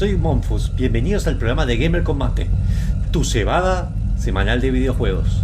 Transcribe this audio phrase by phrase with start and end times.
[0.00, 0.74] soy Monfus.
[0.74, 2.46] Bienvenidos al programa de Gamer Combate,
[3.10, 5.42] tu cebada semanal de videojuegos.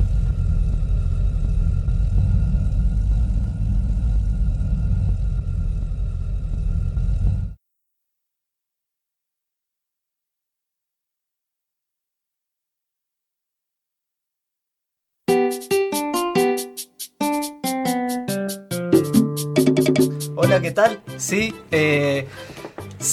[20.35, 21.03] Hola, ¿qué tal?
[21.19, 21.86] Sí, eh,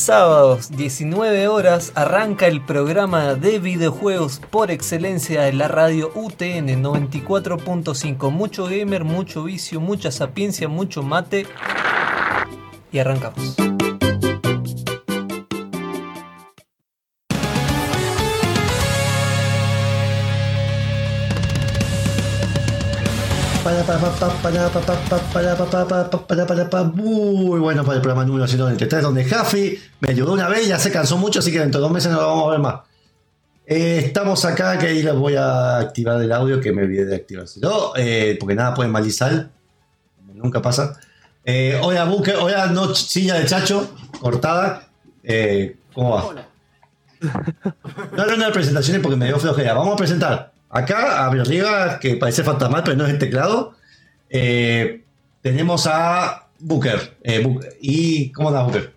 [0.04, 8.30] sábados 19 horas arranca el programa de videojuegos por excelencia de la radio UTN 94.5.
[8.30, 11.48] Mucho gamer, mucho vicio, mucha sapiencia, mucho mate.
[12.92, 13.73] Y arrancamos.
[26.86, 30.92] Muy bueno para el programa número 193, donde Jaffi me ayudó una vez, ya se
[30.92, 32.76] cansó mucho, así que dentro de dos meses no lo vamos a ver más.
[33.66, 37.26] Eh, estamos acá, que ahí les voy a activar el audio que me olvidé de
[37.62, 39.50] no, eh, porque nada puede malizar,
[40.36, 41.00] nunca pasa.
[41.44, 44.88] Eh, hola, Buque, hola, no, silla de chacho, cortada.
[45.24, 46.46] Eh, ¿Cómo va?
[48.16, 49.74] No, no, no, presentaciones porque me dio flojera.
[49.74, 53.76] Vamos a presentar acá a mi arriba, que parece fantasmal, pero no es el teclado.
[54.30, 55.04] Eh,
[55.42, 57.18] tenemos a Booker.
[57.24, 58.94] Eh, Bu- ¿Y cómo anda Booker?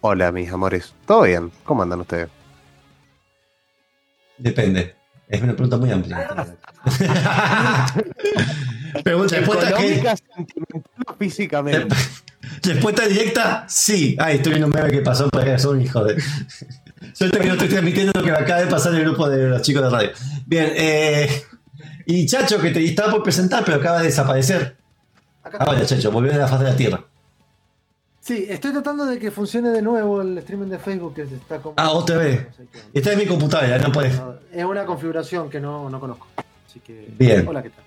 [0.00, 0.94] Hola, mis amores.
[1.06, 1.50] ¿Todo bien?
[1.64, 2.28] ¿Cómo andan ustedes?
[4.36, 4.94] Depende.
[5.28, 6.46] Es una pregunta muy amplia.
[9.04, 11.94] Pregunta, respuesta, que, Económica, sentimental físicamente.
[12.62, 14.16] respuesta directa, sí.
[14.18, 16.16] Ay, estoy viendo un meme que pasó por acá, son un hijo de.
[16.16, 19.62] Que no estoy transmitiendo lo que me acaba de pasar en el grupo de los
[19.62, 20.10] chicos de radio.
[20.46, 21.42] Bien, eh,
[22.06, 24.76] y Chacho, que te estaba por presentar, pero acaba de desaparecer.
[25.42, 27.04] Acá Ahora, Chacho, volvió a la faz de la tierra.
[28.20, 31.74] Sí, estoy tratando de que funcione de nuevo el streaming de Facebook que está como.
[31.78, 32.46] Ah, otra vez.
[32.46, 32.68] No sé.
[32.92, 34.20] Esta es mi computadora, no puedes.
[34.52, 36.26] Es una configuración que no, no conozco.
[36.66, 37.08] Así que.
[37.18, 37.46] Bien.
[37.48, 37.84] Hola, ¿qué tal?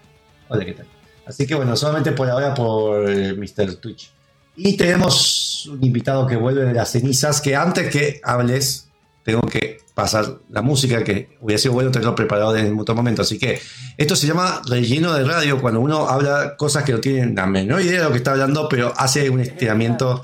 [0.50, 0.88] Hola, ¿qué tal?
[1.26, 3.76] Así que bueno, solamente por ahora por eh, Mr.
[3.76, 4.12] Twitch.
[4.56, 8.90] Y tenemos un invitado que vuelve de las cenizas, que antes que hables,
[9.24, 13.22] tengo que pasar la música, que hubiera sido bueno tenerlo preparado en otro momento.
[13.22, 13.60] Así que
[13.98, 17.82] esto se llama relleno de radio, cuando uno habla cosas que no tienen la menor
[17.82, 20.22] idea de lo que está hablando, pero hace un estiramiento.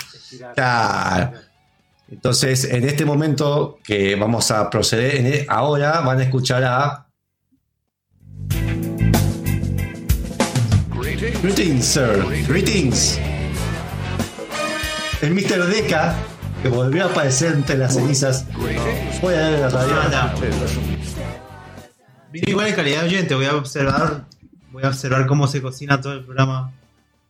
[0.56, 1.32] Claro.
[2.09, 7.08] Entonces, en este momento que vamos a proceder, e- ahora van a escuchar a
[11.42, 12.26] Greetings, sir.
[12.48, 13.20] Greetings.
[15.22, 15.66] El Mr.
[15.67, 16.16] Deca,
[16.61, 18.45] que volvió a aparecer entre las cenizas.
[19.22, 19.95] Voy a darle la radio.
[22.31, 24.25] Vine igual en calidad de oyente, voy a observar,
[24.72, 26.72] voy a observar cómo se cocina todo el programa.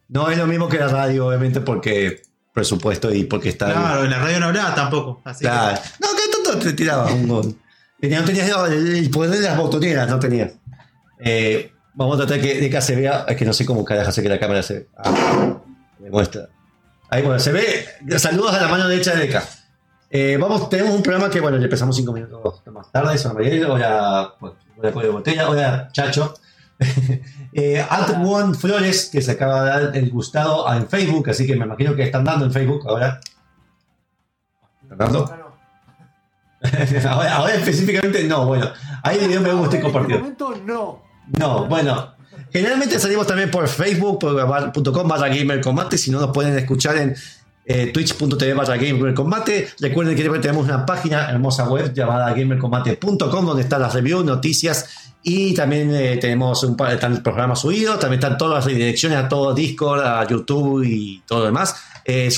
[0.09, 3.71] No es lo mismo que la radio, obviamente, porque presupuesto y porque está.
[3.71, 5.79] Claro, en la radio no hablaba tampoco, así Claro.
[6.01, 7.55] No, que tanto te tiraba un gol.
[8.01, 10.53] Tenía, no tenías el, el poder de las botoneras, no tenías.
[11.19, 13.25] Eh, vamos a tratar que Deca se vea.
[13.27, 14.87] Es que no sé cómo carajo hace que la cámara se.
[14.97, 15.57] Ah,
[15.99, 16.49] me muestra.
[17.09, 17.85] Ahí, bueno, se ve.
[18.17, 19.43] Saludos a la mano derecha de Deca.
[20.09, 23.17] Eh, vamos, tenemos un programa que, bueno, le empezamos cinco minutos más tarde.
[23.17, 26.33] Son Mariel, hola, hola, Pollo Botella, hola, Chacho.
[27.53, 31.55] eh, Ant One Flores, que se acaba de dar el gustado en Facebook, así que
[31.55, 33.19] me imagino que están dando en Facebook ahora.
[34.83, 35.25] ¿Están dando?
[37.09, 38.69] ahora, ahora específicamente no, bueno.
[39.03, 40.19] Ahí le dio me gusta y Ahora, En compartido.
[40.19, 41.03] este momento, no.
[41.39, 42.16] No, bueno.
[42.51, 45.97] Generalmente salimos también por facebook.com barra gamercombate.
[45.97, 47.15] Si no, nos pueden escuchar en
[47.65, 49.69] eh, twitch.tv barra gamercombate.
[49.79, 55.53] Recuerden que tenemos una página hermosa web llamada gamercombate.com donde están las reviews, noticias y
[55.53, 57.99] también eh, tenemos un par están programas subidos.
[57.99, 61.75] También están todas las redirecciones a todo Discord, a YouTube y todo lo demás.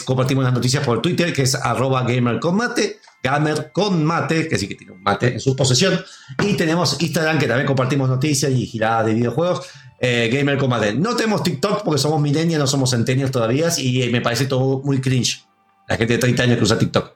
[0.04, 3.00] Compartimos las noticias por Twitter que es arroba gamercombate.
[3.22, 6.00] Gamer que sí que tiene un mate en su posesión.
[6.42, 9.62] Y tenemos Instagram, que también compartimos noticias y giradas de videojuegos.
[10.02, 10.94] Eh, Gamer con mate.
[10.94, 13.68] No tenemos TikTok porque somos millennials, no somos centennials todavía.
[13.78, 15.44] Y eh, me parece todo muy cringe.
[15.88, 17.16] La gente de 30 años que usa TikTok.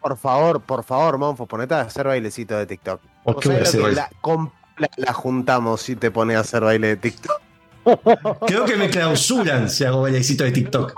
[0.00, 3.00] Por favor, por favor, Monfo, ponete a hacer bailecito de TikTok.
[3.22, 3.96] ¿Por ¿Vos qué voy a hacer baile?
[3.96, 7.40] la, com- la- la juntamos si te pones a hacer baile de TikTok?
[8.48, 10.94] Creo que me clausuran si hago bailecito de TikTok.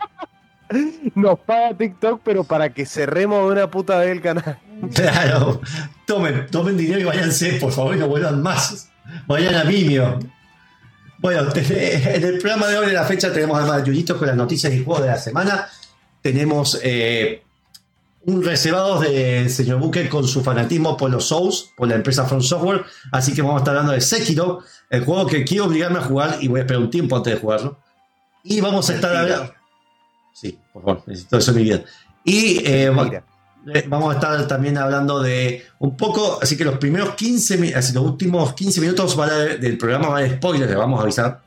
[1.14, 4.58] Nos paga TikTok, pero para que cerremos de una puta vez el canal.
[4.94, 5.60] Claro.
[6.06, 8.88] Tomen, tomen dinero y váyanse, por favor, y no vuelvan más.
[9.26, 10.18] Vayan a Vimeo.
[11.18, 14.36] Bueno, en el programa de hoy de la fecha tenemos además de Yuyito con las
[14.36, 15.68] noticias y juegos de la semana.
[16.20, 17.42] Tenemos eh,
[18.26, 22.42] un reservado del señor Buque con su fanatismo por los Souls, por la empresa From
[22.42, 22.84] Software.
[23.12, 26.38] Así que vamos a estar hablando de Sekiro, el juego que quiero obligarme a jugar
[26.40, 27.78] y voy a esperar un tiempo antes de jugarlo.
[28.42, 29.54] Y vamos a estar hablando.
[30.34, 31.84] Sí, por favor, necesito eso en mi vida.
[32.24, 33.22] Y eh, va- eh,
[33.86, 37.94] vamos a estar también hablando de un poco, así que los primeros 15 minutos, así
[37.94, 39.16] los últimos 15 minutos
[39.60, 41.40] del programa van a spoilers, le vamos a avisar.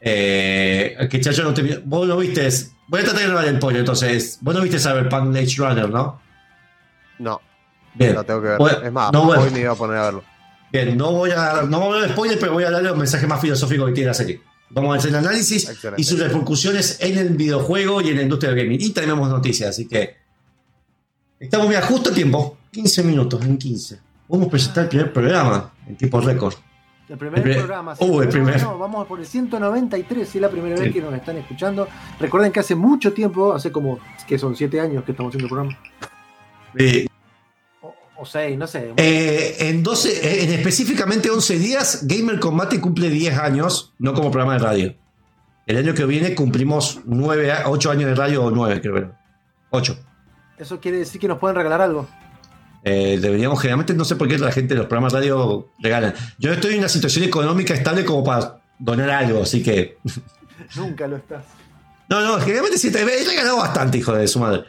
[0.00, 2.48] Eh, que Chacho no te, vos no viste,
[2.88, 5.88] voy a tratar de no dar el spoiler, entonces, vos no viste Cyberpunk Edge Runner,
[5.88, 6.20] ¿no?
[7.18, 7.40] No,
[7.94, 8.58] Bien, lo tengo que ver.
[8.58, 9.42] Bueno, es más, no, bueno.
[9.42, 10.24] hoy me iba a poner a verlo.
[10.70, 12.98] bien, no voy a, no voy a hablar de spoiler, pero voy a darle un
[12.98, 14.42] mensaje más filosófico que tiene la serie.
[14.68, 16.00] Vamos a hacer el análisis Excelente.
[16.00, 18.80] y sus repercusiones en el videojuego y en la industria del gaming.
[18.80, 20.16] Y tenemos noticias, así que
[21.40, 24.00] estamos mira, justo a tiempo, 15 minutos, en 15.
[24.28, 26.54] Vamos a presentar el primer programa en tiempo récord.
[27.08, 27.94] El primer El primer- programa.
[28.00, 28.60] Uh, el primer.
[28.62, 30.82] No, vamos por el 193, si es la primera Sí.
[30.84, 31.86] vez que nos están escuchando.
[32.18, 35.50] Recuerden que hace mucho tiempo, hace como, que son 7 años que estamos haciendo el
[35.50, 35.78] programa.
[36.78, 37.06] Eh,
[37.80, 38.92] O, o 6, no sé.
[38.96, 44.32] eh, en 12, eh, en específicamente 11 días, Gamer Combate cumple 10 años, no como
[44.32, 44.94] programa de radio.
[45.66, 49.20] El año que viene cumplimos 9, 8 años de radio o 9, creo que era.
[49.70, 49.96] 8.
[50.58, 52.08] Eso quiere decir que nos pueden regalar algo.
[52.82, 56.14] Eh, deberíamos, generalmente, no sé por qué la gente de los programas radio regalan.
[56.38, 59.98] Yo estoy en una situación económica estable como para donar algo, así que.
[60.76, 61.44] Nunca lo estás.
[62.08, 64.64] No, no, generalmente sí, te he regalado bastante, hijo de su madre.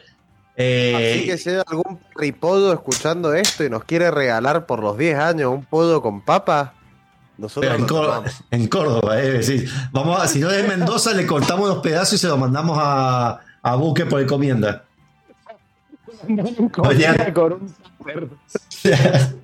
[0.56, 4.98] Eh, Así que si hay algún ripodo escuchando esto y nos quiere regalar por los
[4.98, 6.74] 10 años un podo con papa,
[7.36, 9.64] nosotros pero en, Córdoba, en Córdoba, eh, sí.
[9.92, 13.38] Vamos a, si no es Mendoza, le cortamos los pedazos y se los mandamos a,
[13.62, 14.87] a Buque por encomienda.
[16.78, 17.32] Oye.
[17.34, 17.74] con un.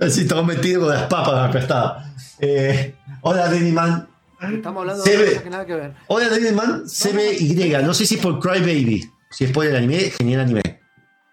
[0.00, 2.36] Así, todo metido con las papas aplastadas.
[2.38, 4.08] Eh, hola, Dennyman.
[4.40, 5.24] Estamos hablando Se de ve.
[5.26, 5.94] cosas que nada que ver.
[6.06, 6.84] Hola, Dennyman.
[6.86, 7.82] CBY.
[7.84, 9.10] No sé si es por Crybaby.
[9.30, 10.62] Si es por el anime, genial anime.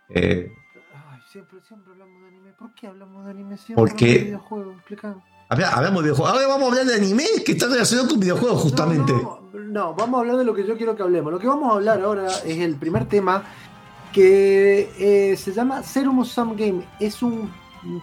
[0.10, 0.50] Eh,
[0.94, 2.52] Ay, siempre, siempre hablamos de anime.
[2.58, 3.58] ¿Por qué hablamos de anime?
[3.58, 5.24] Siempre Porque- hablamos de videojuegos.
[5.48, 6.32] Hablamos de videojuegos.
[6.34, 9.14] Ahora vamos a hablar de anime que está relacionado con videojuegos, justamente.
[9.14, 11.32] No, no, no, vamos a hablar de lo que yo quiero que hablemos.
[11.32, 13.44] Lo que vamos a hablar ahora es el primer tema
[14.16, 16.86] que eh, se llama Serum Some Game.
[17.02, 17.52] Es un,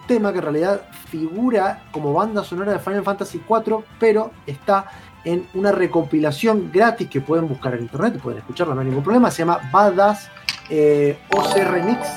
[0.07, 4.89] tema que en realidad figura como banda sonora de Final Fantasy IV, pero está
[5.25, 9.29] en una recopilación gratis que pueden buscar en internet, pueden escucharla, no hay ningún problema.
[9.29, 10.29] Se llama Badass
[10.69, 12.07] eh, OC Remix.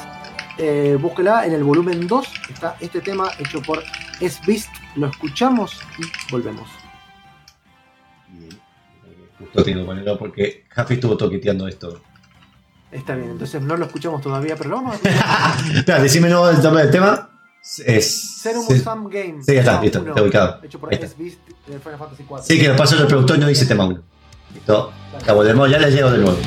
[0.59, 2.27] Eh, búsquela en el volumen 2.
[2.51, 3.83] Está este tema hecho por
[4.21, 4.69] S-Beast.
[4.95, 6.69] Lo escuchamos y volvemos.
[9.39, 12.01] Justo tengo que ponerlo porque Jaffe estuvo toqueteando esto.
[12.91, 16.63] Está bien, entonces no lo escuchamos todavía, pero lo vamos a Espera, decime nuevo el
[16.63, 17.29] nombre del tema.
[17.85, 18.39] Es.
[18.41, 19.43] Serum sí, Game.
[19.43, 20.61] Sí, ya está, listo, está ubicado.
[20.63, 21.07] Hecho por Ahí está.
[21.07, 22.47] S-Beast de Final Fantasy 4.
[22.47, 24.03] sí, que nos pasa el reproductor y no dice tema 1.
[24.55, 24.93] Listo.
[25.27, 26.39] Ya volvemos, ya le llego de nuevo.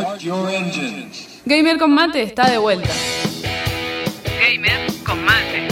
[0.00, 1.42] Start your engines.
[1.44, 2.90] Gamer con mate está de vuelta.
[4.24, 5.68] Gamer con mate.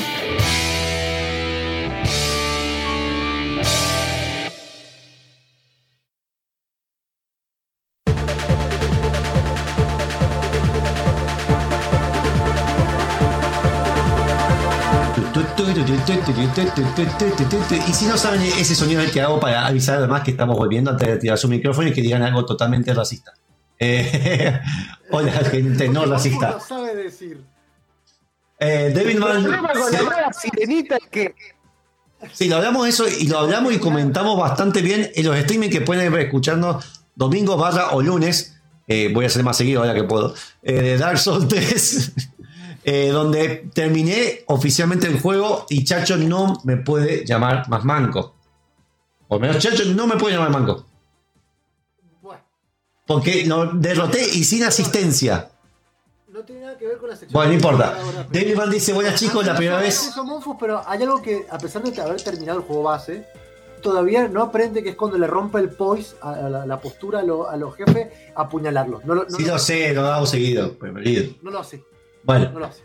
[17.88, 20.56] Y si no saben, ese sonido es el que hago para avisar además que estamos
[20.56, 23.32] volviendo antes de tirar su micrófono y que digan algo totalmente racista.
[23.78, 24.60] Eh,
[25.10, 26.52] hola, gente, no racista.
[26.52, 27.42] lo sabe decir?
[28.58, 29.42] Eh, David Mann.
[29.42, 31.34] problema con la nueva sirenita que
[32.32, 35.82] Sí, lo hablamos eso y lo hablamos y comentamos bastante bien en los streaming que
[35.82, 36.80] pueden ver escuchando
[37.14, 38.56] domingo barra o lunes.
[38.88, 40.34] eh, voy a hacer más seguido ahora que puedo.
[40.62, 42.12] eh, de Dark Souls 3.
[42.84, 48.34] eh, donde terminé oficialmente el juego y Chacho no me puede llamar más manco.
[49.28, 50.85] O menos Chacho no me puede llamar manco.
[53.06, 55.50] Porque lo derroté y sin asistencia.
[56.32, 57.32] no tiene nada que ver con la sección.
[57.32, 57.98] Bueno, no importa.
[58.30, 60.08] David Mann dice, buenas chicos, la primera vez...
[60.08, 63.26] Eso, Monfus, pero hay algo que, a pesar de haber terminado el juego base,
[63.80, 67.20] todavía no aprende que es cuando le rompe el poise a, a la, la postura
[67.20, 69.04] a, lo- a los jefes, apuñalarlos.
[69.04, 70.76] No, no, Sí lo- sé, lo hago seguido.
[70.80, 71.32] olvido.
[71.42, 71.82] no lo hace.
[72.24, 72.82] Bueno, No lo hace.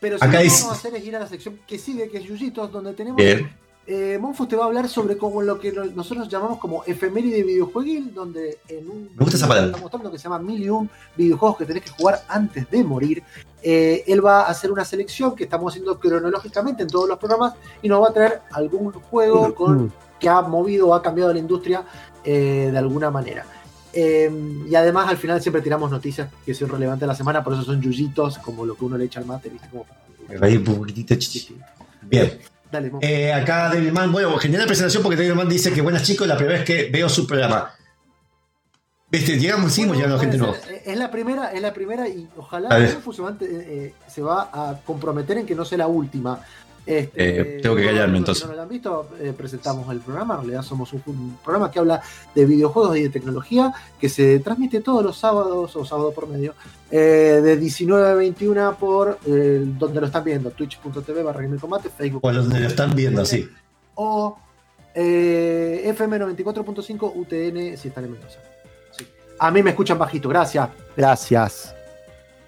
[0.00, 1.76] Pero si Acá lo que dice- vamos a hacer es ir a la sección que
[1.78, 3.16] sigue, que es Yuyitos, donde tenemos.
[3.18, 3.54] bien.
[3.86, 7.42] Eh, Monfus te va a hablar sobre como lo que no- nosotros llamamos como efeméride
[7.42, 9.70] videojueguil, donde en un Me gusta esa palabra.
[9.70, 12.84] está mostrando que se llama Mil y un videojuegos que tenés que jugar antes de
[12.84, 13.22] morir.
[13.62, 17.54] Eh, él va a hacer una selección que estamos haciendo cronológicamente en todos los programas
[17.82, 21.38] y nos va a traer algún juego con, que ha movido o ha cambiado la
[21.40, 21.84] industria
[22.22, 23.44] eh, de alguna manera.
[23.92, 24.30] Eh,
[24.70, 27.64] y además al final siempre tiramos noticias que son relevantes de la semana, por eso
[27.64, 29.68] son yuyitos, como lo que uno le echa al mate, ¿viste?
[29.68, 31.14] Como un poquitito.
[32.02, 32.38] Bien.
[32.70, 32.92] Dale.
[33.00, 36.26] Eh, acá David Mann, bueno, generé la presentación porque David Mann dice que buenas chicos,
[36.28, 37.72] la primera vez que veo su programa.
[39.10, 40.56] Viste, llegamos, seguimos Bueno, llegando gente nueva.
[40.70, 42.78] Eh, Es la primera, es la primera y ojalá a
[43.28, 43.46] ante-
[43.86, 46.40] eh, se va a comprometer en que no sea la última.
[46.98, 48.44] Este, Eh, tengo que callarme, entonces.
[48.44, 50.34] que no lo han visto, eh, presentamos el programa.
[50.34, 52.02] En realidad somos un, un programa que habla
[52.34, 56.54] de videojuegos y de tecnología que se transmite todos los sábados o sábado por medio
[56.90, 62.24] eh, de 19 a 21 por eh, donde lo están viendo, twitch.tv barra Combate, Facebook.
[62.24, 63.48] O donde lo están viendo, sí.
[63.94, 64.36] O
[64.94, 68.40] eh, FM 94.5 UTN si están en Mendoza.
[68.90, 69.06] Sí.
[69.38, 70.68] A mí me escuchan bajito, gracias.
[70.96, 71.74] Gracias.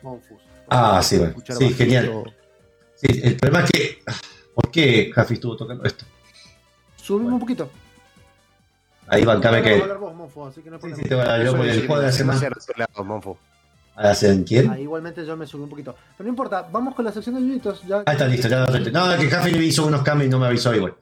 [0.02, 0.40] Monfus.
[0.68, 1.34] Ah, sí, bueno.
[1.46, 1.76] Sí, bajito.
[1.76, 2.34] genial.
[2.96, 3.98] Sí, el problema es que.
[4.54, 6.04] ¿Por qué Jaffi estuvo tocando esto?
[6.96, 7.70] Subimos un poquito.
[9.08, 9.82] Ahí bancame que.
[10.82, 12.40] Sí, sí, te voy a yo por el juego de la semana.
[12.40, 13.38] demasiado Monfo.
[13.94, 14.70] Ahora hacen quién?
[14.70, 15.94] Ah, igualmente yo me subí un poquito.
[16.16, 17.82] Pero no importa, vamos con la sección de yuyitos.
[17.86, 18.02] Ya...
[18.06, 18.78] Ah, está listo, ya lo.
[18.90, 20.94] No, que Jaffi hizo unos cambios y no me avisó igual.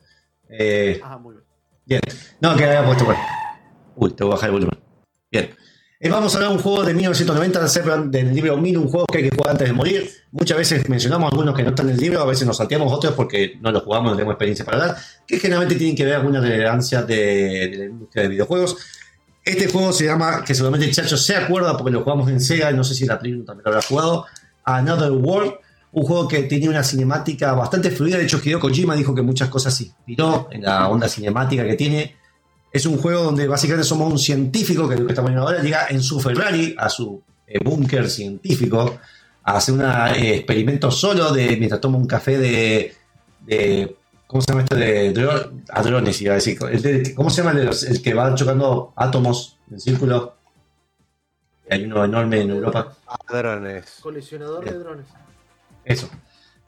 [0.49, 1.45] Eh, Ah, muy bien.
[1.87, 2.01] Bien.
[2.41, 3.21] No, que había puesto bueno.
[3.95, 4.81] Uy, te voy a bajar el volumen.
[5.31, 5.55] Bien.
[6.03, 9.05] Eh, vamos a hablar de un juego de 1990 Sepan del libro 1000, un juego
[9.05, 10.11] que hay que jugar antes de morir.
[10.31, 13.13] Muchas veces mencionamos algunos que no están en el libro, a veces nos salteamos otros
[13.13, 16.41] porque no los jugamos, no tenemos experiencia para dar, que generalmente tienen que ver alguna
[16.41, 18.79] relevancia de, de la industria de videojuegos.
[19.45, 22.83] Este juego se llama, que seguramente Chacho se acuerda porque lo jugamos en Sega, no
[22.83, 24.25] sé si la Play también lo habrá jugado,
[24.65, 25.53] Another World,
[25.93, 29.51] un juego que tenía una cinemática bastante fluida, de hecho Hideo Kojima dijo que muchas
[29.51, 32.20] cosas se inspiró en la onda cinemática que tiene.
[32.73, 35.89] Es un juego donde básicamente somos un científico, que lo que estamos viendo ahora, llega
[35.89, 38.99] en su Ferrari a su eh, búnker científico
[39.43, 42.95] a hacer un eh, experimento solo de mientras toma un café de,
[43.45, 43.97] de-
[44.27, 44.77] ¿cómo se llama esto?
[44.77, 46.59] De a drones, iba a decir.
[46.71, 50.37] El de- ¿Cómo se llama el, de los- el que va chocando átomos en círculo?
[51.69, 52.97] Hay uno enorme en Europa.
[53.29, 53.85] Drones.
[54.01, 55.07] Colisionador de drones.
[55.85, 56.09] Eso.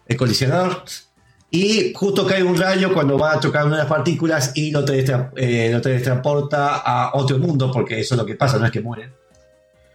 [0.06, 0.82] El colisionador.
[1.54, 4.86] Y justo cae un rayo cuando va a chocar una de las partículas y lo,
[4.86, 8.80] telestra- eh, teletransporta a otro mundo, porque eso es lo que pasa, no es que
[8.80, 9.12] mueren.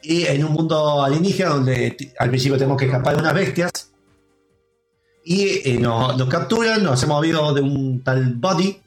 [0.04, 3.72] Y en un mundo alienígena donde al principio tenemos que escapar de unas bestias.
[5.26, 8.80] Y eh, nos, nos capturan, nos hacemos amigo de un tal Buddy.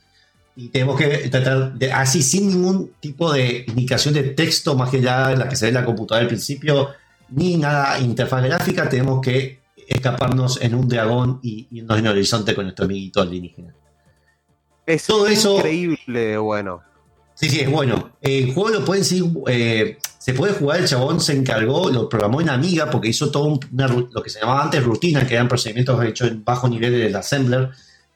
[0.54, 5.00] Y tenemos que tratar de, así, sin ningún tipo de indicación de texto, más que
[5.00, 6.90] ya la que se ve en la computadora al principio,
[7.30, 9.59] ni nada interfaz gráfica, tenemos que
[9.90, 13.74] escaparnos en un dragón y irnos en el horizonte con nuestro amiguito alienígena.
[14.86, 16.80] Es Todo eso- increíble, bueno.
[17.34, 18.10] Sí, sí, es bueno.
[18.20, 22.40] El juego lo pueden seguir, eh, se puede jugar, el chabón se encargó, lo programó
[22.40, 25.48] en Amiga porque hizo todo un- una lo que se llamaba antes rutina, que eran
[25.48, 27.70] procedimientos hechos en bajo nivel del assembler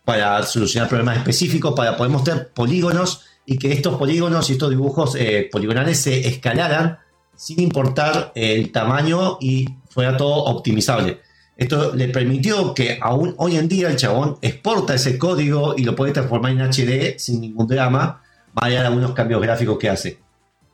[0.04, 5.16] para solucionar problemas específicos, para poder mostrar polígonos y que estos polígonos y estos dibujos
[5.19, 6.99] eh, poligonales se escalaran
[7.35, 11.21] sin importar el tamaño y fuera todo optimizable.
[11.56, 15.94] Esto le permitió que aún hoy en día el chabón exporta ese código y lo
[15.94, 18.23] puede transformar en HD sin ningún drama,
[18.54, 20.18] más allá de algunos cambios gráficos que hace.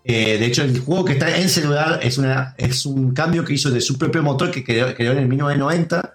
[0.04, 3.52] Eh, de hecho, el juego que está en celular es, una, es un cambio que
[3.52, 6.14] hizo de su propio motor que creó, creó en el 1990,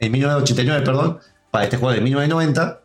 [0.00, 1.18] en 1989, perdón,
[1.50, 2.80] para este juego de 1990,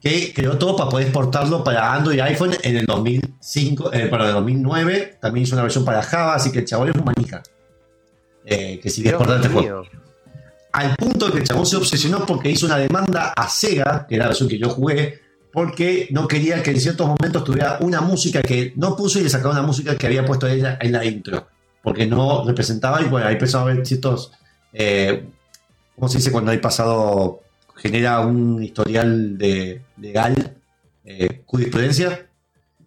[0.00, 4.28] que creó todo para poder exportarlo para Android y iPhone en el 2005, eh, para
[4.28, 5.18] el 2009.
[5.20, 7.42] También hizo una versión para Java, así que el chabón es un manija.
[8.44, 9.84] Eh, que sigue exportando este juego.
[10.72, 14.14] Al punto de que el chabón se obsesionó porque hizo una demanda a Sega, que
[14.14, 15.20] era la versión que yo jugué,
[15.52, 19.28] porque no quería que en ciertos momentos tuviera una música que no puso y le
[19.28, 21.46] sacaba una música que había puesto ella en la intro,
[21.82, 24.32] porque no representaba y bueno, ahí empezó a haber ciertos,
[24.72, 25.26] eh,
[25.94, 27.40] ¿cómo se dice cuando hay pasado,
[27.76, 30.54] genera un historial de legal,
[31.04, 32.28] eh, jurisprudencia?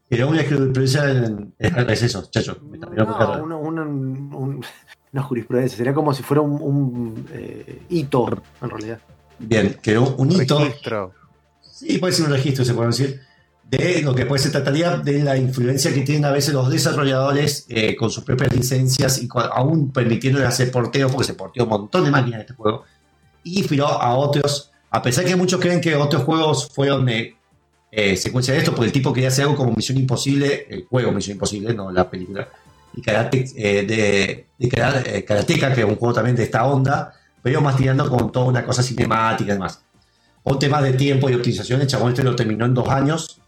[0.10, 2.58] Era una jurisprudencia, en- es, es eso, chacho.
[2.68, 2.88] me No,
[3.44, 4.64] una, una- un-
[5.16, 8.28] una jurisprudencia, sería como si fuera un, un, eh, hito,
[8.62, 9.00] en realidad.
[9.40, 10.60] Bien, quedó un hito.
[10.60, 11.14] Registro.
[11.62, 13.22] Sí, puede ser un registro, se puede decir,
[13.70, 17.66] de lo que puede se trataría de la influencia que tienen a veces los desarrolladores
[17.70, 21.70] eh, con sus propias licencias y con- aún permitiéndoles hacer porteo, porque se porteó un
[21.70, 22.84] montón de máquinas en este juego,
[23.44, 27.36] y inspiró a otros, a pesar que muchos creen que otros juegos fueron eh,
[27.92, 31.12] eh, secuencia de esto, porque el tipo quería hacer algo como Misión Imposible, el juego
[31.14, 32.48] Misión Imposible, no la película,
[32.96, 37.14] y karate, eh, de, de eh, Karateka, que es un juego también de esta onda,
[37.42, 39.86] pero más tirando con toda una cosa cinemática y demás
[40.48, 43.42] o temas de tiempo y optimización, el chabón este lo terminó en dos años.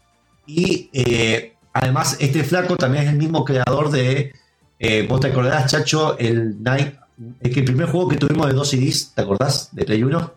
[0.46, 4.32] Y eh, además, este flaco también es el mismo creador de.
[4.80, 6.18] eh, ¿Vos te acordás, Chacho?
[6.18, 6.96] El Night.
[7.40, 9.68] Es que el primer juego que tuvimos de dos CDs, ¿te acordás?
[9.72, 10.32] De Play 1.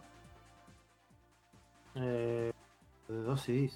[1.95, 2.52] Eh,
[3.08, 3.74] de dos CDs.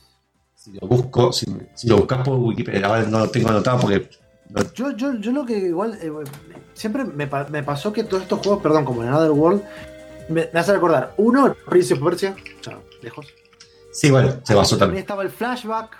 [0.53, 4.09] Si lo busco, si, si lo buscas por Wikipedia, ahora no lo tengo anotado porque.
[4.75, 6.12] Yo, yo, yo lo que igual eh,
[6.73, 9.63] siempre me, me pasó que todos estos juegos, perdón, como en Another World,
[10.29, 11.13] me, me hace recordar.
[11.17, 13.25] Uno, Prince of Persia, o sea, lejos.
[13.91, 15.01] Sí, bueno, se basó También también.
[15.01, 15.97] estaba el Flashback.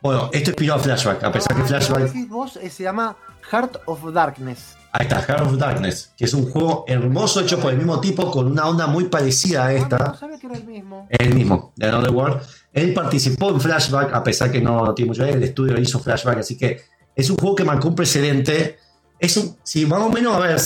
[0.00, 2.28] Bueno, esto inspiró a Flashback, a pesar que Ah, Flashback.
[2.28, 3.16] vos, eh, se llama
[3.50, 4.76] Heart of Darkness.
[4.92, 8.30] Ahí está, Heart of Darkness, que es un juego hermoso hecho por el mismo tipo
[8.30, 9.98] con una onda muy parecida a Ah, esta.
[9.98, 11.06] no sabía que era el mismo.
[11.10, 12.40] El mismo, de Another World.
[12.72, 16.38] Él participó en Flashback, a pesar que no, no tiene mucho el estudio hizo Flashback,
[16.38, 16.80] así que
[17.18, 18.78] es un juego que marcó un precedente.
[19.18, 20.58] Es un, si más o menos, a ver,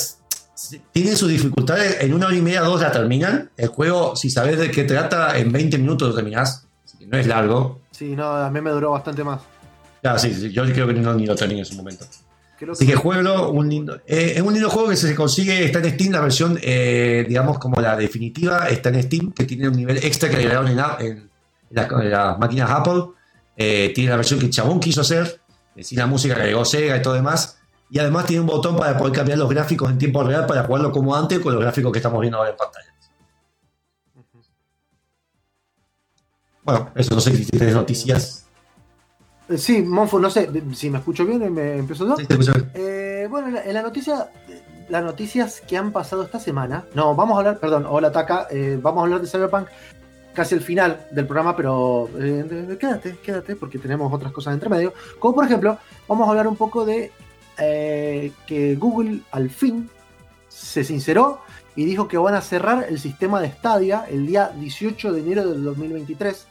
[0.55, 3.51] si- tiene sus dificultades, en una hora y media, dos la terminan.
[3.57, 7.17] El juego, si sabes de qué trata, en 20 minutos lo terminás, así que no
[7.19, 7.81] es largo.
[7.91, 9.41] Sí, no, a mí me duró bastante más.
[10.03, 12.05] Claro, sí, sí, yo creo que no, ni lo terminé en su momento.
[12.59, 15.91] Creo Así que un lindo, eh, es un lindo juego que se consigue, está en
[15.95, 19.97] Steam, la versión, eh, digamos, como la definitiva, está en Steam, que tiene un nivel
[19.99, 21.31] extra que agregaron en, en
[21.71, 23.05] las, en las máquinas Apple.
[23.57, 25.42] Eh, tiene la versión que el chabón quiso hacer,
[25.81, 27.59] sin la música que agregó Sega y todo demás.
[27.91, 30.91] Y además tiene un botón para poder cambiar los gráficos en tiempo real para jugarlo
[30.91, 32.93] como antes con los gráficos que estamos viendo ahora en pantalla.
[36.65, 38.47] Bueno, eso no sé si tienes noticias.
[39.49, 42.17] Eh, Sí, Monfo, no sé si me escucho bien, me empiezo yo.
[42.17, 42.71] Sí, te escucho bien.
[42.75, 44.31] Eh, bueno, en la, en la noticia,
[44.89, 46.87] las noticias que han pasado esta semana.
[46.95, 49.69] No, vamos a hablar, perdón, hola Taka, eh, vamos a hablar de Cyberpunk
[50.35, 54.93] casi al final del programa, pero eh, quédate, quédate, porque tenemos otras cosas entre medio.
[55.19, 57.11] Como por ejemplo, vamos a hablar un poco de
[57.59, 59.91] eh, que Google al fin
[60.49, 61.41] se sinceró
[61.77, 65.49] y dijo que van a cerrar el sistema de Stadia el día 18 de enero
[65.49, 66.47] del 2023.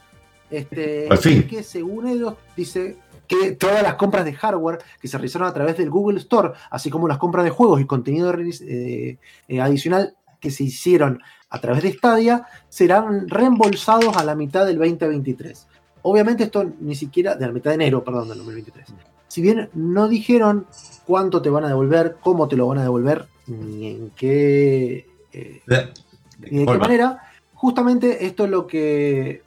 [0.50, 1.46] Este, Al fin.
[1.48, 5.78] que según ellos dice que todas las compras de hardware que se realizaron a través
[5.78, 9.16] del Google Store, así como las compras de juegos y contenido eh,
[9.60, 15.66] adicional que se hicieron a través de Stadia, serán reembolsados a la mitad del 2023.
[16.00, 18.86] Obviamente esto ni siquiera, de la mitad de enero, perdón, del 2023.
[19.28, 20.66] Si bien no dijeron
[21.06, 25.62] cuánto te van a devolver, cómo te lo van a devolver, ni en qué, eh,
[26.50, 29.42] ni de qué manera, justamente esto es lo que,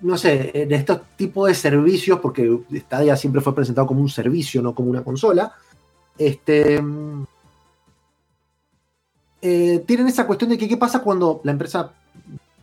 [0.00, 4.60] no sé, en estos tipos de servicios, porque Stadia siempre fue presentado como un servicio,
[4.62, 5.52] no como una consola,
[6.18, 6.82] este,
[9.46, 11.92] eh, tienen esa cuestión de que qué pasa cuando la empresa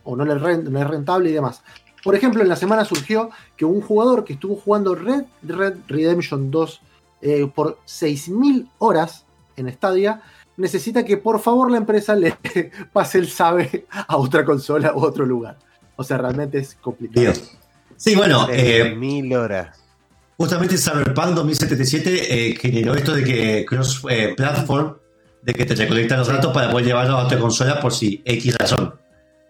[0.02, 1.62] o no le, no es rentable y demás.
[2.02, 6.50] Por ejemplo, en la semana surgió que un jugador que estuvo jugando Red Red Redemption
[6.50, 6.80] 2
[7.22, 9.24] eh, por 6.000 horas
[9.56, 10.22] en Stadia,
[10.56, 12.36] necesita que por favor la empresa le
[12.92, 15.56] pase el SABE a otra consola u otro lugar.
[15.94, 17.20] O sea, realmente es complicado.
[17.20, 17.56] Dios.
[17.96, 19.78] Sí, bueno, eh, mil horas.
[20.36, 24.96] Justamente Cyberpunk 2077 eh, generó esto de que cross eh, platform,
[25.42, 28.56] de que te recolecta los datos para poder llevarlos a otra consola por si X
[28.56, 28.94] razón.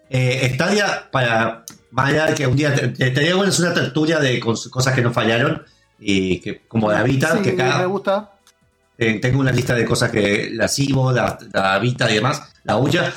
[0.09, 4.19] Eh, Stadia, para más allá de que un día te, te, te es una tertulia
[4.19, 5.63] de cos- cosas que no fallaron
[5.99, 8.31] y que como la Vita, Sí, que cada, me gusta.
[8.97, 12.77] eh, tengo una lista de cosas que la Sivo, la, la Vita y demás, la
[12.77, 13.13] Uya.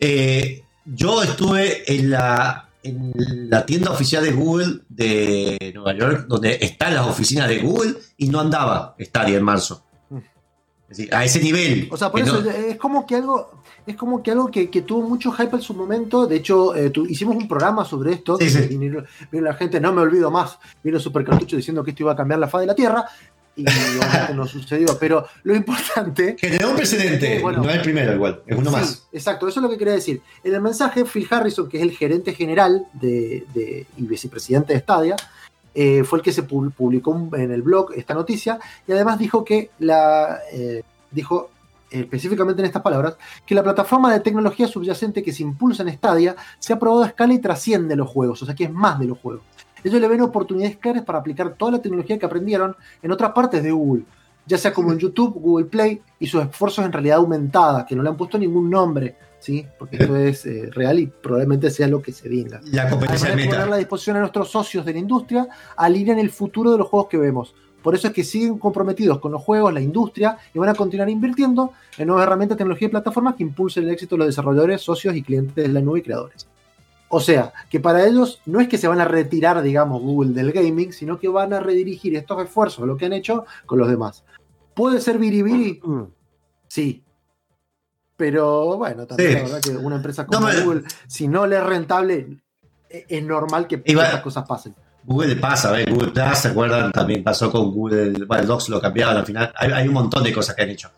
[0.00, 6.58] Eh, yo estuve en la en la tienda oficial de Google de Nueva York, donde
[6.60, 9.82] están las oficinas de Google, y no andaba Stadia en marzo.
[11.12, 11.88] A ese nivel.
[11.90, 13.50] O sea, por eso no- es como que algo,
[13.86, 16.26] es como que algo que, que tuvo mucho hype en su momento.
[16.26, 18.36] De hecho, eh, tu- hicimos un programa sobre esto.
[18.38, 18.78] Sí, sí.
[19.32, 20.58] y la gente, no me olvido más.
[20.82, 23.04] Vino Super Cartucho diciendo que esto iba a cambiar la faz de la Tierra.
[23.56, 24.96] Y obviamente no sucedió.
[24.98, 26.34] Pero lo importante.
[26.38, 27.40] generó un precedente.
[27.40, 27.62] Bueno.
[27.62, 29.06] no es el primero, igual, es uno Sí, más.
[29.12, 30.20] Exacto, eso es lo que quería decir.
[30.42, 34.80] En el mensaje, Phil Harrison, que es el gerente general de, de- y vicepresidente de
[34.80, 35.14] Stadia,
[35.74, 39.44] eh, fue el que se pub- publicó en el blog esta noticia y además dijo
[39.44, 41.50] que la eh, dijo
[41.90, 46.34] específicamente en estas palabras que la plataforma de tecnología subyacente que se impulsa en Stadia
[46.58, 49.06] se ha probado a escala y trasciende los juegos, o sea que es más de
[49.06, 49.44] los juegos.
[49.84, 53.62] Ellos le ven oportunidades claras para aplicar toda la tecnología que aprendieron en otras partes
[53.62, 54.04] de Google,
[54.46, 58.02] ya sea como en YouTube, Google Play y sus esfuerzos en realidad aumentada, que no
[58.02, 59.66] le han puesto ningún nombre, ¿sí?
[59.78, 62.62] Porque esto es eh, real y probablemente sea lo que se venga.
[62.72, 66.18] La competencia Además de poner a la disposición a nuestros socios de la industria, alinean
[66.18, 67.54] el futuro de los juegos que vemos.
[67.82, 71.10] Por eso es que siguen comprometidos con los juegos, la industria, y van a continuar
[71.10, 75.14] invirtiendo en nuevas herramientas, tecnología y plataformas que impulsen el éxito de los desarrolladores, socios
[75.14, 76.48] y clientes de la nube y creadores.
[77.10, 80.52] O sea, que para ellos no es que se van a retirar, digamos, Google del
[80.52, 84.24] gaming, sino que van a redirigir estos esfuerzos, lo que han hecho, con los demás.
[84.72, 85.80] ¿Puede ser biribiri?
[85.84, 86.04] Mm.
[86.66, 87.03] Sí.
[88.16, 89.36] Pero bueno, también Sí.
[89.36, 92.38] la verdad que una empresa como No, Google, si no le es rentable,
[92.88, 94.74] e- es normal que Iba- estas cosas pasen.
[95.02, 95.86] Google pasa, ¿ves?
[95.90, 96.90] Google Plus, ¿se acuerdan?
[96.92, 99.52] También pasó con Google, bueno, Docs lo cambiaron al final.
[99.56, 100.90] Hay, hay un montón de cosas que han hecho.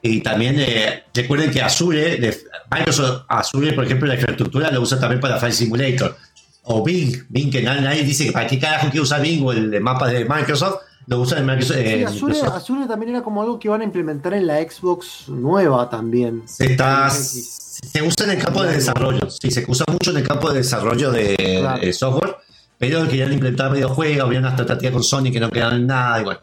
[0.00, 2.36] Y también eh, recuerden que Azure, de-
[2.70, 6.16] Microsoft Azure, por ejemplo, la infraestructura lo usa también para File Simulator.
[6.64, 9.70] O Bing, Bing que nadie, dice que para qué carajo quiere usar Bing o el
[9.70, 11.76] de mapas de Microsoft, lo usa en Microsoft.
[11.76, 12.56] Sí, en Azure, Microsoft.
[12.56, 16.42] Azure también era como algo que iban a implementar en la Xbox nueva también.
[16.46, 20.28] Se, está, se usa en el campo de desarrollo, sí, se usa mucho en el
[20.28, 21.80] campo de desarrollo de, Claro.
[21.80, 22.36] de software,
[22.78, 26.40] pero querían implementar videojuegos, había unas tratativas con Sony que no quedaron nada, igual.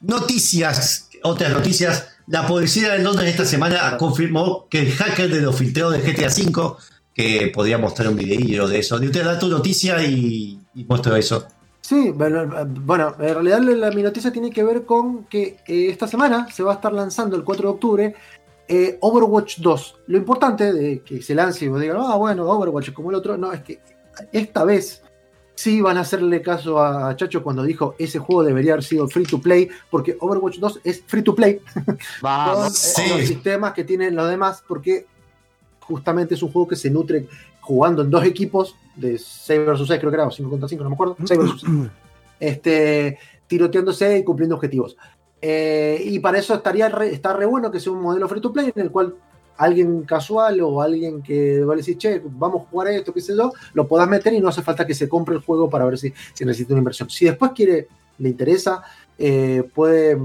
[0.00, 2.08] Noticias, otras noticias.
[2.28, 6.26] La policía de Londres esta semana confirmó que el hacker de los filtreos de GTA
[6.28, 6.76] V,
[7.14, 11.16] que podría mostrar un videillo de eso, de usted da tu noticia y, y muestro
[11.16, 11.46] eso.
[11.86, 15.86] Sí, bueno, eh, bueno, en realidad la, mi noticia tiene que ver con que eh,
[15.88, 18.14] esta semana se va a estar lanzando el 4 de octubre
[18.66, 20.00] eh, Overwatch 2.
[20.08, 23.38] Lo importante de que se lance y vos digan, ah, bueno, Overwatch como el otro,
[23.38, 23.78] no, es que
[24.32, 25.00] esta vez
[25.54, 29.24] sí van a hacerle caso a Chacho cuando dijo ese juego debería haber sido free
[29.24, 31.60] to play, porque Overwatch 2 es free to play
[32.20, 32.76] Vamos.
[32.76, 33.02] sí.
[33.10, 35.06] los sistemas que tienen los demás, porque
[35.78, 37.28] justamente es un juego que se nutre
[37.60, 40.82] jugando en dos equipos de 6 vs 6, creo que era, o 5 contra 5,
[40.82, 41.72] no me acuerdo, 6 vs 6,
[42.40, 44.96] este, tiroteándose y cumpliendo objetivos.
[45.40, 48.52] Eh, y para eso estaría re- está re bueno que sea un modelo free to
[48.52, 49.14] play en el cual
[49.58, 53.34] alguien casual o alguien que va a decir, che, vamos a jugar esto, qué sé
[53.36, 55.98] yo, lo puedas meter y no hace falta que se compre el juego para ver
[55.98, 57.08] si, si necesita una inversión.
[57.08, 58.82] Si después quiere, le interesa,
[59.18, 60.16] eh, puede,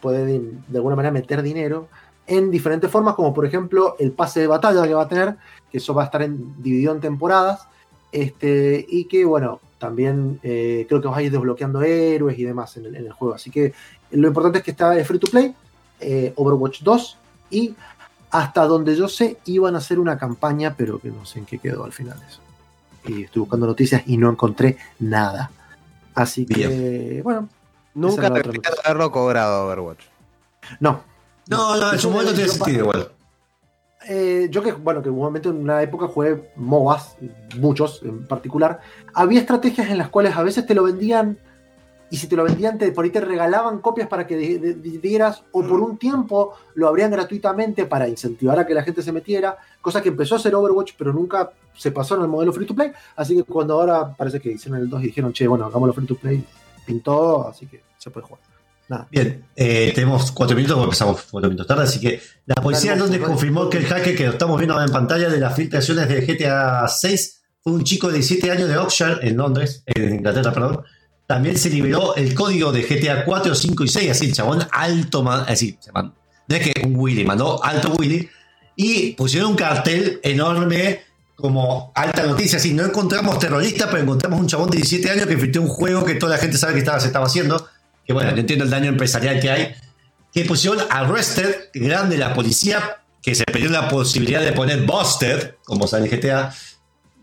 [0.00, 1.88] puede de, de alguna manera meter dinero
[2.28, 5.36] en diferentes formas, como por ejemplo el pase de batalla que va a tener,
[5.70, 7.66] que eso va a estar en- dividido en temporadas,
[8.16, 12.74] este, y que bueno, también eh, creo que vas a ir desbloqueando héroes y demás
[12.78, 13.34] en el, en el juego.
[13.34, 13.74] Así que
[14.10, 15.54] lo importante es que está free to play,
[16.00, 17.18] eh, Overwatch 2,
[17.50, 17.74] y
[18.30, 21.58] hasta donde yo sé iban a hacer una campaña, pero que no sé en qué
[21.58, 22.40] quedó al final eso.
[23.04, 25.50] Y estoy buscando noticias y no encontré nada.
[26.14, 27.48] Así que, bueno,
[27.94, 30.04] Nunca haberlo cobrado Overwatch.
[30.80, 31.02] no.
[31.48, 33.10] No, no, en su momento tiene sentido igual.
[34.08, 37.16] Eh, yo que, bueno, que en un momento en una época jugué MOBAs,
[37.58, 38.80] muchos en particular,
[39.14, 41.38] había estrategias en las cuales a veces te lo vendían
[42.08, 44.74] y si te lo vendían te, por ahí te regalaban copias para que de- de-
[44.74, 49.02] de- dieras o por un tiempo lo abrían gratuitamente para incentivar a que la gente
[49.02, 52.52] se metiera, cosa que empezó a hacer Overwatch pero nunca se pasó en el modelo
[52.52, 55.48] free to play, así que cuando ahora parece que hicieron el 2 y dijeron, che,
[55.48, 56.44] bueno, hagámoslo free to play,
[56.86, 58.40] pintó, así que se puede jugar.
[59.10, 62.98] Bien, eh, tenemos cuatro minutos, porque empezamos cuatro minutos tarde, así que la policía de
[62.98, 66.20] Londres confirmó que el hacker que estamos viendo ahora en pantalla de las filtraciones de
[66.20, 70.82] GTA 6 fue un chico de 17 años de Oxford, en Londres, en Inglaterra, perdón.
[71.26, 75.24] También se liberó el código de GTA 4, 5 y 6, así el chabón alto,
[75.24, 76.14] man- así, se man-
[76.48, 78.28] no es que un Willy, mandó alto Willy,
[78.76, 81.00] y pusieron un cartel enorme
[81.34, 85.36] como alta noticia, así, no encontramos terrorista, pero encontramos un chabón de 17 años que
[85.36, 87.66] filtró un juego que toda la gente sabe que estaba, se estaba haciendo,
[88.06, 89.74] que bueno, no entiendo el daño empresarial que hay,
[90.32, 95.86] que pusieron arrested, grande la policía, que se perdió la posibilidad de poner busted, como
[95.86, 96.54] sale GTA,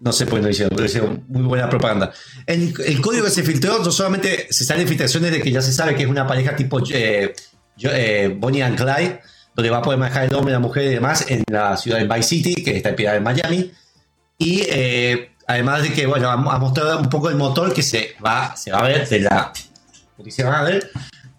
[0.01, 2.11] no sé por qué no hicieron, pero hicieron muy buena propaganda.
[2.45, 5.71] El, el código que se filtró, no solamente se salen filtraciones de que ya se
[5.71, 7.33] sabe que es una pareja tipo eh,
[7.77, 9.21] yo- eh, Bonnie and Clyde,
[9.55, 12.07] donde va a poder manejar el hombre, la mujer y demás en la ciudad de
[12.07, 13.71] Vice City, que está inspirada en Miami.
[14.37, 18.55] Y eh, Además de que, bueno, ha, mostrado un poco el motor que se va,
[18.55, 19.51] se va a ver de la
[20.45, 20.81] madre.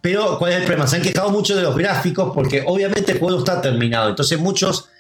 [0.00, 0.87] Pero, ¿cuál es el problema?
[0.87, 4.10] Se han quejado mucho de los gráficos porque obviamente el juego está terminado.
[4.10, 4.90] Entonces, muchos,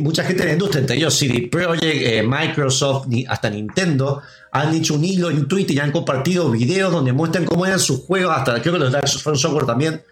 [0.00, 4.20] mucha gente de la industria, entre ellos CD Projekt, eh, Microsoft, hasta Nintendo,
[4.52, 8.00] han hecho un hilo en Twitter y han compartido videos donde muestran cómo eran sus
[8.00, 10.02] juegos, hasta creo que los Souls Software también,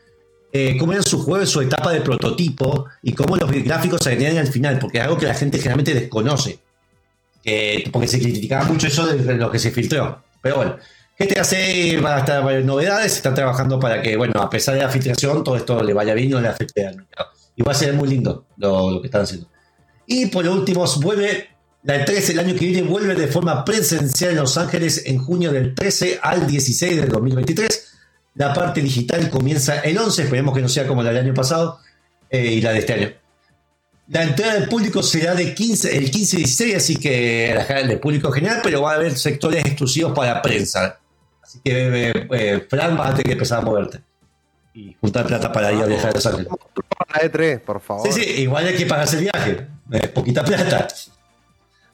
[0.53, 4.39] eh, cómo eran sus juegos, su etapa de prototipo y cómo los gráficos se venían
[4.39, 6.59] al final, porque es algo que la gente generalmente desconoce.
[7.93, 10.23] Porque se criticaba mucho eso de lo que se filtró.
[10.41, 10.77] Pero bueno,
[11.21, 14.81] GTA 6 va a estar varias novedades, están trabajando para que, bueno, a pesar de
[14.81, 17.29] la filtración, todo esto le vaya bien y no le afecte al mercado.
[17.55, 19.47] Y va a ser muy lindo lo, que están haciendo.
[20.07, 21.49] Y por último, vuelve
[21.83, 25.53] la 13 el año que viene, vuelve de forma presencial en Los Ángeles en junio
[25.53, 27.89] del 13 al 16 del 2023.
[28.37, 31.81] La parte digital comienza el 11, esperemos que no sea como la del año pasado
[32.31, 33.11] eh, y la de este año.
[34.09, 38.01] La entrada del público será de 15, el 15 y 16, así que la- el
[38.01, 40.99] público general, pero va a haber sectores exclusivos para prensa.
[41.51, 44.01] Así que, eh, eh, Fran, vas a tener que empezar a moverte
[44.73, 46.49] y juntar plata para ir a viajar a Los Ángeles.
[47.13, 48.07] La E3, por favor.
[48.07, 49.67] Sí, sí, igual hay que pagarse el viaje.
[49.91, 50.87] Es poquita plata.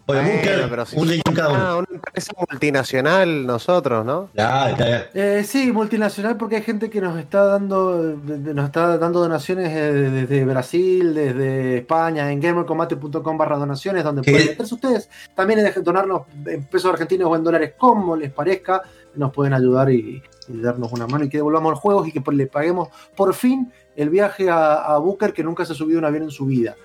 [0.07, 1.79] Bueno, Bunker, pero si un link cada uno.
[1.79, 4.31] Una empresa multinacional nosotros, ¿no?
[4.35, 5.07] Ya, ya, ya.
[5.14, 9.92] Eh, sí, multinacional porque hay gente que nos está dando nos está dando donaciones eh,
[9.92, 14.31] desde Brasil, desde España, en gamercombate.com barra donaciones, donde ¿Qué?
[14.31, 15.11] pueden meterse ustedes.
[15.35, 18.83] También donarnos en pesos argentinos o en dólares como les parezca.
[19.16, 22.22] Nos pueden ayudar y, y darnos una mano y que devolvamos los juegos y que
[22.33, 26.05] le paguemos por fin el viaje a, a Booker que nunca se ha subido un
[26.05, 26.76] avión en su vida.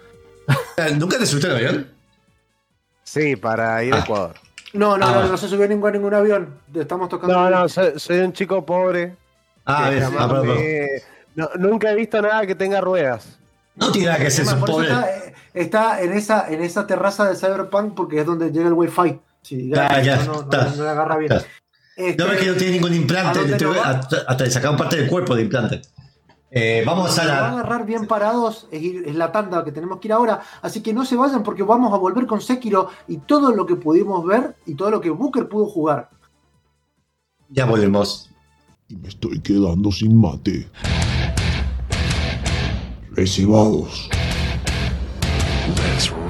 [0.98, 1.88] ¿Nunca te subiste al avión?
[3.04, 4.00] Sí, para ir a Ah.
[4.04, 4.36] Ecuador.
[4.74, 6.56] No, no, Ah, no, no se subió ningún, avión.
[6.74, 7.34] Estamos tocando.
[7.36, 9.15] No, no, soy, soy un chico pobre.
[9.65, 10.58] Ah, ah, perdón,
[11.36, 13.38] no- nunca he visto nada que tenga ruedas.
[13.76, 14.88] No tiene nada que ser, pobre.
[14.88, 18.74] está, eh, está en esa en esa terraza de Cyberpunk porque es donde llega el
[18.74, 19.20] Wi-Fi.
[19.41, 21.32] Sí, Ya, ya, no, no, está, no le agarra bien.
[21.34, 21.48] está.
[22.10, 23.40] Este, No ves que no tiene ningún implante,
[23.84, 25.82] hasta, hasta le sacaron parte del cuerpo de implante.
[26.54, 27.50] Eh, vamos a nos va a la.
[27.54, 30.42] agarrar bien parados es, ir- es la tanda que tenemos que ir ahora.
[30.62, 33.76] Así que no se vayan porque vamos a volver con Sekiro y todo lo que
[33.78, 36.10] pudimos ver y todo lo que Booker pudo jugar.
[37.50, 38.30] Ya volvemos.
[38.90, 40.68] y me estoy quedando sin mate.
[43.12, 44.10] Recibados.
[44.12, 46.21] Ta, ta,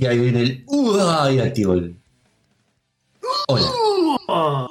[0.00, 0.64] Y ahí viene el.
[0.66, 1.30] ¡Uah!
[1.30, 1.96] Y activo el.
[3.46, 4.68] Hola.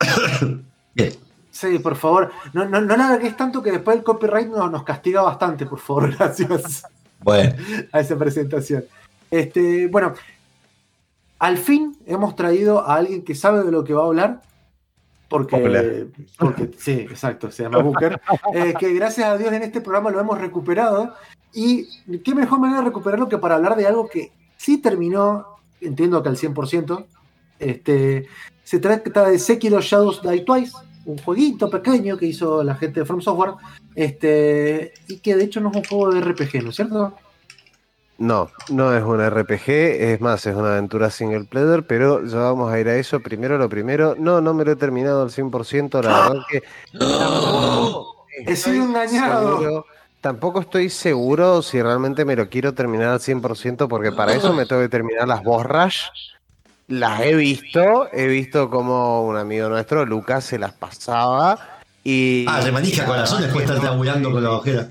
[0.94, 1.12] Bien.
[1.50, 2.32] Sí, por favor.
[2.52, 5.78] No, no, no la alargues tanto que después el copyright nos, nos castiga bastante, por
[5.78, 6.16] favor.
[6.18, 6.84] Gracias.
[7.20, 7.54] Bueno.
[7.92, 8.84] a esa presentación.
[9.30, 10.14] Este, bueno,
[11.38, 14.42] al fin hemos traído a alguien que sabe de lo que va a hablar.
[15.28, 15.84] Porque, Popular.
[16.38, 18.20] porque sí, exacto, se llama Booker.
[18.54, 21.14] Eh, que gracias a Dios en este programa lo hemos recuperado.
[21.52, 21.86] Y
[22.20, 26.28] qué mejor manera de recuperarlo que para hablar de algo que sí terminó, entiendo que
[26.30, 27.04] al 100%.
[27.58, 28.26] Este,
[28.62, 30.72] se trata de Sekiro Shadows Die Twice,
[31.04, 33.54] un jueguito pequeño que hizo la gente de From Software.
[33.94, 37.14] Este, y que de hecho no es un juego de RPG, ¿no es cierto?
[38.18, 42.72] No, no es un RPG, es más, es una aventura single player, pero ya vamos
[42.72, 43.20] a ir a eso.
[43.20, 46.62] Primero lo primero, no, no me lo he terminado al 100%, la verdad que
[46.98, 49.58] tampoco He sido estoy engañado.
[49.58, 49.86] seguro-
[50.20, 54.66] tampoco estoy seguro si realmente me lo quiero terminar al 100%, porque para eso me
[54.66, 56.02] tengo que terminar las boss rush.
[56.88, 61.80] Las he visto, he visto como un amigo nuestro, Lucas, se las pasaba.
[62.02, 64.88] Y Ah, de manija corazón después de estar tabulando con la ojera.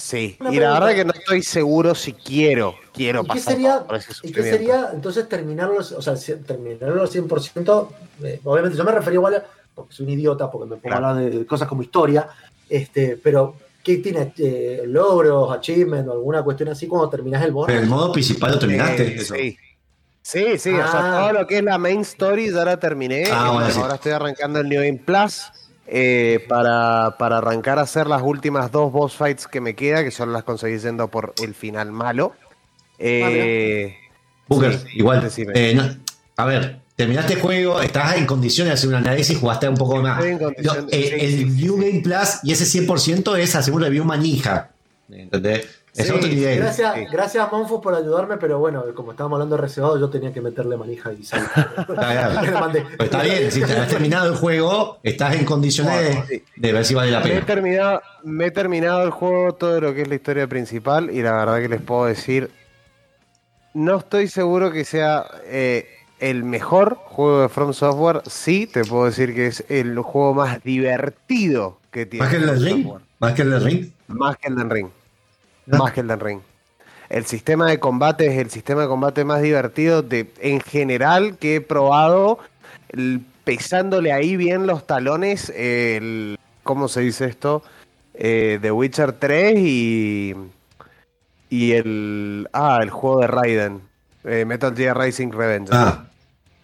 [0.00, 3.52] Sí, Una y la verdad que no estoy seguro si quiero, quiero ¿Y qué pasar
[3.54, 7.90] sería, por ese ¿y qué sería entonces terminarlo, o sea, si- terminarlo al 100%?
[8.22, 11.06] eh, obviamente yo me refería igual, a- porque soy un idiota, porque me pongo Claro.
[11.06, 12.28] a hablar de cosas como historia,
[12.68, 14.32] este, pero ¿qué tiene?
[14.38, 17.66] Eh, ¿Logros, achievement o alguna cuestión así cuando terminas el boss?
[17.66, 19.02] Pero el modo principal lo terminaste.
[19.06, 19.34] Eh, eso.
[19.34, 19.56] sí.
[20.20, 20.90] Sí, sí, o Ah.
[20.90, 23.24] sea, todo lo que es la main story ya la terminé.
[23.32, 23.80] Ah, bueno, sí.
[23.80, 25.44] Ahora estoy arrancando el New Game Plus
[25.90, 30.10] eh, para, para arrancar a hacer las últimas dos boss fights que me queda, que
[30.10, 32.34] solo las conseguí yendo por el final malo.
[32.98, 33.96] Eh,
[34.48, 35.28] Booker, sí, igual.
[35.54, 35.96] eh, no-
[36.36, 39.96] a ver, terminaste el juego, estás en condiciones de hacer un análisis, jugaste un poco
[40.02, 40.22] más.
[40.24, 40.68] Eh, sí,
[41.20, 41.88] el sí, sí, New sí.
[41.90, 44.70] Game Plus y ese 100% es hacer un review manija.
[45.10, 45.66] ¿Entendés?
[45.98, 46.58] Es Sí, otro nivel.
[46.60, 47.04] Gracias, Sí.
[47.10, 50.76] gracias Monfo por ayudarme, pero bueno, como estábamos hablando de reservado, yo tenía que meterle
[50.76, 51.42] manija y sal.
[51.88, 52.42] Está bien.
[52.54, 52.80] Le mandé.
[52.96, 56.84] Pues está bien, si te has terminado el juego, estás en condiciones de, de ver
[56.84, 57.46] si vale la Me he, pena.
[57.46, 61.32] terminado, me he terminado el juego, todo lo que es la historia principal, y la
[61.32, 62.50] verdad que les puedo decir,
[63.74, 65.88] no estoy seguro que sea eh,
[66.20, 68.22] el mejor juego de From Software.
[68.26, 72.24] Sí, te puedo decir que es el juego más divertido que tiene.
[72.24, 72.88] ¿Más que el From ring?
[73.20, 73.90] ¿Más que el ring?
[74.08, 74.88] Más que Elden Ring.
[75.68, 76.40] Más que Elden Ring.
[77.08, 81.56] El sistema de combate es el sistema de combate más divertido de, en general que
[81.56, 82.38] he probado.
[82.90, 85.50] el- pesándole ahí bien los talones.
[85.56, 87.62] El, ¿Cómo se dice esto?
[88.14, 90.34] Eh, The Witcher 3 y.
[91.48, 92.48] Y el.
[92.52, 93.80] Ah, el juego de Raiden.
[94.24, 95.70] eh, Metal Gear Rising Revenge.
[95.72, 96.04] Ah,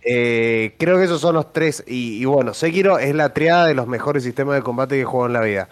[0.06, 1.82] Eh, creo que esos son los tres.
[1.86, 5.04] Y, y bueno, Sekiro es la triada de los mejores sistemas de combate que he
[5.06, 5.68] jugado en la vida.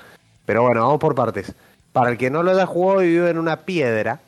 [0.46, 1.52] Pero bueno, vamos por partes.
[1.92, 4.20] Para el que no lo haya jugado y vive en una piedra.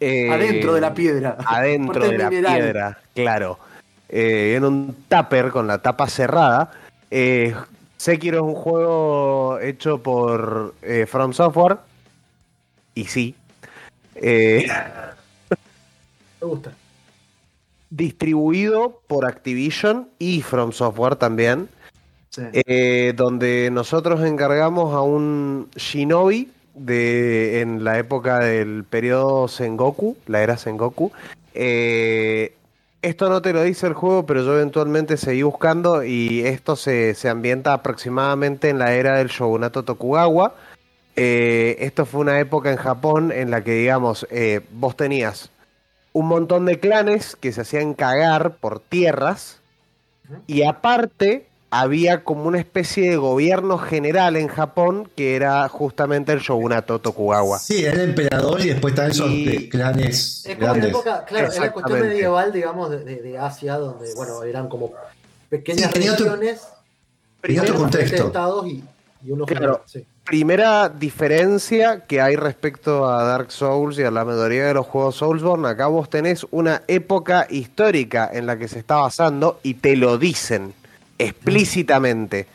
[0.00, 1.36] eh, Adentro de la piedra.
[1.46, 2.54] Adentro de la mineral.
[2.60, 3.58] piedra, claro.
[4.08, 6.72] Eh, en un tupper con la tapa cerrada.
[7.10, 7.54] Eh,
[7.96, 11.78] Sekiro es un juego hecho por eh, From Software.
[12.94, 13.34] Y sí.
[14.20, 14.66] Me
[16.40, 16.72] gusta.
[17.90, 21.68] distribuido por Activision y From Software también,
[22.32, 22.42] Sí.
[22.54, 30.42] eh, donde nosotros encargamos a un Shinobi de, en la época del periodo Sengoku, la
[30.42, 31.12] era Sengoku.
[31.52, 32.54] Eh,
[33.02, 37.14] esto no te lo dice el juego, pero yo eventualmente seguí buscando y esto se,
[37.14, 40.54] se ambienta aproximadamente en la era del shogunato Tokugawa.
[41.16, 45.50] Eh, esto fue una época en Japón en la que, digamos, eh, vos tenías
[46.14, 49.60] un montón de clanes que se hacían cagar por tierras
[50.46, 56.40] y aparte había como una especie de gobierno general en Japón que era justamente el
[56.40, 57.58] shogunato Tokugawa.
[57.58, 60.90] sí, era el emperador y después están esos Y- de clanes Es como grandes.
[60.90, 64.92] época, claro, en la cuestión medieval, digamos, de, de- de Asia, donde, bueno, eran como
[65.48, 66.60] pequeñas Sí, regiones,
[67.40, 68.26] Tenía otro contexto.
[68.26, 68.84] estados y,
[69.24, 69.82] y uno Claro.
[69.86, 70.06] sí.
[70.24, 75.16] Primera diferencia que hay respecto a Dark Souls y a la mayoría de los juegos
[75.16, 79.96] Soulsborne, acá vos tenés una época histórica en la que se está basando y te
[79.96, 80.74] lo dicen
[81.22, 82.46] explícitamente.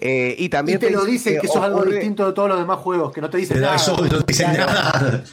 [0.00, 2.58] Eh, y Y también te lo dicen que eso es algo distinto de todos los
[2.58, 3.78] demás juegos, que no te dicen nada.
[3.78, 4.72] Souls no te dicen Claro.
[4.72, 5.24] nada.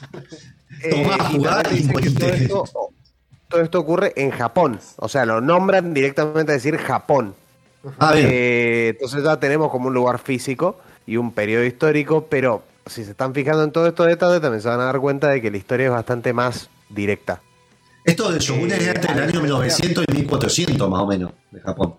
[0.83, 2.63] Eh, y y todo esto,
[3.47, 4.79] todo esto ocurre en Japón.
[4.97, 7.33] O sea, lo nombran directamente a decir Japón.
[7.97, 8.13] Ah.
[8.15, 13.11] Eh, entonces ya tenemos como un lugar físico y un periodo histórico, pero si se
[13.11, 15.57] están fijando en todos estos detalles, también se van a dar cuenta de que la
[15.57, 17.41] historia es bastante más directa.
[18.03, 21.61] Esto de Shogun eh, es entre el año 1900 y 1400 más o menos de
[21.61, 21.95] Japón.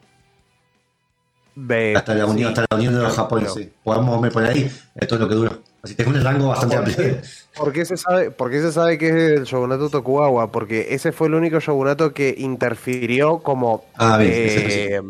[1.97, 2.61] Hasta la unión, sí.
[2.61, 3.69] hasta la unión de los Bueno, japoneses.
[3.83, 4.71] Podemos ver por ahí.
[4.95, 5.53] Esto es lo que dura.
[5.83, 7.17] Así que es un rango bastante ¿Por amplio.
[7.57, 10.51] por qué se sabe, por qué se sabe que es el shogunato Tokugawa?
[10.53, 15.01] Porque ese fue el único shogunato que interfirió como Ah, bien, eh,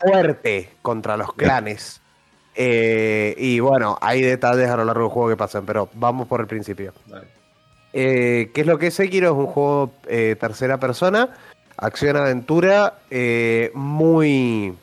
[0.00, 2.00] fuerte contra los clanes.
[2.54, 6.40] Eh, y bueno, hay detalles a lo largo del juego que pasan, pero vamos por
[6.40, 6.92] el principio.
[7.92, 9.28] Eh, ¿Qué es lo que es Sekiro?
[9.28, 9.92] Es un juego
[10.38, 11.30] tercera persona,
[11.76, 12.98] acción-aventura,
[13.74, 14.74] muy...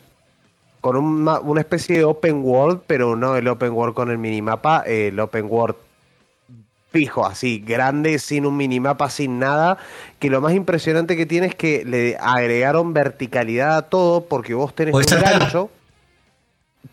[0.86, 4.84] con un una especie de open world, pero no el open world con el minimapa,
[4.86, 5.74] el open world
[6.92, 9.78] fijo, así, grande, sin un minimapa, sin nada,
[10.20, 14.74] que lo más impresionante que tiene es que le agregaron verticalidad a todo, porque vos
[14.76, 15.40] tenés un saltar.
[15.40, 15.70] gancho,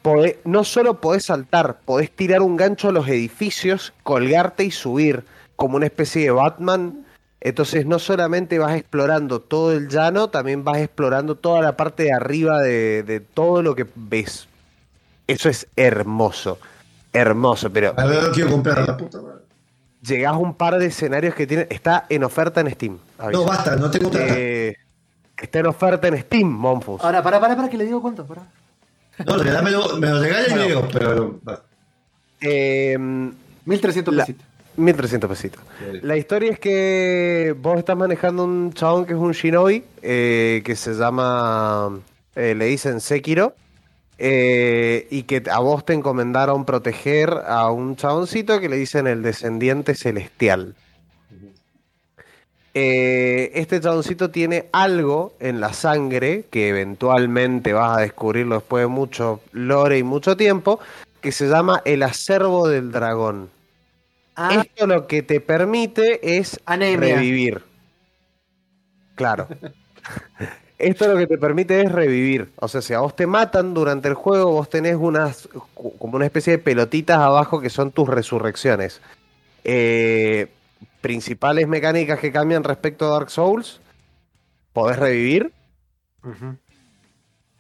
[0.04, 5.24] podés- no solo podés saltar, podés tirar un gancho a los edificios, colgarte y subir,
[5.56, 7.06] como una especie de Batman.
[7.46, 12.14] Entonces no solamente vas explorando todo el llano, también vas explorando toda la parte de
[12.14, 14.48] arriba de, de todo lo que ves.
[15.28, 16.58] Eso es hermoso,
[17.12, 19.42] hermoso, pero A ver, quiero comprar la puta madre.
[20.02, 22.98] llegás a un par de escenarios que tienen, está en oferta en Steam.
[23.18, 23.42] aviso.
[23.42, 24.26] No, basta, no tengo plata.
[24.38, 24.78] Eh,
[25.38, 27.04] está en oferta en Steam, Monfus.
[27.04, 28.44] Ahora, para, para, para, que le digo cuánto, para.
[29.26, 30.64] No, regálamelo, me lo regala y Bueno.
[30.66, 31.40] luego, pero.
[31.44, 31.66] basta.
[32.40, 32.98] Eh,
[33.66, 34.46] 1300 La- pesitos.
[34.76, 35.62] 1300 pesitos.
[36.02, 40.76] La historia es que vos estás manejando un chabón que es un shinobi, eh, que
[40.76, 42.00] se llama,
[42.36, 43.54] eh, le dicen Sekiro,
[44.18, 49.22] eh, y que a vos te encomendaron proteger a un chaboncito que le dicen el
[49.22, 50.76] descendiente celestial.
[52.76, 59.42] Este chaboncito tiene algo en la sangre, que eventualmente vas a descubrirlo después de mucho
[59.52, 60.80] lore y mucho tiempo,
[61.22, 63.50] que se llama el acervo del dragón.
[64.36, 67.16] Ah, Esto lo que te permite es Anemia.
[67.16, 67.64] revivir.
[69.16, 69.48] Claro.
[70.80, 72.52] Esto lo que te permite es revivir.
[72.58, 76.26] O sea, si a vos te matan durante el juego, vos tenés unas como una
[76.26, 79.00] especie de pelotitas abajo que son tus resurrecciones.
[79.64, 80.48] Eh,
[81.00, 83.80] principales mecánicas que cambian respecto a Dark Souls.
[84.74, 85.54] Podés revivir.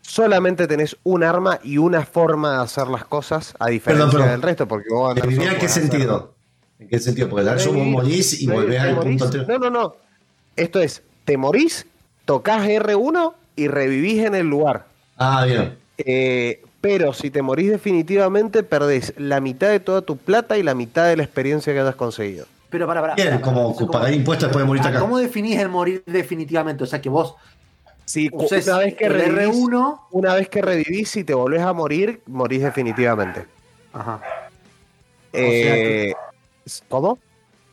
[0.01, 4.67] Solamente tenés un arma y una forma de hacer las cosas, a diferencia del resto,
[4.67, 6.32] porque vos en Dark ¿Revivir Souls en qué sentido?
[6.83, 7.29] ¿En qué sentido?
[7.29, 9.47] Porque Dark Souls vos Revivir, morís y volvés al punto anterior.
[9.47, 9.95] No, no, no.
[10.55, 11.87] Esto es, te morís,
[12.25, 14.87] tocas R1 y revivís en el lugar.
[15.17, 15.77] Ah, bien.
[15.97, 20.75] Eh, Pero si te morís definitivamente, perdés la mitad de toda tu plata y la
[20.75, 22.47] mitad de la experiencia que hayas conseguido.
[22.69, 23.15] Pero para, para.
[23.15, 24.99] Bien, para, como para, pagar impuestos después de morirte acá.
[24.99, 26.83] ¿Cómo definís el morir definitivamente?
[26.83, 27.35] O sea, que vos
[28.05, 29.99] Si uses una vez que el revivís, R1.
[30.11, 33.45] una vez que revivís y te volvés a morir, morís definitivamente.
[33.93, 34.21] Ajá.
[35.31, 36.13] Eh,
[36.89, 37.19] ¿Cómo?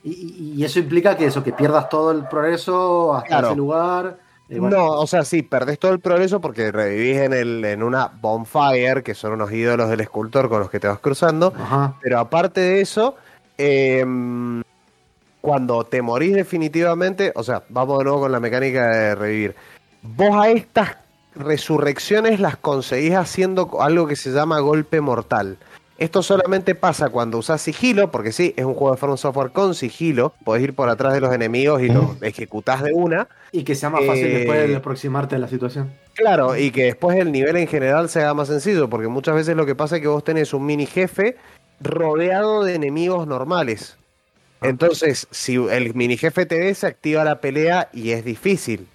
[0.03, 3.49] Y, y- y eso implica que eso, que pierdas todo el progreso hasta Claro.
[3.49, 4.19] ese lugar.
[4.49, 4.77] eh, bueno.
[4.77, 9.03] No, o sea, sí, perdés todo el progreso porque revivís en, el, en una bonfire,
[9.05, 11.53] que son unos ídolos del escultor con los que te vas cruzando.
[11.57, 11.95] Ajá.
[12.03, 13.15] Pero aparte de eso,
[13.59, 14.05] eh,
[15.41, 19.55] cuando te morís definitivamente, o sea, vamos de nuevo con la mecánica de revivir.
[20.03, 20.97] Vos a estas
[21.37, 25.59] resurrecciones las conseguís haciendo algo que se llama golpe mortal.
[26.01, 29.75] Esto solamente pasa cuando usás sigilo, porque sí, es un juego de From Software con
[29.75, 30.33] sigilo.
[30.45, 33.29] Podés ir por atrás de los enemigos y los ejecutás de una.
[33.53, 35.93] Y que sea más fácil Eh, después de aproximarte a la situación.
[36.15, 39.55] Claro, y que después el nivel en general se haga más sencillo, porque muchas veces
[39.55, 41.37] lo que pasa es que vos tenés un mini jefe
[41.83, 43.99] rodeado de enemigos normales.
[44.63, 48.87] Entonces, si el mini jefe te ve, se activa la pelea y es difícil.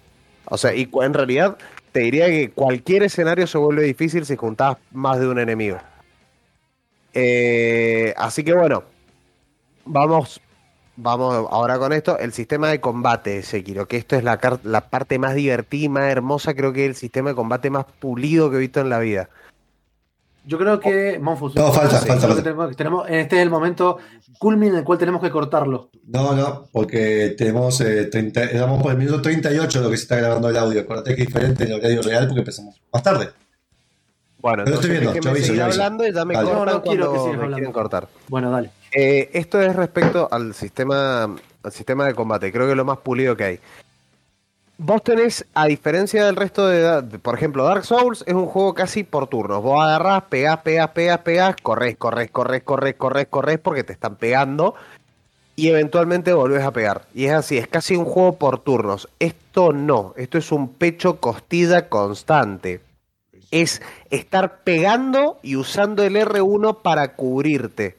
[0.46, 1.56] O sea, y en realidad
[1.92, 5.78] te diría que cualquier escenario se vuelve difícil si juntás más de un enemigo.
[7.18, 8.84] Eh, así que bueno,
[9.86, 10.38] vamos,
[10.96, 12.18] vamos ahora con esto.
[12.18, 16.10] El sistema de combate, Sekiro, que esto es la, la parte más divertida y más
[16.12, 18.98] hermosa, creo que es el sistema de combate más pulido que he visto en la
[18.98, 19.30] vida.
[20.44, 21.18] Yo creo que.
[21.18, 21.56] Monfus.
[21.56, 23.96] No, falta, sí, falta, tenemos- tenemos- este es el momento
[24.38, 25.88] culmin en el cual tenemos que cortarlo.
[26.06, 30.02] No, no, porque tenemos eh, 30, estamos por el minuto 38 de lo que se
[30.04, 30.82] está grabando el audio.
[30.82, 33.30] Acuérdate que es diferente en el horario real porque empezamos más tarde.
[34.48, 35.82] Bueno, Pero estoy entonces viendo, yo aviso, seguir yo aviso.
[35.82, 36.50] hablando y ya me Dale.
[36.50, 37.56] cortan No, no quiero que sigas me hablando.
[37.56, 38.08] quieren cortar.
[38.28, 38.70] Bueno, dale.
[38.92, 41.24] Eh, esto es respecto al sistema,
[41.64, 42.52] al sistema de combate.
[42.52, 43.60] Creo que es lo más pulido que hay.
[44.78, 48.74] Vos tenés, a diferencia del resto de, de- por ejemplo, Dark Souls es un juego
[48.74, 49.62] casi por turnos.
[49.62, 54.16] Vos agarrás, pegás, pegás, pegás, pegás, corres, corres, corres, corres, corres, corres porque te están
[54.16, 54.74] pegando
[55.56, 57.02] y eventualmente volvés a pegar.
[57.14, 59.08] Y es así, es casi un juego por turnos.
[59.18, 62.80] Esto no, esto es un pecho costilla constante.
[63.56, 63.80] Es
[64.10, 67.96] estar pegando y usando el R1 para cubrirte.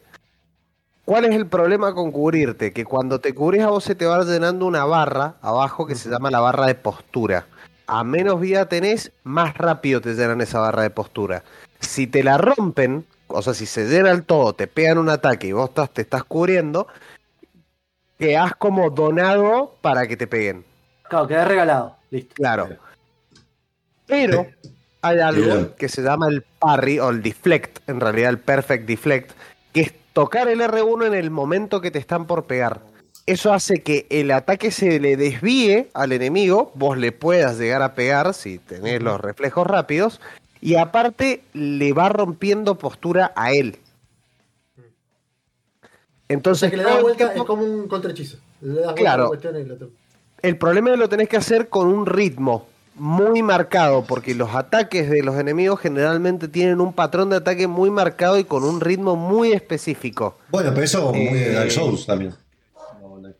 [1.03, 2.71] ¿Cuál es el problema con cubrirte?
[2.71, 6.09] Que cuando te cubrís a vos se te va llenando una barra abajo que se
[6.09, 7.47] llama la barra de postura.
[7.87, 11.43] A menos vida tenés, más rápido te llenan esa barra de postura.
[11.79, 15.47] Si te la rompen, o sea, si se llena el todo, te pegan un ataque
[15.47, 16.87] y vos estás- te estás cubriendo,
[18.19, 20.65] quedás como donado para que te peguen.
[21.09, 21.95] Claro, queda regalado.
[22.11, 22.35] Listo.
[22.35, 22.69] Claro.
[24.05, 24.45] Pero
[25.07, 25.71] hay algo Bien.
[25.77, 29.31] que se llama el parry o el deflect, en realidad el perfect deflect,
[29.73, 32.81] que es tocar el R1 en el momento que te están por pegar.
[33.25, 37.93] Eso hace que el ataque se le desvíe al enemigo, vos le puedas llegar a
[37.93, 40.21] pegar si tenés los reflejos rápidos,
[40.61, 43.77] y aparte le va rompiendo postura a él.
[44.77, 44.81] O
[46.29, 48.37] Entonces, sea que le da todo el vuelta, tiempo- es como un contrahechizo.
[48.61, 49.21] Le das vuelta Claro.
[49.21, 49.89] a la cuestión y lo to-
[50.41, 52.67] El problema es que lo tenés que hacer con un ritmo
[52.97, 57.89] muy marcado, porque los ataques de los enemigos generalmente tienen un patrón de ataque muy
[57.91, 60.37] marcado y con un ritmo muy específico.
[60.49, 62.33] Bueno, pero eso muy de Dark Eh, Souls también.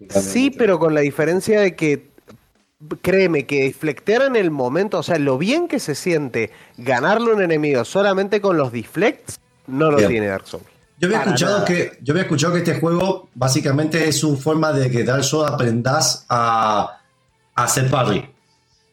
[0.10, 2.12] Sí, pero con la diferencia de que,
[3.02, 7.42] créeme, que deflectear en el momento, o sea, lo bien que se siente ganarle un
[7.42, 10.10] enemigo solamente con los deflects, no lo Bien.
[10.10, 10.66] tiene Dark Souls.
[11.00, 11.66] Yo había Para escuchado nada.
[11.66, 15.52] que yo había escuchado que este juego básicamente es una forma de que Dark Souls
[15.52, 17.00] aprendas a,
[17.56, 18.28] a hacer parry.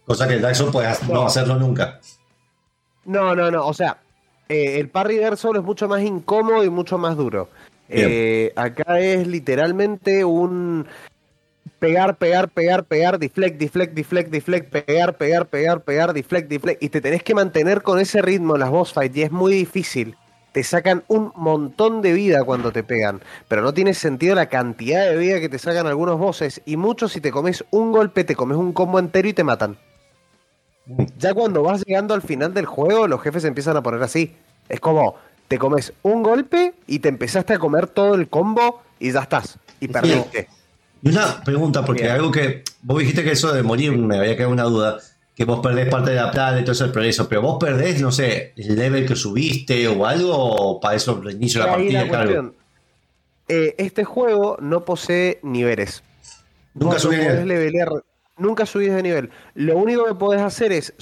[0.06, 2.00] Cosa que Dark Souls puedes no hacerlo nunca.
[3.04, 3.66] No, no, no.
[3.66, 3.98] O sea,
[4.48, 7.48] eh, el parry de Souls es mucho más incómodo y mucho más duro.
[7.88, 10.86] Eh, acá es literalmente un
[11.78, 16.82] pegar, pegar, pegar, pegar, deflect, deflect, deflect, deflect, pegar, pegar, pegar, pegar, deflect, deflect.
[16.82, 19.52] Y te tenés que mantener con ese ritmo en las boss fights y es muy
[19.52, 20.16] difícil.
[20.52, 25.08] Te sacan un montón de vida cuando te pegan, pero no tiene sentido la cantidad
[25.10, 26.62] de vida que te sacan algunos bosses.
[26.64, 29.76] Y muchos, si te comes un golpe, te comes un combo entero y te matan.
[31.18, 34.34] Ya cuando vas llegando al final del juego, los jefes empiezan a poner así.
[34.68, 35.16] Es como,
[35.48, 39.58] te comes un golpe y te empezaste a comer todo el combo y ya estás.
[39.80, 40.48] Y perdiste.
[41.02, 42.14] Y una pregunta, porque Bien.
[42.14, 44.98] algo que vos dijiste que eso de morir me había quedado una duda,
[45.34, 48.00] que vos perdés parte de la plata y todo eso el progreso, pero vos perdés,
[48.00, 51.72] no sé, el level que subiste o algo, o para eso el inicio de la
[51.72, 52.50] partida, la.
[53.48, 56.02] Eh, este juego no posee niveles.
[56.72, 58.02] Nunca subí no podés nivel.
[58.36, 59.30] Nunca subís de nivel.
[59.54, 60.92] Lo único que podés hacer es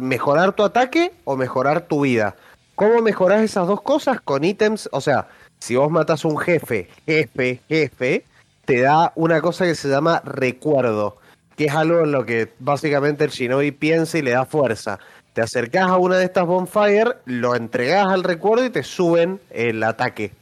[0.00, 2.36] mejorar tu ataque o mejorar tu vida.
[2.74, 4.20] ¿Cómo mejorás esas dos cosas?
[4.20, 8.24] Con ítems, o sea, si vos matas un jefe, jefe, jefe,
[8.64, 11.16] te da una cosa que se llama recuerdo,
[11.56, 14.98] que es algo en lo que básicamente el shinobi piensa y le da fuerza.
[15.32, 19.82] te acercás a una de estas bonfire, lo entregás al recuerdo y te suben el
[19.82, 20.32] ataque.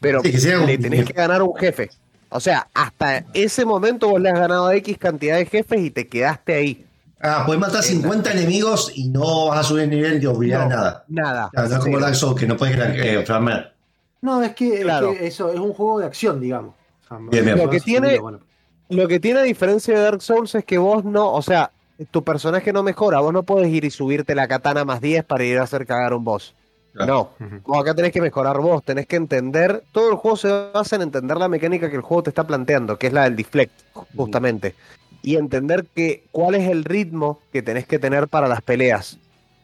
[0.00, 1.90] Pero Sí, que le tenés que ganar un jefe.
[2.28, 5.90] O sea, hasta ese momento vos le has ganado a X cantidad de jefes y
[5.90, 6.84] te quedaste ahí.
[7.20, 10.76] Ah, puedes matar 50 enemigos y no vas a subir el nivel ni olvidar No,
[10.76, 11.04] nada.
[11.08, 11.48] Nada.
[11.52, 11.98] Claro, no es como.
[12.00, 13.72] Dark Souls, que no puedes eh, farmear.
[14.20, 15.12] No, es que, es Claro.
[15.12, 16.74] que eso es un juego de acción, digamos.
[17.04, 17.58] O sea, Bien, bien.
[17.58, 18.40] Lo que tiene- bueno.
[18.88, 21.70] Lo que tiene a diferencia de Dark Souls es que vos no, o sea,
[22.12, 25.42] tu personaje no mejora, vos no podés ir y subirte la katana más 10 para
[25.42, 26.54] ir a hacer cagar un boss.
[26.96, 27.32] Claro.
[27.38, 30.96] No, vos acá tenés que mejorar vos, tenés que entender, todo el juego se basa
[30.96, 33.72] en entender la mecánica que el juego te está planteando, que es la del deflect,
[34.16, 34.74] justamente.
[35.22, 39.18] Y entender que cuál es el ritmo que tenés que tener para las peleas.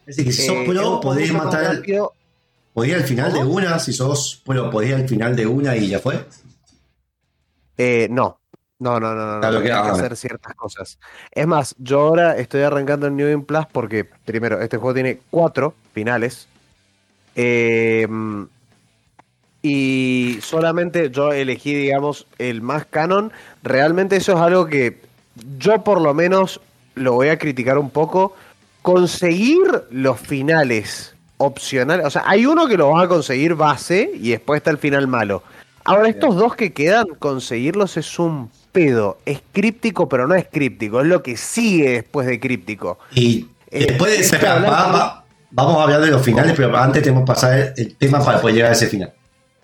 [0.07, 1.77] Es decir, que si sos Eh, pro, podés matar.
[1.77, 2.13] rápido.
[2.75, 5.89] Podés ir al final de una, si sos pro, podés al final de una y
[5.89, 6.25] ya fue.
[7.79, 8.39] Eh, no.
[8.79, 10.99] No, no, no, no, no, Claro que- tenés que ah, hacer ciertas cosas.
[11.31, 15.21] Es más, yo ahora estoy arrancando el New Game Plus porque, primero, este juego tiene
[15.31, 16.49] cuatro finales.
[17.37, 18.07] Eh,
[19.63, 23.33] y solamente yo elegí, digamos, el más canon.
[23.63, 25.01] Realmente eso es algo que
[25.59, 26.61] yo por lo menos
[26.95, 28.35] lo voy a criticar un poco.
[28.83, 29.61] Conseguir
[29.91, 32.05] los finales opcionales.
[32.07, 35.07] O sea, hay uno que lo vas a conseguir base y después está el final
[35.07, 35.45] malo.
[35.85, 39.19] Ahora, estos dos que quedan, conseguirlos es un pedo.
[39.27, 41.01] Es críptico, pero no es críptico.
[41.01, 42.99] Es lo que sigue después de críptico.
[43.13, 44.33] Y Eh, después de es
[45.53, 48.57] vamos a hablar de los finales, pero antes tenemos que pasar el, tema para poder
[48.57, 49.13] llegar a ese final.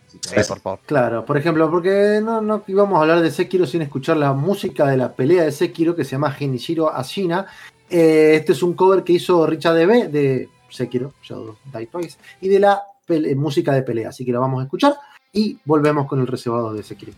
[0.09, 0.81] Sí, por favor.
[0.87, 4.87] Claro, por ejemplo, porque no, no íbamos a hablar de Sekiro sin escuchar la música
[4.87, 7.47] de la pelea de Sekiro que se llama Genichiro Ashina.
[7.91, 12.49] Eh, este es un cover que hizo Richard DB de Sekiro, Shadow Die Twice, y
[12.49, 14.11] de la pele- música de pelea.
[14.11, 14.95] Así que lo vamos a escuchar
[15.33, 17.13] y volvemos con el reservado de Sekiro.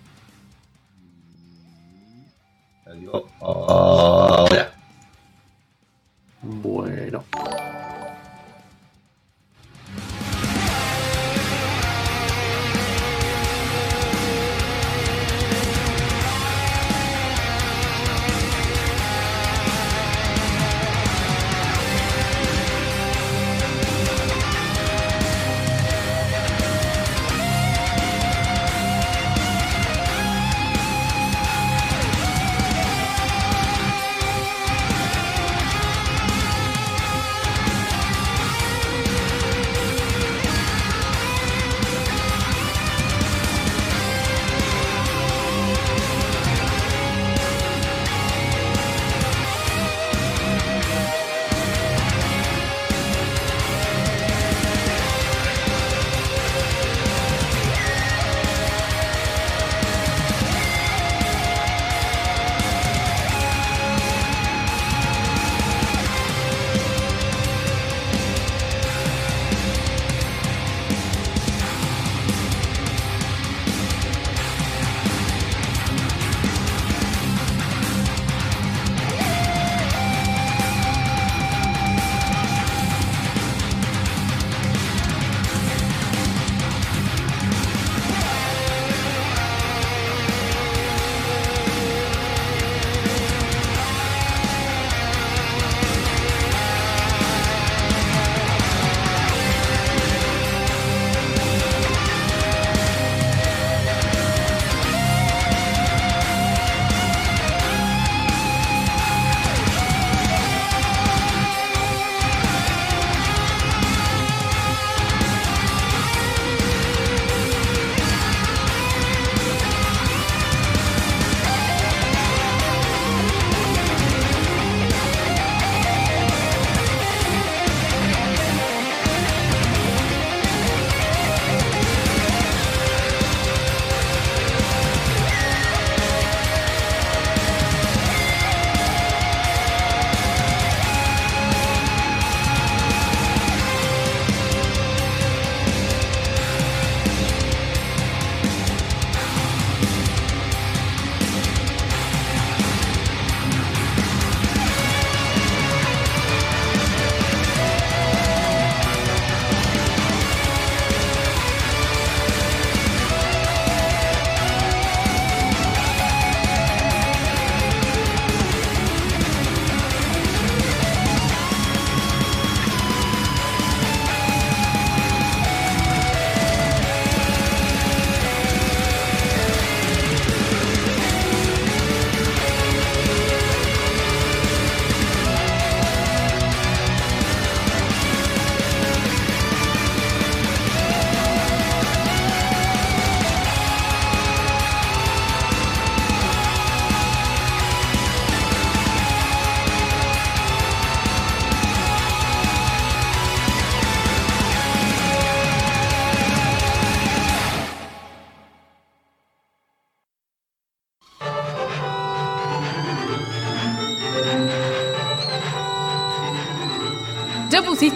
[3.40, 4.72] Ahora.
[6.42, 7.24] Bueno.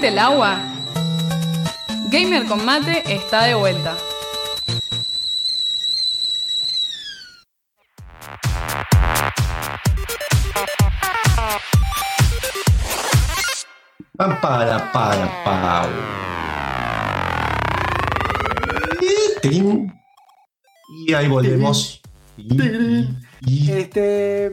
[0.04, 0.58] ¿Conociste el agua?
[2.10, 3.96] Gamer con mate está de vuelta.
[14.16, 15.88] Pam, para, para, pau.
[21.06, 22.00] Y, ahí volvemos.
[22.36, 23.08] Y-
[23.46, 24.52] y- Este,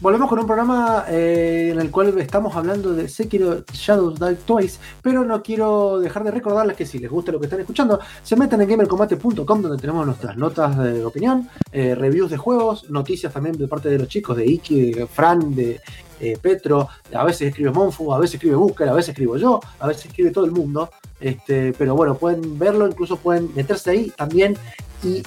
[0.00, 4.80] volvemos con un programa eh, en el cual estamos hablando de Sekiro Shadows Die Twice,
[5.02, 8.34] pero no quiero dejar de recordarles que si les gusta lo que están escuchando, se
[8.34, 13.56] meten en gamercombate.com donde tenemos nuestras notas de opinión, eh, reviews de juegos, noticias también
[13.56, 15.80] de parte de los chicos, de Iki, de Fran, de
[16.18, 19.86] eh, Petro, a veces escribe Monfu, a veces escribe Booker, a veces escribo yo, a
[19.86, 24.56] veces escribe todo el mundo, este, pero bueno, pueden verlo, incluso pueden meterse ahí también
[25.04, 25.22] y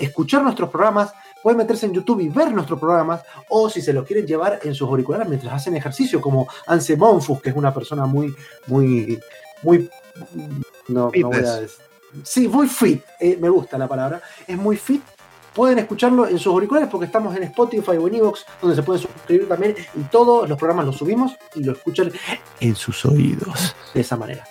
[0.00, 1.12] escuchar nuestros programas
[1.46, 4.74] pueden meterse en YouTube y ver nuestros programas, o si se los quieren llevar en
[4.74, 8.34] sus auriculares mientras hacen ejercicio, como Anse Monfus, que es una persona muy,
[8.66, 9.20] muy,
[9.62, 9.88] muy.
[10.88, 11.70] No, no voy a decir.
[12.24, 14.20] Sí, muy fit, eh, me gusta la palabra.
[14.44, 15.04] Es muy fit.
[15.54, 19.02] Pueden escucharlo en sus auriculares porque estamos en Spotify o en Evox, donde se pueden
[19.02, 19.76] suscribir también.
[19.94, 22.10] Y todos los programas los subimos y lo escuchan
[22.58, 23.76] en sus oídos.
[23.94, 24.44] De esa manera.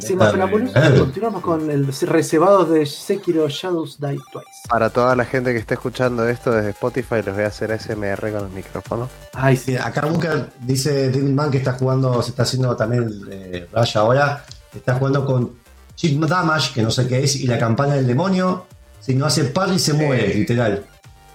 [0.00, 0.32] Sin más
[0.98, 4.46] continuamos con el reservado de Sekiro Shadows Die Twice.
[4.68, 8.32] Para toda la gente que esté escuchando esto desde Spotify, les voy a hacer SMR
[8.32, 9.08] con el micrófono.
[9.34, 9.72] Ay, sí.
[9.72, 14.44] Sí, acá Booker dice Man que está jugando, se está haciendo también eh, Rush ahora,
[14.74, 15.52] está jugando con
[15.94, 18.66] Chip Damage, que no sé qué es, y la campana del demonio.
[19.00, 20.84] Si no hace parry se muere, literal.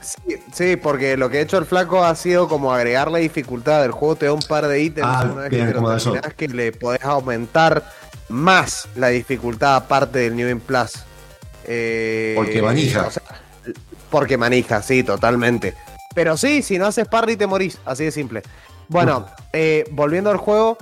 [0.02, 3.82] Sí, sí, porque lo que ha hecho el flaco ha sido como agregar la dificultad
[3.82, 5.82] del juego, te da un par de ítems Ah, una vez bien, que te lo
[5.82, 6.12] como eso.
[6.12, 7.84] terminás, que le podés aumentar
[8.30, 11.04] más la dificultad aparte del New Game Plus.
[11.66, 13.08] Eh, Porque manija.
[13.08, 13.24] o sea,
[14.10, 15.74] porque manija, sí, totalmente.
[16.14, 18.44] Pero sí, si no haces parry te morís, así de simple.
[18.88, 20.78] Bueno, eh, volviendo al juego,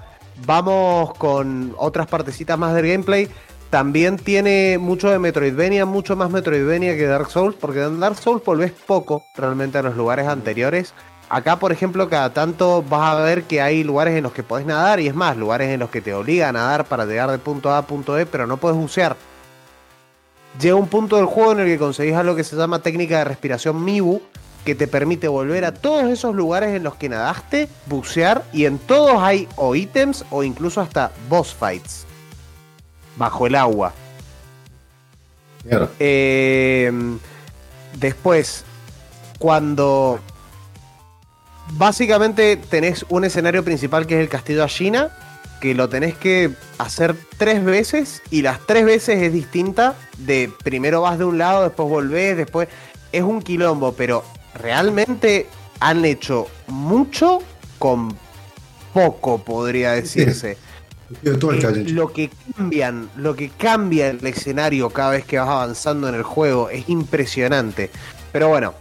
[0.46, 3.30] vamos con otras partecitas más del gameplay.
[3.70, 8.44] También tiene mucho de Metroidvania, mucho más Metroidvania que Dark Souls, porque en Dark Souls
[8.44, 10.94] volvés poco realmente a los lugares anteriores.
[11.34, 14.66] Acá, por ejemplo, cada tanto vas a ver que hay lugares en los que podés
[14.66, 17.38] nadar, y es más, lugares en los que te obligan a nadar para llegar de
[17.38, 19.16] punto A a punto B, pero no puedes bucear.
[20.60, 23.24] Llega un punto del juego en el que conseguís algo que se llama técnica de
[23.24, 24.22] respiración Mibu,
[24.66, 28.78] que te permite volver a todos esos lugares en los que nadaste, bucear, y en
[28.78, 32.06] todos hay o ítems o incluso hasta boss fights.
[33.16, 33.94] Bajo el agua.
[35.64, 35.88] Mierda.
[35.98, 36.92] Eh,
[37.98, 38.66] después,
[39.40, 40.20] cuando
[41.74, 45.10] básicamente tenés un escenario principal que es el castillo Ashina,
[45.60, 49.96] que lo tenés que hacer tres veces y las tres veces es distinta.
[50.18, 52.68] De primero vas de un lado, después volvés, después
[53.12, 54.24] es un quilombo, pero
[54.56, 55.48] realmente
[55.80, 57.40] han hecho mucho
[57.78, 58.16] con
[58.94, 60.58] poco, podría decirse.
[61.24, 65.38] Tío, todo el Eh, lo que cambian, lo que cambia el escenario cada vez que
[65.38, 67.90] vas avanzando en el juego es impresionante.
[68.32, 68.74] Pero bueno,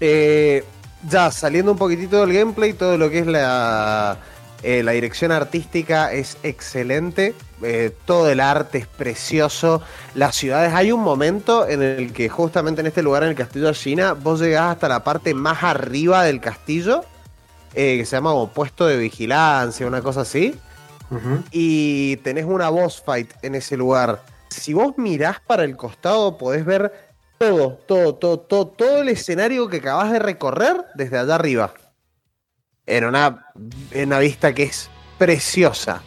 [0.00, 0.64] eh,
[1.08, 4.18] ya saliendo un poquitito del gameplay, todo lo que es la,
[4.62, 7.34] eh, la dirección artística es excelente.
[7.62, 9.82] eh, todo el arte es precioso.
[10.14, 13.68] Las ciudades, hay un momento en el que justamente en este lugar, en el castillo
[13.68, 17.04] de China, vos llegás hasta la parte más arriba del castillo,
[17.74, 20.58] eh, que se llama como puesto de vigilancia, una cosa así
[21.50, 24.22] y tenés una boss fight en ese lugar.
[24.48, 27.09] Si vos mirás para el costado, podés ver
[27.40, 31.72] todo, todo, todo, todo, todo el escenario que acabas de recorrer desde allá arriba.
[32.84, 33.46] En una,
[33.92, 36.02] en una vista que es preciosa.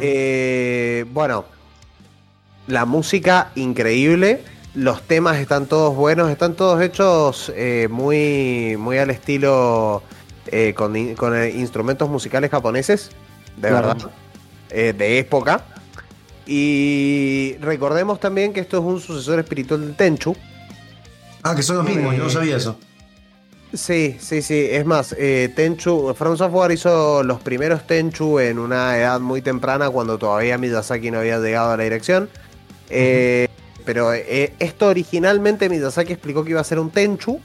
[0.00, 1.44] Eh, bueno,
[2.66, 4.42] la música increíble.
[4.74, 10.02] Los temas están todos buenos, están todos hechos eh, muy, muy al estilo
[10.48, 13.10] eh, con, con, eh, instrumentos musicales japoneses,
[13.58, 13.88] de Claro.
[13.88, 14.10] verdad,
[14.70, 15.64] eh, de época.
[16.46, 20.34] Y recordemos también que esto es un sucesor espiritual del Tenchu.
[21.44, 22.76] Ah, que son los mismos, Eh, yo no sabía eso.
[23.72, 24.66] Sí, sí, sí.
[24.70, 29.90] Es más, eh, Tenchu, From Software hizo los primeros Tenchu en una edad muy temprana
[29.90, 32.28] cuando todavía Miyazaki no había llegado a la dirección.
[32.88, 33.48] Eh,
[33.84, 37.40] Pero eh, esto originalmente Miyazaki explicó que iba a ser un Tenchu.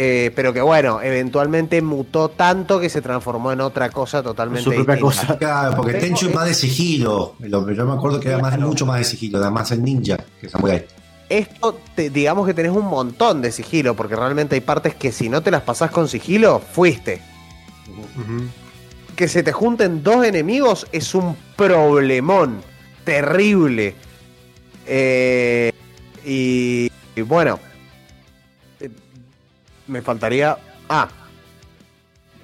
[0.00, 4.70] eh, pero que bueno, eventualmente mutó tanto que se transformó en otra cosa totalmente Su
[4.74, 5.26] propia distinta.
[5.26, 5.38] cosa.
[5.38, 7.34] Claro, porque Tenchu es más de sigilo.
[7.40, 10.16] Lo- Yo me acuerdo que era más, mucho más de sigilo, era más el ninja
[10.40, 10.84] que Samurai.
[11.28, 15.28] Esto, te- digamos que tenés un montón de sigilo, porque realmente hay partes que si
[15.28, 17.20] no te las pasás con sigilo, fuiste.
[19.14, 22.62] Que se te junten dos enemigos es un problemón
[23.04, 23.94] terrible.
[24.86, 25.72] Eh,
[26.24, 27.58] y, y bueno,
[28.80, 28.88] eh,
[29.86, 30.56] me faltaría...
[30.88, 31.08] Ah,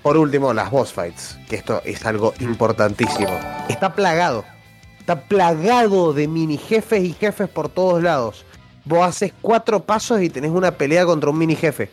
[0.03, 3.31] Por último, las boss fights, que esto es algo importantísimo.
[3.71, 4.45] Está plagado.
[5.01, 8.45] Está plagado de mini jefes y jefes por todos lados.
[8.85, 11.91] Vos haces cuatro pasos y tenés una pelea contra un mini jefe.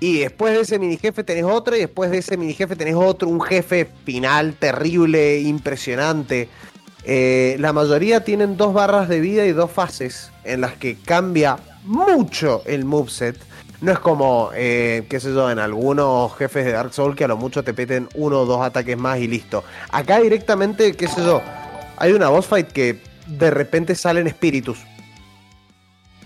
[0.00, 2.94] Y después de ese mini jefe tenés otro, y después de ese mini jefe tenés
[2.94, 6.48] otro, un jefe final terrible, impresionante.
[7.04, 11.58] Eh, la mayoría tienen dos barras de vida y dos fases en las que cambia
[11.84, 13.36] mucho el moveset.
[13.82, 17.28] No es como, eh, qué sé yo, en algunos jefes de Dark Souls que a
[17.28, 19.64] lo mucho te peten uno o dos ataques más y listo.
[19.90, 21.40] Acá directamente, qué sé yo,
[21.96, 24.78] hay una boss fight que de repente salen espíritus.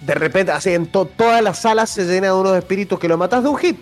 [0.03, 3.17] De repente, así en to- todas las salas se llena de unos espíritus que lo
[3.17, 3.79] matas de un hit.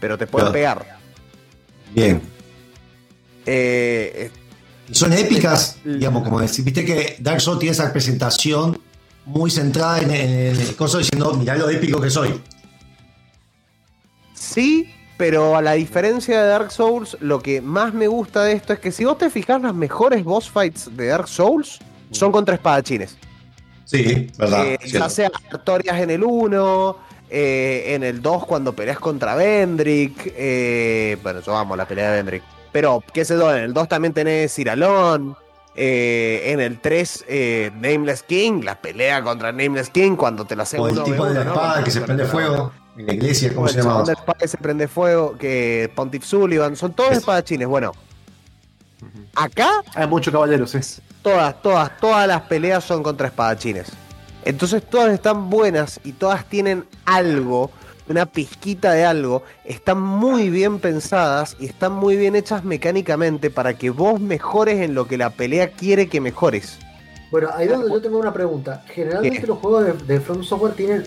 [0.00, 0.80] Pero te pueden Claro.
[0.82, 0.98] pegar.
[1.94, 2.20] Bien.
[3.46, 4.30] Eh,
[4.88, 8.78] Y son épicas, digamos, como decir, viste que Dark Souls tiene esa presentación
[9.24, 12.38] muy centrada en, en el coso diciendo, mirá lo épico que soy.
[14.34, 18.72] Sí, pero a la diferencia de Dark Souls, lo que más me gusta de esto
[18.74, 21.78] es que si vos te fijas, las mejores boss fights de Dark Souls
[22.10, 23.16] son contra espadachines.
[23.84, 24.66] Sí, verdad.
[24.66, 26.96] Eh, ya sea Artorias en el 1,
[27.30, 30.32] eh, en el 2 cuando peleas contra Vendrick.
[30.36, 32.42] eh, bueno, yo amo la pelea de Vendrick.
[32.72, 35.36] Pero, qué sé yo, en el 2 también tenés Ciralón.
[35.76, 40.62] eh, en el 3, eh, Nameless King, la pelea contra Nameless King cuando te la
[40.62, 43.52] hace O el uno tipo de la espada que se prende fuego en la iglesia,
[43.52, 47.18] ¿cómo se el la espada que se prende fuego, que Pontiff Sullivan, son todos Es-
[47.18, 47.66] espadachines.
[47.66, 47.90] Bueno,
[49.34, 50.78] acá Hay muchos caballeros, sí.
[51.24, 53.88] Todas, todas, todas las peleas son contra espadachines.
[54.44, 57.70] Entonces todas están buenas y todas tienen algo,
[58.08, 63.72] una pizquita de algo, están muy bien pensadas y están muy bien hechas mecánicamente para
[63.72, 66.78] que vos mejores en lo que la pelea quiere que mejores.
[67.30, 68.84] Bueno, ahí donde yo tengo una pregunta.
[68.86, 69.46] Generalmente ¿Qué?
[69.46, 71.04] los juegos de, de From Software tienen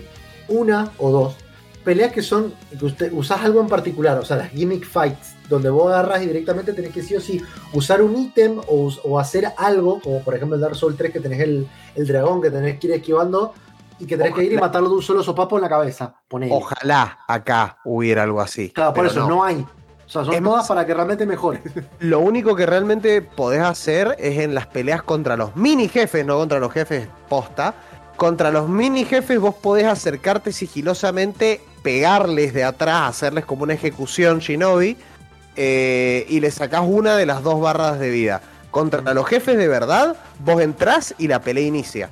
[0.50, 1.47] una o dos
[1.88, 5.70] peleas que son que usted usás algo en particular, o sea, las gimmick fights, donde
[5.70, 10.02] vos agarras y directamente tenés que sí o sí usar un ítem o, hacer algo,
[10.02, 11.66] como por ejemplo el Dark Souls 3 que tenés el,
[11.96, 13.54] el dragón que tenés que ir esquivando
[14.00, 16.14] y que tenés que ir y matarlo de un solo sopapo en la cabeza.
[16.28, 16.54] Ponele.
[16.54, 18.72] Ojalá acá hubiera algo así.
[18.72, 19.42] Claro, por eso no.
[19.42, 19.56] hay.
[19.56, 21.62] O sea, son Es todas más- para que realmente mejore.
[22.00, 26.38] Lo único que realmente podés hacer es en las peleas contra los mini jefes, no
[26.38, 27.76] contra los jefes posta.
[28.18, 34.40] Contra los mini jefes vos podés acercarte sigilosamente, pegarles de atrás, hacerles como una ejecución
[34.40, 34.98] shinobi
[35.56, 38.42] eh, y le sacás una de las dos barras de vida.
[38.72, 42.10] Contra los jefes de verdad, vos entrás y la pelea inicia.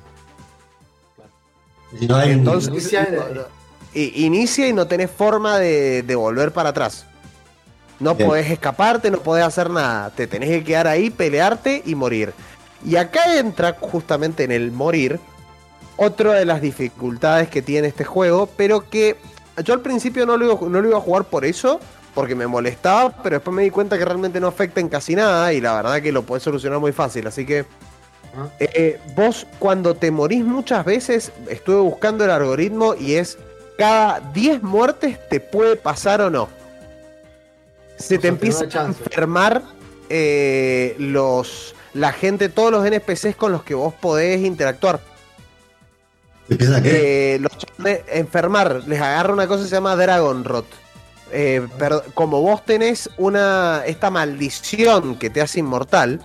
[2.00, 3.42] Y no hay Entonces, Inicia- no, no.
[3.92, 7.04] I- inicia y no tenés forma de, de volver para atrás.
[8.00, 8.30] No Bien.
[8.30, 10.08] podés escaparte, no podés hacer nada.
[10.10, 12.32] Te tenés que quedar ahí, pelearte y morir.
[12.82, 15.20] Y acá entra justamente en el morir
[15.98, 19.16] otra de las dificultades que tiene este juego, pero que
[19.64, 21.80] yo al principio no lo iba, no lo iba a jugar por eso,
[22.14, 25.52] porque me molestaba, pero después me di cuenta que realmente no afecta en casi nada
[25.52, 27.26] y la verdad que lo podés solucionar muy fácil.
[27.26, 27.64] Así que
[28.58, 33.38] eh, vos cuando te morís muchas veces, estuve buscando el algoritmo y es
[33.78, 36.48] cada 10 muertes te puede pasar o no.
[37.98, 39.62] Se O te empieza a enfermar
[40.08, 45.00] eh, los la gente, todos los NPCs con los que vos podés interactuar.
[46.48, 47.52] Eh, los
[48.08, 50.66] enfermar, les agarra una cosa que se llama Dragon Rot.
[51.32, 56.20] Eh, pero como vos tenés una esta maldición que te hace inmortal,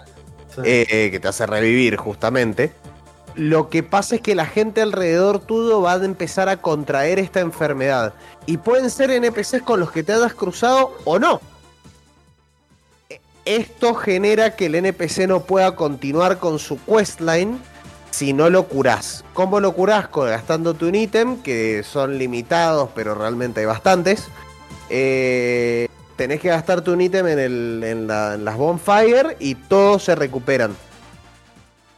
[0.56, 0.62] Sí.
[0.66, 2.72] eh, que te hace revivir justamente,
[3.36, 7.40] lo que pasa es que la gente alrededor tuyo va a empezar a contraer esta
[7.40, 8.14] enfermedad.
[8.46, 11.40] Y pueden ser NPCs con los que te hayas cruzado o no.
[13.10, 17.60] E- Esto genera que el NPC no pueda continuar con su questline
[18.12, 19.24] si no lo curás.
[19.34, 20.10] ¿Cómo lo curás?
[20.14, 24.28] Gastándote un ítem, que son limitados, pero realmente hay bastantes.
[24.90, 25.88] Eh,
[26.18, 30.16] tenés que gastarte un ítem en, el- en la- en las bonfire y todos se
[30.16, 30.76] recuperan.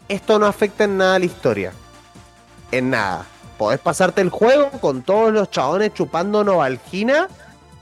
[0.08, 1.74] Esto no afecta en nada a la historia.
[2.72, 3.26] En nada.
[3.58, 7.28] Podés pasarte el juego con todos los chabones chupando Novalgina.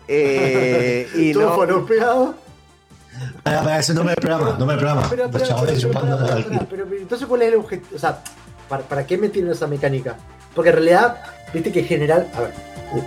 [0.07, 1.55] eh, y no.
[3.43, 5.07] Para, para ese nombre del programa, nombre del programa.
[5.09, 6.17] Pero, Los chavales chupando
[6.91, 7.95] entonces, ¿cuál es el objetivo?
[7.95, 8.23] O sea,
[8.69, 10.17] ¿para, ¿para qué metieron esa mecánica?
[10.55, 11.21] Porque en realidad,
[11.53, 12.53] viste que en general, a ver,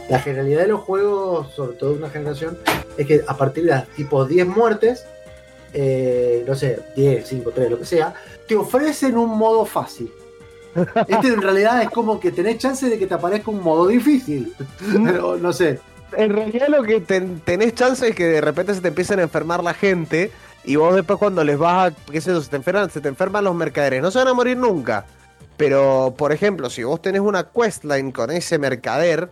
[0.08, 2.58] la generalidad de los juegos, sobre todo de una generación,
[2.96, 5.04] es que a partir de las tipo 10 muertes,
[5.72, 8.14] eh, no sé, 10, 5, 3, lo que sea,
[8.46, 10.10] te ofrecen un modo fácil.
[11.06, 14.54] Este en realidad es como que tenés chance de que te aparezca un modo difícil.
[15.04, 15.80] Pero, no sé.
[16.16, 19.22] En realidad lo que ten- tenés chance es que de repente se te empiecen a
[19.22, 20.30] enfermar la gente
[20.64, 23.08] y vos después cuando les vas a, qué sé yo, se te enferman, se te
[23.08, 25.04] enferman los mercaderes, no se van a morir nunca.
[25.56, 29.30] Pero, por ejemplo, si vos tenés una questline con ese mercader,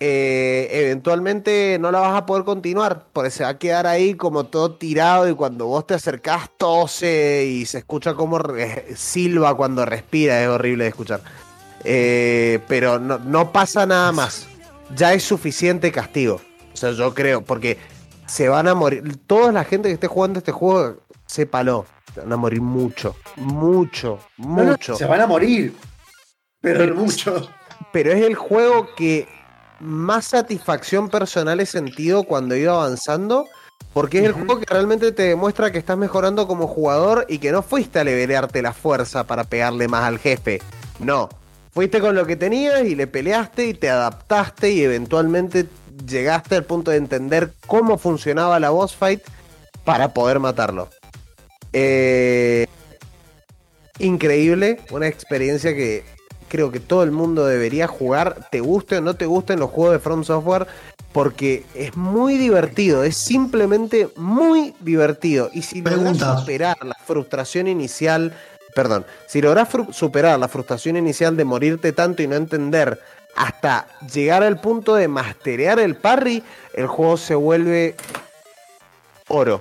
[0.00, 4.44] eh, eventualmente no la vas a poder continuar, porque se va a quedar ahí como
[4.44, 8.40] todo tirado y cuando vos te acercás tose y se escucha como
[8.94, 11.20] silba cuando respira, es horrible de escuchar.
[11.84, 14.46] Eh, pero no pasa nada más,
[14.94, 16.40] ya es suficiente castigo,
[16.72, 17.78] o sea, yo creo, porque
[18.26, 22.32] se van a morir, toda la gente que esté jugando este juego, sépalo, se van
[22.32, 25.74] a morir mucho, mucho, no, mucho se van a morir.
[26.60, 27.48] Pero mucho.
[27.92, 29.28] pero es el juego que
[29.80, 33.46] más satisfacción personal he sentido cuando he ido avanzando.
[33.94, 37.52] Porque es el juego que realmente te demuestra que estás mejorando como jugador y que
[37.52, 40.60] no fuiste a levelearte la fuerza para pegarle más al jefe.
[40.98, 41.28] No.
[41.78, 45.66] Fuiste con lo que tenías y le peleaste y te adaptaste y eventualmente
[46.08, 49.22] llegaste al punto de entender cómo funcionaba la boss fight
[49.84, 50.88] para poder matarlo.
[51.72, 52.66] Eh,
[54.00, 56.02] increíble, una experiencia que
[56.48, 59.92] creo que todo el mundo debería jugar, te guste o no te gusten los juegos
[59.92, 60.66] de From Software,
[61.12, 65.48] porque es muy divertido, es simplemente muy divertido.
[65.54, 68.34] Y si logras superar la frustración inicial,
[68.74, 73.00] perdón, si logras superar la frustración inicial de morirte tanto y no entender
[73.36, 76.42] hasta llegar al punto de masterear el parry,
[76.74, 77.94] el juego se vuelve
[79.28, 79.60] oro.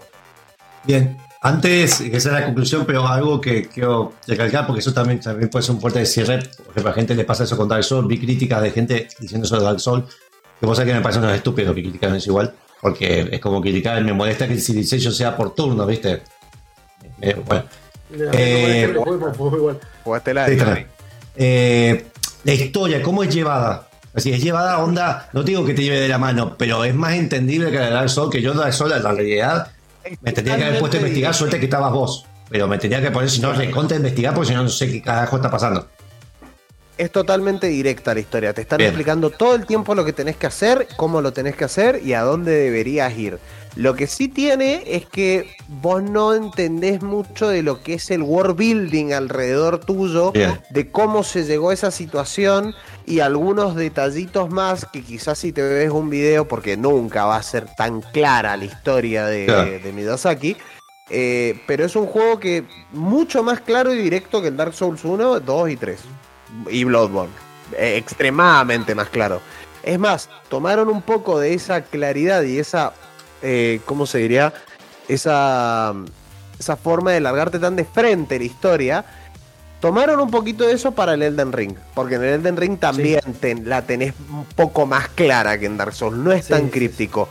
[0.83, 5.49] Bien, antes que sea la conclusión, pero algo que quiero recalcar, porque eso también, también
[5.49, 7.83] puede ser un puerta de cierre, porque a la gente le pasa eso con Dark
[7.83, 10.05] Souls, vi críticas de gente diciendo eso de Dark Souls,
[10.59, 14.03] que sabés que me parece unos estúpidos que critican eso igual, porque es como criticar,
[14.03, 16.23] me molesta que el Civilization sea por turno, ¿viste?
[17.21, 17.65] Eh, bueno,
[18.11, 18.95] Eh,
[20.03, 20.47] Jugaste la.
[21.35, 22.05] Eh,
[22.43, 23.87] la historia, ¿cómo es llevada?
[24.13, 26.95] Así es llevada onda, no te digo que te lleve de la mano, pero es
[26.95, 29.71] más entendible que la de Dark Souls, que yo Dark Souls, la realidad,
[30.21, 32.25] me tendría que haber puesto a investigar, suerte que estabas vos.
[32.49, 35.01] Pero me tendría que poner, si no, recontra investigar, porque si no, no sé qué
[35.01, 35.87] carajo está pasando.
[36.97, 38.53] es totalmente directa la historia.
[38.53, 38.89] Te están Bien.
[38.89, 42.13] explicando todo el tiempo lo que tenés que hacer, cómo lo tenés que hacer y
[42.13, 43.37] a dónde deberías ir.
[43.77, 48.23] Lo que sí tiene es que vos no entendés mucho de lo que es el
[48.23, 50.59] world building alrededor tuyo, Bien.
[50.71, 52.73] de cómo se llegó a esa situación
[53.05, 57.43] y algunos detallitos más que quizás si te ves un video, porque nunca va a
[57.43, 59.69] ser tan clara la historia de, Claro.
[59.69, 60.57] de Midosaki.
[61.09, 65.05] eh, pero es un juego que mucho más claro y directo que el Dark Souls
[65.05, 65.99] 1, 2 y 3
[66.69, 67.31] y Bloodborne.
[67.77, 69.39] Eh, extremadamente más claro.
[69.83, 72.91] Es más, tomaron un poco de esa claridad y esa,
[73.41, 74.53] eh, ¿cómo se diría?
[75.07, 75.93] Esa,
[76.59, 79.05] esa forma de largarte tan de frente la historia.
[79.79, 81.75] Tomaron un poquito de eso para el Elden Ring.
[81.93, 85.77] Porque en el Elden Ring también ten- la tenés un poco más clara que en
[85.77, 86.17] Dark Souls.
[86.17, 87.29] No es Sí, tan sí, críptico.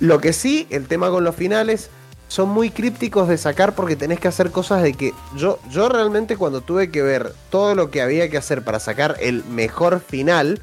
[0.00, 1.90] Lo que sí, el tema con los finales
[2.28, 6.36] son muy crípticos de sacar porque tenés que hacer cosas de que yo, yo realmente
[6.36, 10.60] cuando tuve que ver todo lo que había que hacer para sacar el mejor final,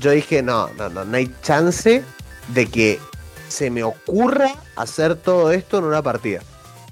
[0.00, 2.02] yo dije, no, no, no, no hay chance
[2.48, 3.00] de que
[3.48, 6.40] se me ocurra hacer todo esto en una partida.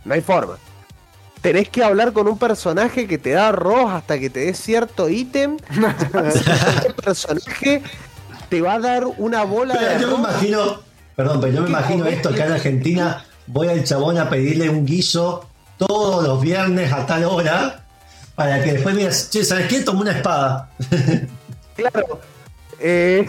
[0.05, 0.59] No hay forma.
[1.41, 5.09] Tenés que hablar con un personaje que te da arroz hasta que te dé cierto
[5.09, 5.59] ítem.
[6.27, 7.83] Ese personaje
[8.49, 10.31] te va a dar una bola de Pero yo me arroz.
[10.31, 10.81] imagino,
[11.15, 14.71] perdón, pero yo me ¿Qué imagino esto acá en Argentina, voy al chabón a pedirle
[14.71, 17.85] un guiso todos los viernes a tal hora,
[18.35, 19.81] para que después miras, che, ¿sabes qué?
[19.83, 20.71] Tomé una espada.
[21.77, 22.21] Claro.
[22.79, 23.27] Eh,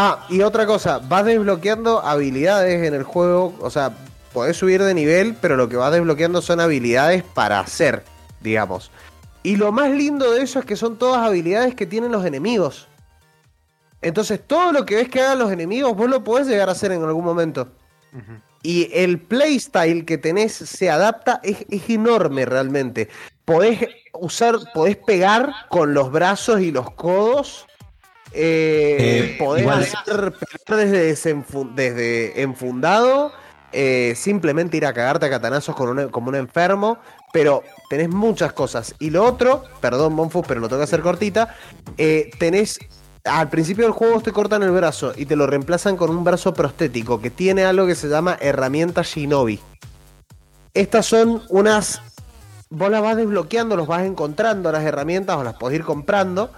[0.00, 3.90] Ah, y otra cosa, vas desbloqueando habilidades en el juego, o sea,
[4.32, 8.04] podés subir de nivel, pero lo que vas desbloqueando son habilidades para hacer,
[8.40, 8.92] digamos.
[9.42, 12.86] Y lo más lindo de eso es que son todas habilidades que tienen los enemigos.
[14.00, 16.92] Entonces, todo lo que ves que hagan los enemigos, vos lo podés llegar a hacer
[16.92, 17.66] en algún momento.
[18.62, 23.08] Y el playstyle que tenés se adapta, es, es enorme realmente.
[23.44, 23.80] Podés
[24.12, 27.66] usar, podés pegar con los brazos y los codos.
[28.32, 28.96] Eh,
[29.32, 30.32] Eh, podés igual- hacer
[30.66, 30.86] pelear
[31.74, 33.32] desde, enfundado.
[33.72, 36.98] eh, simplemente ir a cagarte a catanazos con un- como un enfermo.
[37.32, 38.94] Pero tenés muchas cosas.
[38.98, 41.54] Y lo otro, perdón, Monfus, pero lo tengo que hacer cortita.
[41.98, 42.78] eh, tenés
[43.24, 46.54] al principio del juego te cortan el brazo y te lo reemplazan con un brazo
[46.54, 49.60] prostético que tiene algo que se llama herramienta Shinobi.
[50.72, 52.00] Estas son unas.
[52.70, 56.50] Vos las vas desbloqueando, los vas encontrando las herramientas o las podés ir comprando.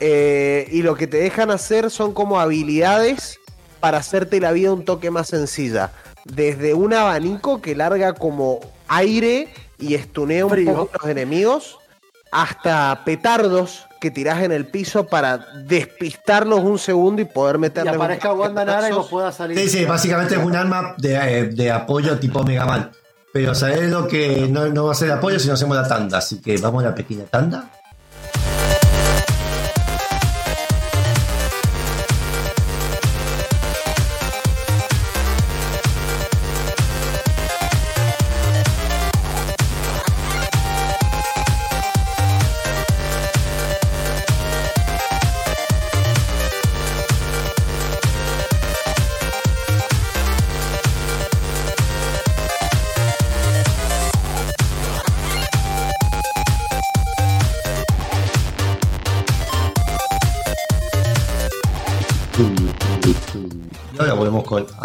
[0.00, 3.38] Eh, y lo que te dejan hacer son como habilidades
[3.80, 5.92] para hacerte la vida un toque más sencilla.
[6.24, 10.74] Desde un abanico que larga como aire y estunea un Frío.
[10.74, 11.78] poco a los enemigos,
[12.32, 17.94] hasta petardos que tirás en el piso para despistarlos un segundo y poder Y meterles
[17.94, 19.10] un aparezca Wanda Nara y pedazos.
[19.10, 19.58] puedas salir.
[19.58, 22.90] Sí, sí, básicamente es un arma de, eh, de apoyo tipo Mega Man.
[23.32, 26.18] Pero ¿sabés lo que no, no va a ser apoyo si no hacemos la tanda?
[26.18, 27.70] Así que vamos a la pequeña tanda.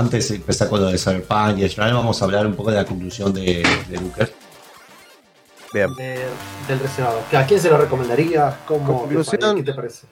[0.09, 2.77] Antes de empezar con lo de Cyberpunk y Israel, vamos a hablar un poco de
[2.77, 4.31] la conclusión de, de Lucas.
[5.71, 5.93] Bien.
[5.93, 6.25] de-
[6.67, 7.21] del reservado.
[7.31, 8.57] ¿A quién se lo recomendaría?
[8.65, 9.57] ¿Cómo, Conclusión.
[9.57, 10.07] ¿Qué te parece?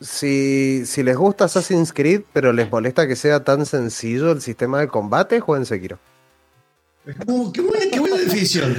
[0.00, 4.80] Si, si les gusta Assassin's Creed, pero les molesta que sea tan sencillo el sistema
[4.80, 5.98] de combate, jueguen Sekiro.
[7.26, 8.78] Uh, qué, buena, qué buena definición.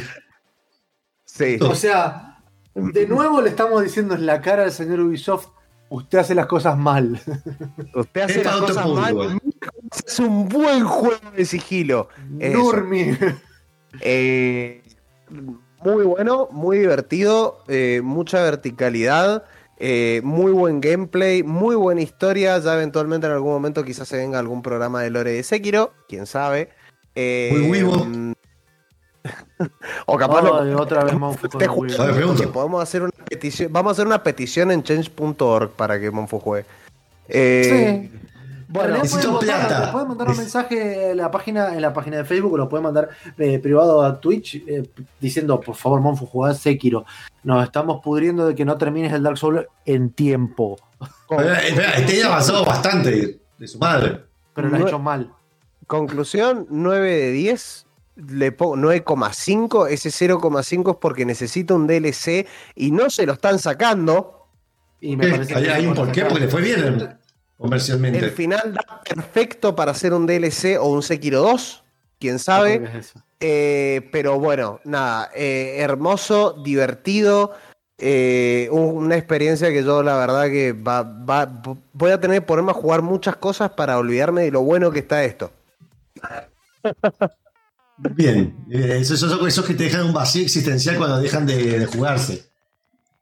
[1.25, 1.59] Sí.
[1.61, 2.39] O sea,
[2.73, 5.49] de nuevo le estamos diciendo en la cara al señor Ubisoft,
[5.89, 7.21] usted hace las cosas mal.
[7.93, 9.39] Usted Es hace las cosas mal.
[10.05, 12.09] Es un buen juego de sigilo.
[12.29, 13.17] Nurmi.
[14.01, 14.81] Eh,
[15.83, 19.43] muy bueno, muy divertido, eh, mucha verticalidad,
[19.77, 22.57] eh, muy buen gameplay, muy buena historia.
[22.59, 26.25] Ya eventualmente en algún momento quizás se venga algún programa de Lore de Sekiro, quién
[26.25, 26.69] sabe.
[27.15, 28.05] Eh, Muy vivo.
[30.05, 31.13] o capaz lo- Ay, otra vez
[31.57, 32.35] pregunto.
[32.41, 36.39] que podemos hacer una petición, vamos a hacer una petición en change.org para que Monfu
[36.39, 36.65] juegue.
[37.27, 38.19] Eh, Sí.
[38.67, 39.91] Bueno, necesito pueden plata.
[39.91, 42.83] pueden mandar un mensaje en la página, en la página de Facebook, o lo pueden
[42.83, 44.89] mandar eh, privado a Twitch eh,
[45.19, 47.05] diciendo, por favor, Monfu, jugá Sekiro.
[47.43, 50.77] Nos estamos pudriendo de que no termines el Dark Souls en tiempo.
[51.29, 54.23] Este ya ha avanzado bastante de su madre.
[54.53, 55.31] Pero lo No- hecho mal.
[55.87, 57.85] Conclusión, 9 de 10.
[58.15, 59.87] Le pongo 9,5.
[59.87, 64.47] Ese 0,5 es porque necesita un DLC y no se lo están sacando.
[65.01, 67.17] Y me parece Hay, que hay un porqué, porque le fue bien
[67.57, 68.19] comercialmente.
[68.19, 71.83] El final da perfecto para hacer un DLC o un Sekiro 2.
[72.19, 72.81] Quién sabe.
[72.97, 73.13] Es.
[73.39, 75.29] Eh, pero bueno, nada.
[75.35, 77.53] eh, hermoso, divertido.
[77.97, 81.61] eh, un- una experiencia que yo, la verdad, que va, va-
[81.93, 84.99] voy a tener que ponerme a jugar muchas cosas para olvidarme de lo bueno que
[84.99, 85.49] está esto.
[87.97, 91.85] Bien, eh, esos, esos, esos que te dejan un vacío existencial cuando dejan de, de
[91.85, 92.43] jugarse.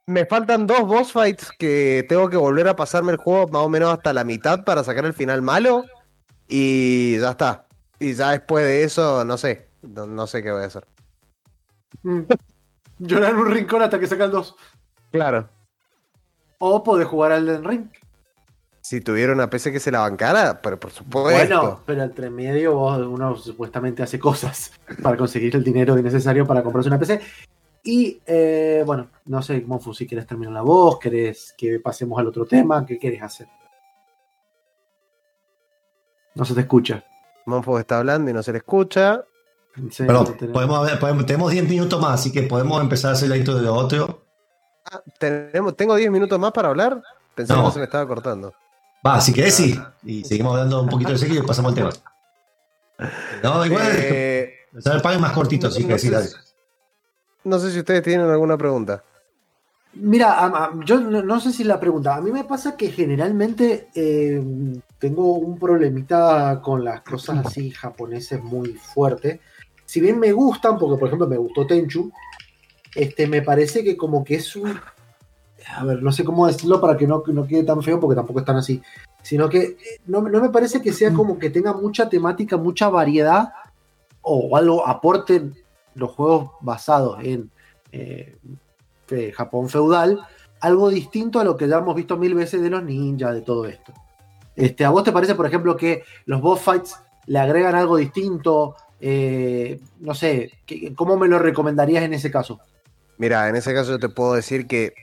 [0.06, 3.68] Me faltan dos boss fights que tengo que volver a pasarme el juego más o
[3.68, 5.84] menos hasta la mitad para sacar el final malo.
[6.46, 7.66] Y ya está.
[7.98, 9.68] Y ya después de eso, no sé.
[9.82, 10.86] No, no sé qué voy a hacer.
[12.02, 12.20] Mm.
[12.98, 14.56] Llorar en un rincón hasta que saca el 2.
[15.10, 15.48] Claro.
[16.58, 17.88] O podés jugar al Den Ring.
[18.80, 21.58] Si tuviera una PC que se la bancara, pero por supuesto.
[21.58, 26.62] Bueno, pero entre medio vos, uno supuestamente hace cosas para conseguir el dinero necesario para
[26.62, 27.20] comprarse una PC.
[27.86, 32.26] Y eh, bueno, no sé, Monfu, si querés terminar la voz, querés que pasemos al
[32.28, 33.46] otro tema, ¿qué querés hacer?
[36.34, 37.04] No se te escucha.
[37.46, 39.24] Monfo está hablando y no se le escucha.
[39.90, 43.14] Sí, Pero tenemos- podemos, ver- podemos- tenemos 10 minutos más, así que podemos empezar a
[43.14, 44.24] hacer la intro de lo otro.
[44.90, 47.02] Ah, ¿tenemos, ¿Tengo 10 minutos más para hablar?
[47.34, 47.66] Pensé No.
[47.66, 48.54] que se me estaba cortando.
[49.06, 49.78] Va, si querés, sí.
[50.04, 51.90] Y seguimos hablando un poquito de Sekiro y pasamos al tema.
[53.42, 53.88] No, igual.
[53.92, 56.28] Eh, el Cyberpunk es más cortito, sí que no sí, sé dale.
[56.28, 56.34] si-
[57.44, 59.02] no sé si ustedes tienen alguna pregunta.
[59.96, 62.16] Mira, yo no, sé si la pregunta.
[62.16, 64.42] A mí me pasa que generalmente eh,
[64.98, 69.40] tengo un problemita con las cosas así japoneses muy fuerte.
[69.84, 72.10] Si bien me gustan, porque por ejemplo me gustó Tenchu,
[72.94, 74.80] este, me parece que como que es un...
[75.76, 78.40] A ver, no sé cómo decirlo para que no, no quede tan feo, porque tampoco
[78.40, 78.82] es tan así.
[79.22, 82.88] Sino que eh, no, no me parece que sea como que tenga mucha temática, mucha
[82.88, 83.52] variedad,
[84.22, 85.54] o algo aporten
[85.94, 87.50] los juegos basados en
[87.92, 88.36] eh,
[89.36, 90.26] Japón feudal,
[90.60, 93.66] algo distinto a lo que ya hemos visto mil veces de los ninjas, de todo
[93.66, 93.92] esto.
[94.56, 98.76] Este, ¿A vos te parece, por ejemplo, que los boss fights le agregan algo distinto?
[99.00, 102.60] Eh, no sé, ¿qué- ¿cómo me lo recomendarías en ese caso?
[103.18, 104.94] Mira, en ese caso yo te puedo decir que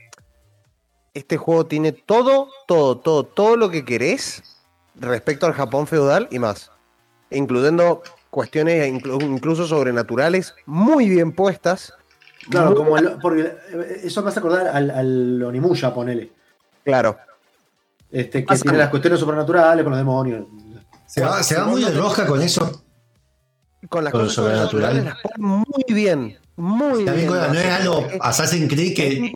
[1.14, 4.42] este juego tiene todo, todo, todo, todo lo que querés
[4.94, 6.70] respecto al Japón feudal y más.
[7.30, 8.02] Incluyendo
[8.32, 11.92] cuestiones inclu- incluso sobrenaturales muy bien puestas.
[12.48, 16.32] Claro, Muy- como el- porque eh, eso me hace acordar al, al Onimusha, ponele.
[16.82, 17.18] Claro.
[18.10, 20.46] Este, que tiene las cuestiones sobrenaturales con los demonios.
[21.06, 22.82] Se va, se va muy de roja con eso.
[23.90, 25.04] Con las Con cosas sobrenaturales sobrenatural.
[25.04, 26.38] las ponen muy bien.
[26.56, 27.28] Muy También bien.
[27.28, 29.32] con la no es algo Assassin's Creed que.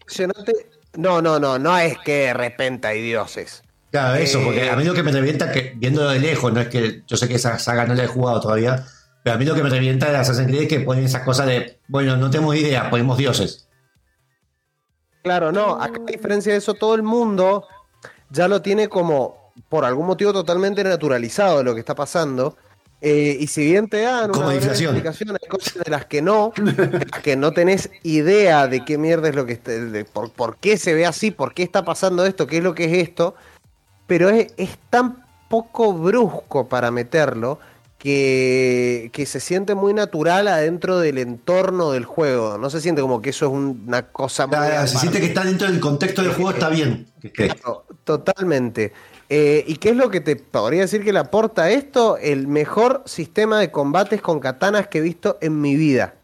[0.96, 3.62] No, no, no, no es que de repente hay dioses.
[3.90, 6.60] Claro, eso, Eh, porque a mí lo que me revienta, que viéndolo de lejos, no
[6.60, 8.84] es que yo sé que esa saga no la he jugado todavía,
[9.22, 11.46] pero a mí lo que me revienta de Assassin's Creed es que ponen esas cosas
[11.46, 13.68] de, bueno, no tenemos idea, ponemos dioses.
[15.22, 17.66] Claro, no, acá a diferencia de eso, todo el mundo
[18.30, 22.56] ya lo tiene como, por algún motivo, totalmente naturalizado lo que está pasando.
[23.00, 26.52] Eh, y si bien te dan Como una explicación, hay cosas de las que no,
[26.56, 30.30] de las que no tenés idea de qué mierda es lo que está, de por,
[30.30, 33.08] por qué se ve así, por qué está pasando esto, qué es lo que es
[33.08, 33.34] esto,
[34.06, 37.58] pero es, es tan poco brusco para meterlo
[37.98, 42.58] que, que se siente muy natural adentro del entorno del juego.
[42.58, 45.44] No se siente como que eso es un- una cosa muy se siente que está
[45.44, 47.06] dentro del contexto del juego, está bien.
[47.32, 48.92] Claro, totalmente.
[49.28, 52.16] Eh, ¿Y qué es lo que te podría decir que le aporta esto?
[52.16, 56.14] El mejor sistema de combates con katanas que he visto en mi vida.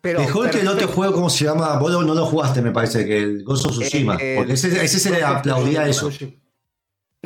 [0.00, 1.78] Pero, Mejor que el otro juego, ¿cómo se llama?
[1.78, 4.16] Vos no no lo jugaste, me parece, que el Ghost of Tsushima.
[4.20, 6.10] Eh, porque ese, ese se le aplaudía eso.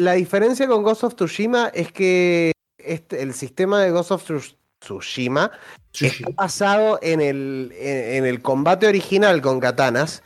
[0.00, 4.56] La diferencia con Ghost of Tsushima es que este, el sistema de Ghost of Tsu-
[4.80, 5.50] Tsushima
[5.92, 10.22] está basado en el, en, en el combate original con katanas,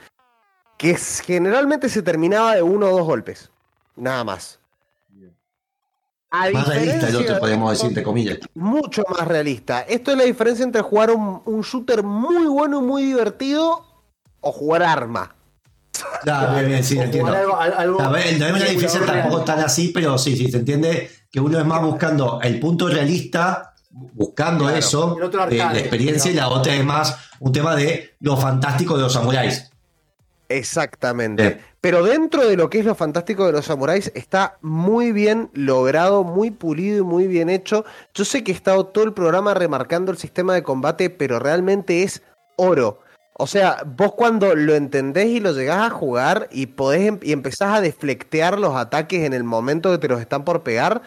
[0.78, 3.50] que es- generalmente se terminaba de uno o dos golpes,
[3.96, 4.60] nada más.
[6.30, 8.38] A Más realista otro, de- podríamos decir, entre comillas.
[8.54, 9.80] mucho más realista.
[9.82, 13.84] Esto es la diferencia entre jugar un, un shooter muy bueno y muy divertido
[14.40, 15.34] o jugar arma.
[16.22, 17.28] Claro, bien, bien, sí, O entiendo.
[17.32, 19.44] jugar algo- al- algo- A ver, no hay una Sí, diferencia algo tampoco real.
[19.46, 23.74] tan así, pero sí, sí, se entiende que uno es más buscando el punto realista,
[23.90, 24.78] buscando Claro.
[24.78, 25.16] eso,
[25.48, 29.12] de la experiencia, y la otra es más un tema de lo fantástico de los
[29.12, 29.70] samuráis.
[30.48, 31.60] Exactamente.
[31.80, 36.22] Pero dentro de lo que es lo fantástico de los samuráis está muy bien logrado,
[36.22, 37.84] muy pulido y muy bien hecho.
[38.14, 42.02] Yo sé que he estado todo el programa remarcando el sistema de combate, pero realmente
[42.02, 42.22] es
[42.56, 43.00] oro.
[43.36, 47.32] O sea, vos cuando lo entendés y lo llegás a jugar y podés em- y
[47.32, 51.02] empezás a deflectear los ataques en el momento que te los están por pegar,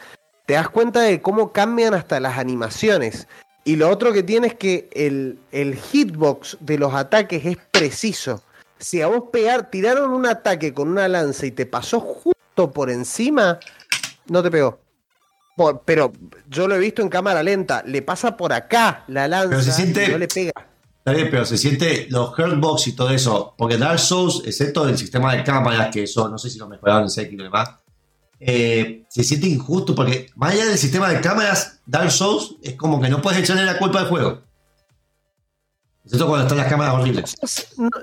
[0.46, 3.28] te das cuenta de cómo cambian hasta las animaciones.
[3.64, 8.44] Y lo otro que tiene es que el, el hitbox de los ataques es preciso.
[8.78, 12.90] Si a vos pegar, tiraron un ataque con una lanza y te pasó justo por
[12.90, 13.60] encima,
[14.28, 14.80] no te pegó.
[15.56, 16.12] Por- pero
[16.50, 19.72] yo lo he visto en cámara lenta, le pasa por acá la lanza Pero se
[19.72, 20.52] siente- y no le pega.
[21.14, 23.54] Pero se siente los hurtbox y todo eso.
[23.58, 27.04] Porque Dark Souls, excepto el sistema de cámaras, que eso no sé si lo mejoraron
[27.04, 27.70] en Sekiro y demás,
[28.40, 33.02] eh, se siente injusto porque más allá del sistema de cámaras, Dark Souls es como
[33.02, 34.42] que no puedes echarle la culpa al juego.
[36.04, 37.36] Excepto cuando están las cámaras horribles.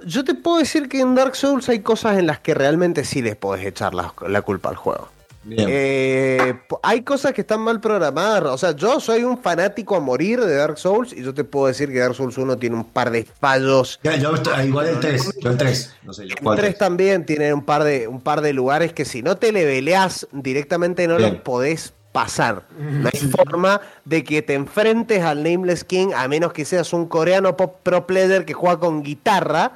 [0.06, 3.22] Yo te puedo decir que en Dark Souls hay cosas en las que realmente sí
[3.22, 5.08] les podés echar la, la culpa al juego.
[5.50, 8.44] Eh, hay cosas que están mal programadas.
[8.52, 11.66] O sea, yo soy un fanático a morir de Dark Souls y yo te puedo
[11.66, 15.00] decir que Dark Souls 1 tiene un par de fallos Ya, yo estoy- igual el
[15.00, 16.78] 3, yo el 3, no sé, yo El cuál 3 3.
[16.78, 21.06] también tiene un par de un par de lugares que si no te leveleas directamente
[21.06, 21.34] no Bien.
[21.34, 22.62] los podés pasar.
[22.78, 27.06] No hay forma de que te enfrentes al Nameless King a menos que seas un
[27.06, 29.72] coreano pop pro player que juega con guitarra.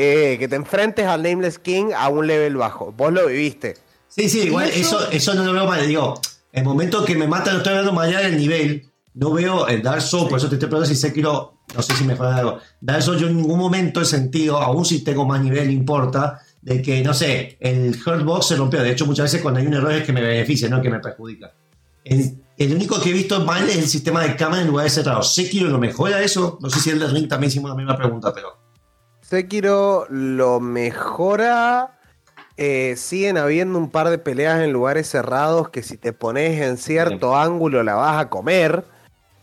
[0.00, 2.92] eh, que te enfrentes al Nameless King a un level bajo.
[2.92, 3.76] Vos lo viviste.
[4.08, 5.86] Sí, sí, igual eso- eso, no lo veo mal.
[5.86, 6.20] Digo,
[6.52, 8.90] el momento que me matan, no estoy hablando más allá del nivel.
[9.14, 12.04] No veo el Dark Souls, por eso te estoy preguntando si Sekiro, no sé si
[12.04, 12.58] mejora algo.
[12.80, 16.80] Dark Souls yo en ningún momento he sentido, aún si tengo más nivel, importa, de
[16.82, 18.80] que, no sé, el Hurtbox se rompió.
[18.82, 21.00] De hecho, muchas veces cuando hay un error es que me beneficia, no que me
[21.00, 21.52] perjudica.
[22.04, 25.34] El, el único que he visto mal es el sistema de cámara en lugares cerrados.
[25.34, 26.58] Sekiro lo mejora eso.
[26.60, 28.56] No sé si el de Ring también hicimos la misma pregunta, pero.
[29.20, 31.97] Sekiro lo mejora.
[32.60, 36.76] Eh, siguen habiendo un par de peleas en lugares cerrados que si te pones en
[36.76, 38.84] cierto ángulo la vas a comer.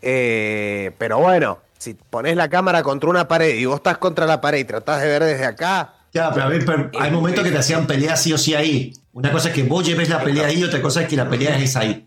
[0.02, 4.42] eh, pero bueno, si pones la cámara contra una pared y vos estás contra la
[4.42, 5.94] pared y tratás de ver desde acá.
[6.12, 8.92] Claro, pero a ver, pero hay momentos que te hacían pelear sí o sí ahí.
[9.14, 11.58] Una cosa es que vos lleves la pelea ahí, otra cosa es que la pelea
[11.58, 12.06] es ahí.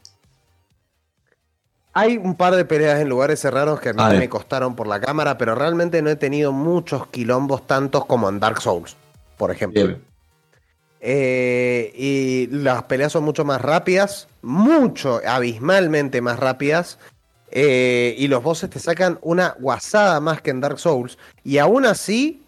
[1.94, 4.86] Hay un par de peleas en lugares cerrados que a mí A me costaron por
[4.86, 8.96] la cámara, pero realmente no he tenido muchos quilombos tantos como en Dark Souls,
[9.38, 9.88] por ejemplo.
[9.88, 10.09] Bien.
[11.02, 17.00] Eh, y las peleas son mucho más rápidas, mucho, abismalmente más rápidas.
[17.52, 21.18] eh, y los bosses te sacan una guasada más que en Dark Souls.
[21.44, 22.46] Y aún así,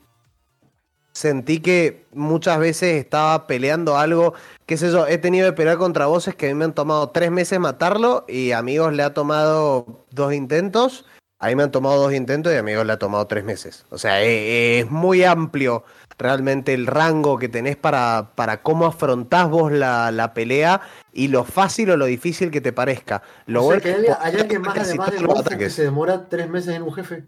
[1.14, 4.34] sentí que muchas veces estaba peleando algo,
[4.66, 7.10] qué sé yo, he tenido que pelear contra bosses que a mí me han tomado
[7.10, 11.06] tres meses matarlo y amigos le ha tomado dos intentos.
[11.40, 13.86] A mí me han tomado dos intentos y amigos le ha tomado tres meses.
[13.90, 15.84] O sea, e- es, muy amplio
[16.22, 20.82] realmente el rango que tenés para, para cómo afrontás vos la, la pelea
[21.12, 23.22] y lo fácil o lo difícil que te parezca.
[23.46, 26.76] Lo O sea, bueno que hay, alguien más además los que se demora tres meses
[26.76, 27.26] en un jefe.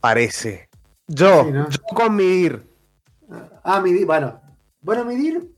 [0.00, 0.68] Parece.
[1.06, 1.68] Yo, Sí, ¿no?
[1.68, 2.66] yo con mi ir.
[3.64, 4.40] Ah, Midir, bueno.
[4.80, 5.48] Bueno, Midir,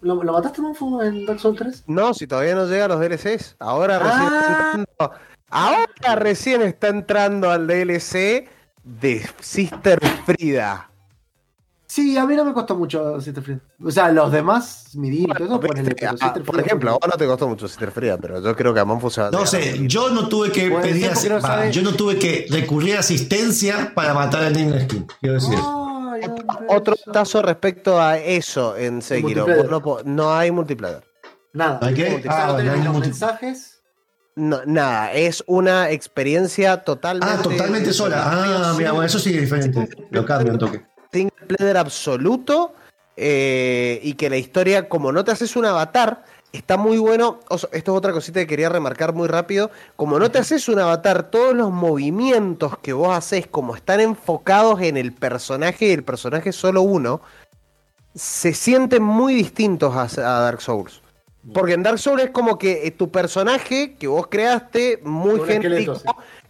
[0.00, 1.84] ¿lo, lo mataste Monfo en Dark Souls 3?
[1.86, 3.56] No, si todavía no llega a los DLCs.
[3.58, 4.40] Ahora recién, Ah.
[4.40, 5.20] está entrando,
[5.50, 8.48] ahora recién está entrando al DLC
[8.82, 10.89] de Sister Frida.
[12.00, 13.60] Sí, a mí no me costó mucho Sister Frida.
[13.84, 17.12] O sea, los demás, Midir y todo pero Ah, Sister por ejemplo, a vos no
[17.12, 19.40] te costó mucho Sister Frida, pero yo creo que a Monfo se va a No
[19.40, 23.92] a sé, yo no tuve que pedir no yo no tuve que recurrir a asistencia
[23.94, 25.02] para matar al Nameless King.
[25.20, 25.58] Quiero decir.
[25.58, 26.22] Hombre,
[26.68, 29.46] Otro tazo respecto a eso en Sekiro.
[30.06, 31.04] No, hay multiplayer.
[31.52, 31.80] Nada.
[31.82, 32.22] ¿Hay qué?
[32.28, 33.82] Ah, no bueno, hay los mensajes.
[34.36, 37.34] No, nada, es una experiencia totalmente.
[37.38, 38.22] Ah, totalmente sola.
[38.24, 39.86] Ah, mira, bueno, eso sí es diferente.
[40.10, 40.82] Lo cambio un toque.
[41.54, 42.74] Player absoluto
[43.16, 47.40] eh, y que la historia, como no te haces un avatar, está muy bueno.
[47.48, 49.70] O sea, esto es otra cosita que quería remarcar muy rápido.
[49.96, 54.80] Como no te haces un avatar, todos los movimientos que vos haces, como están enfocados
[54.80, 57.20] en el personaje y el personaje es solo uno,
[58.14, 61.02] se sienten muy distintos a, a Dark Souls.
[61.54, 65.44] Porque en Dark Souls es como que eh, tu personaje que vos creaste, muy Como
[65.46, 66.00] genérico,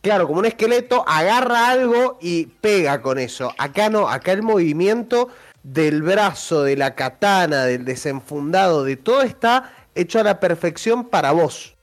[0.02, 3.54] claro, como un esqueleto, agarra algo y pega con eso.
[3.56, 5.28] Acá no, acá el movimiento
[5.62, 11.32] del brazo, de la katana, del desenfundado, de todo está hecho a la perfección para
[11.32, 11.76] vos.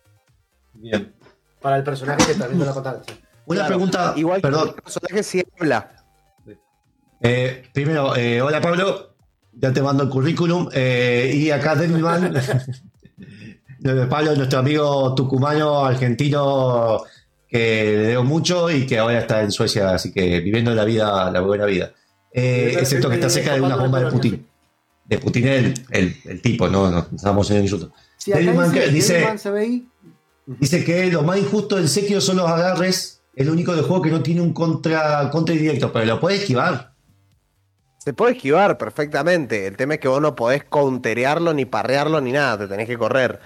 [0.73, 1.13] Bien.
[1.61, 3.13] Para el personaje que está viendo la sí.
[3.45, 4.67] Una Claro, pregunta, Igual que perdón.
[4.69, 5.91] el personaje sí habla.
[7.21, 9.15] Eh, primero, eh, hola Pablo,
[9.53, 10.69] ya te mando el currículum.
[10.73, 12.33] Eh, y acá Devilman,
[14.09, 17.03] Pablo, nuestro amigo tucumano, argentino,
[17.47, 17.57] que
[17.97, 21.41] le debo mucho y que ahora está en Suecia, así que viviendo la vida, la
[21.41, 21.93] buena vida.
[22.31, 24.11] Eh, excepto que está cerca de una bomba de.
[24.11, 24.47] Putin.
[25.05, 27.93] De Putin el, el, el tipo, no, no estamos en el insulto.
[28.17, 28.87] Sí, dice, que
[30.59, 33.21] dice- que lo más injusto en Sekiro son los agarres.
[33.33, 36.37] Es el único de juego que no tiene un contra, contra directo, pero lo puede
[36.37, 36.91] esquivar.
[37.99, 39.67] Se puede esquivar perfectamente.
[39.67, 42.57] El tema es que vos no podés counterearlo, ni parrearlo, ni nada.
[42.57, 43.39] Te tenés que correr.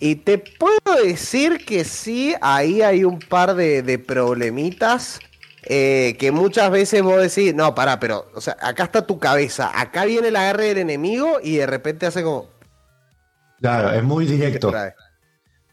[0.00, 5.18] Y te puedo decir que sí, ahí hay un par de, de problemitas.
[5.64, 9.70] eh, que muchas veces vos decís, no, pará, pero, o sea, acá está tu cabeza,
[9.78, 12.48] acá viene el agarre del enemigo y de repente hace como.
[13.60, 14.72] Claro, es muy ¿qué directo.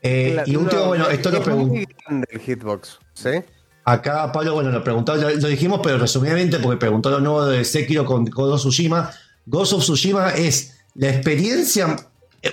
[0.01, 3.29] Eh, La- y último, no, bueno, esto lo es grande el hitbox, ¿sí?
[3.85, 7.63] Acá Pablo, bueno, lo preguntó, lo, lo dijimos, pero resumidamente, porque preguntó lo nuevo de
[7.63, 9.11] Sekiro con God of Tsushima.
[9.45, 11.95] Ghost of Tsushima es la experiencia,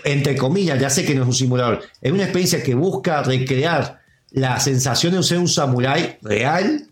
[0.04, 4.00] entre comillas, ya sé que no es un simulador, es una experiencia que busca recrear
[4.30, 6.86] la sensación de ser un samurái real,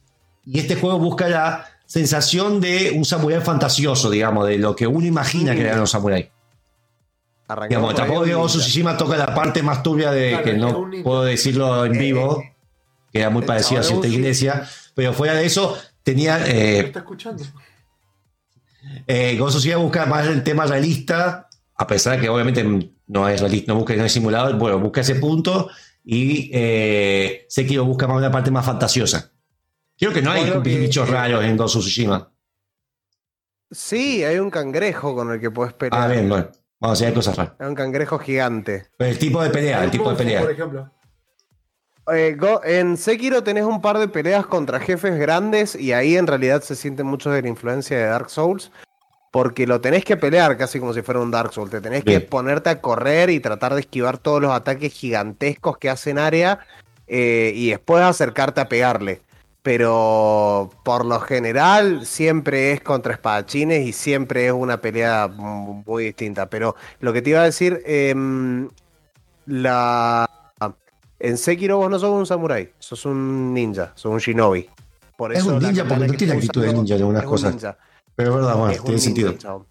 [0.44, 5.06] y este juego busca la sensación de un samurái fantasioso, digamos, de lo que uno
[5.06, 6.26] imagina que eran los samuráis.
[7.68, 11.84] Digamos, tampoco que Tsushima toca la parte más turbia de Claro, que no puedo decirlo
[11.84, 12.44] en vivo,
[13.12, 16.38] que era muy parecido a cierta iglesia, pero fuera de eso, tenía.
[16.38, 17.42] ¿Me Eh, está escuchando?
[19.06, 19.38] eh,
[19.76, 21.48] busca más el tema realista,
[21.80, 22.62] a pesar de que obviamente
[23.06, 25.70] no es realista, no busca no es simulador, bueno, busca ese punto
[26.04, 29.32] y eh, Sekiro busca más una parte más fantasiosa.
[29.98, 32.30] Creo que no hay que- bichos raros en of Tsushima.
[33.70, 36.02] Sí, hay un cangrejo con el que puedes pelear.
[36.02, 36.48] Ah, bien, bueno,
[36.80, 37.54] vamos a ver cosas raras.
[37.58, 38.88] Hay un cangrejo gigante.
[38.98, 40.40] El tipo de pelea, el tipo de pelea.
[40.42, 40.90] Por ejemplo.
[42.12, 46.26] Eh, Go- en Sekiro tenés un par de peleas contra jefes grandes y ahí en
[46.26, 48.70] realidad se siente mucho de la influencia de Dark Souls.
[49.30, 51.70] Porque lo tenés que pelear casi como si fuera un Dark Souls.
[51.70, 55.88] Te tenés que ponerte a correr y tratar de esquivar todos los ataques gigantescos que
[55.88, 56.58] hacen área
[57.06, 59.20] eh, y después acercarte a pegarle.
[59.62, 66.50] Pero por lo general siempre es contra espadachines y siempre es una pelea muy distinta.
[66.50, 68.68] Pero lo que te iba a decir, em,
[69.46, 70.28] la
[71.20, 74.68] en Sekiro vos no sos un samurái, sos un ninja, sos un shinobi.
[75.16, 77.52] Por Es un ninja porque no tiene actitud de ninja en algunas es un cosas.
[77.52, 77.76] ninja.
[78.22, 79.66] Pero es verdad, bueno, Es tiene sentido.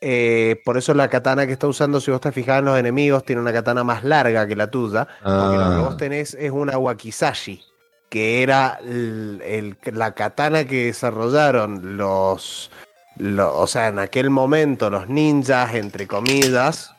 [0.00, 3.24] Eh, por eso la katana que está usando, si vos te fijás en los enemigos,
[3.24, 5.06] tiene una katana más larga que la tuya.
[5.22, 5.82] Porque lo que Ah.
[5.84, 7.62] vos tenés es una wakizashi,
[8.10, 12.70] que era el- el- la katana que desarrollaron los,
[13.16, 16.92] lo- o sea, en aquel momento los ninjas, entre comillas,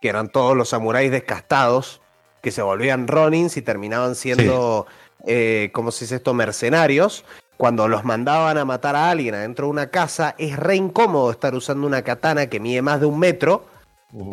[0.00, 2.00] que eran todos los samuráis descastados,
[2.40, 4.86] que se volvían ronins y terminaban siendo,
[5.26, 7.24] eh, ¿cómo se dice esto?, mercenarios.
[7.62, 11.54] Cuando los mandaban a matar a alguien adentro de una casa, es re incómodo estar
[11.54, 13.66] usando una katana que mide más de un metro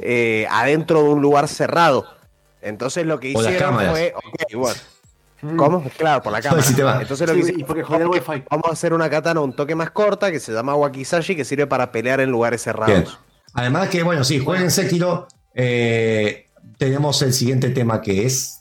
[0.02, 2.08] eh, adentro de un lugar cerrado.
[2.60, 4.80] Entonces lo que hicieron fue, ok, bueno.
[5.58, 5.84] ¿Cómo?
[5.96, 6.64] Claro, por la cámara.
[7.02, 8.46] Entonces lo Sí, que y hicieron porque fue, wifi.
[8.50, 11.68] vamos a hacer una katana un toque más corta que se llama wakizashi que sirve
[11.68, 12.88] para pelear en lugares cerrados.
[12.96, 13.06] Bien.
[13.54, 15.28] Además que, bueno, sí, jueguen Sekiro.
[15.54, 16.48] eh,
[16.80, 18.59] tenemos el siguiente tema que es...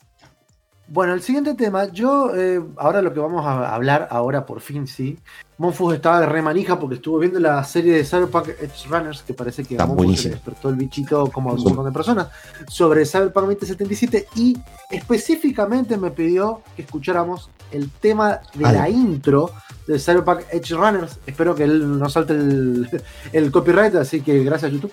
[0.90, 4.86] Bueno, el siguiente tema, yo, eh, ahora lo que vamos a hablar, ahora por fin
[4.86, 5.19] sí.
[5.59, 9.65] Monfus estaba de remanija porque estuvo viendo la serie de Cyberpunk Edge Runners, que parece
[9.65, 12.28] que a Monfus se despertó el bichito como a un montón de personas,
[12.69, 14.56] sobre Cyberpunk 2077 y
[14.90, 19.51] específicamente me pidió que escucháramos el tema de la intro
[19.86, 21.19] de Cyberpunk Edge Runners.
[21.27, 22.89] Espero que él no salte el,
[23.32, 24.93] el copyright, así que gracias YouTube.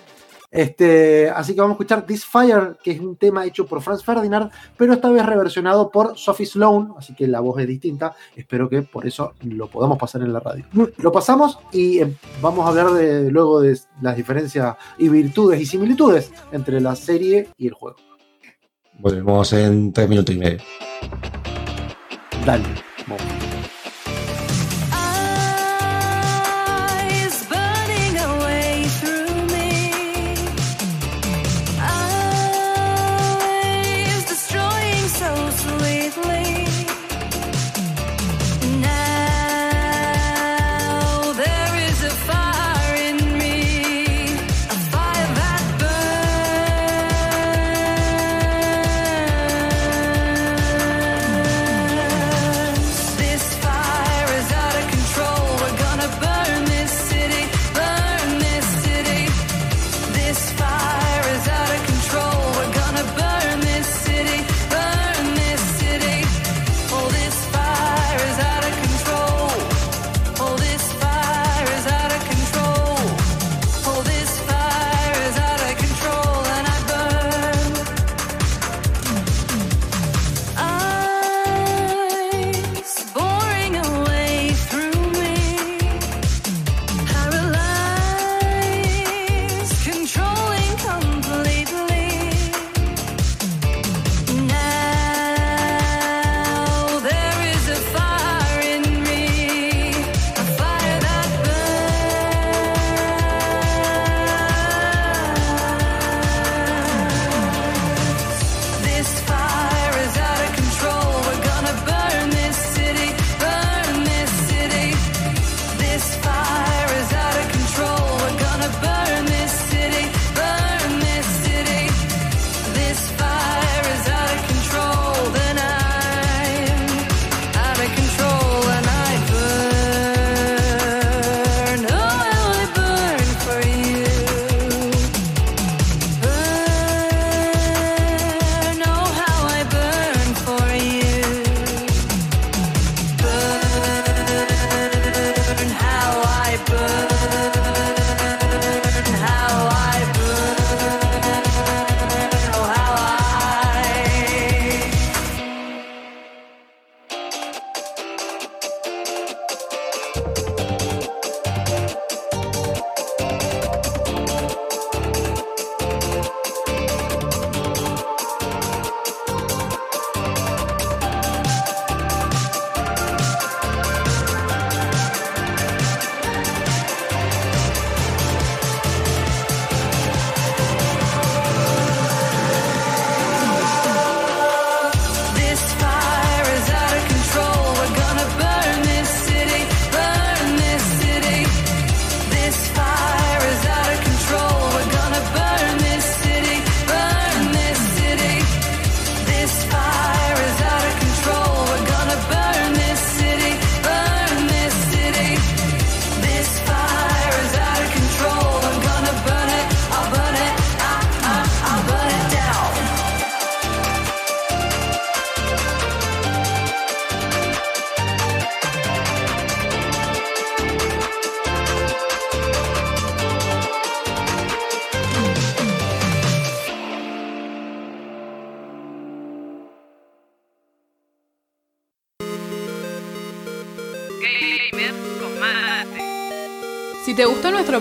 [0.50, 4.02] Este, así que vamos a escuchar This Fire, que es un tema hecho por Franz
[4.02, 8.14] Ferdinand, pero esta vez reversionado por Sophie Sloan, así que la voz es distinta.
[8.34, 10.64] Espero que por eso lo podamos pasar en la radio.
[10.98, 15.66] Lo pasamos y eh, vamos a hablar de, luego de las diferencias y virtudes y
[15.66, 17.96] similitudes entre la serie y el juego.
[18.98, 20.58] Volvemos en tres minutos y medio.
[22.44, 22.64] Dale.
[23.06, 23.45] vamos.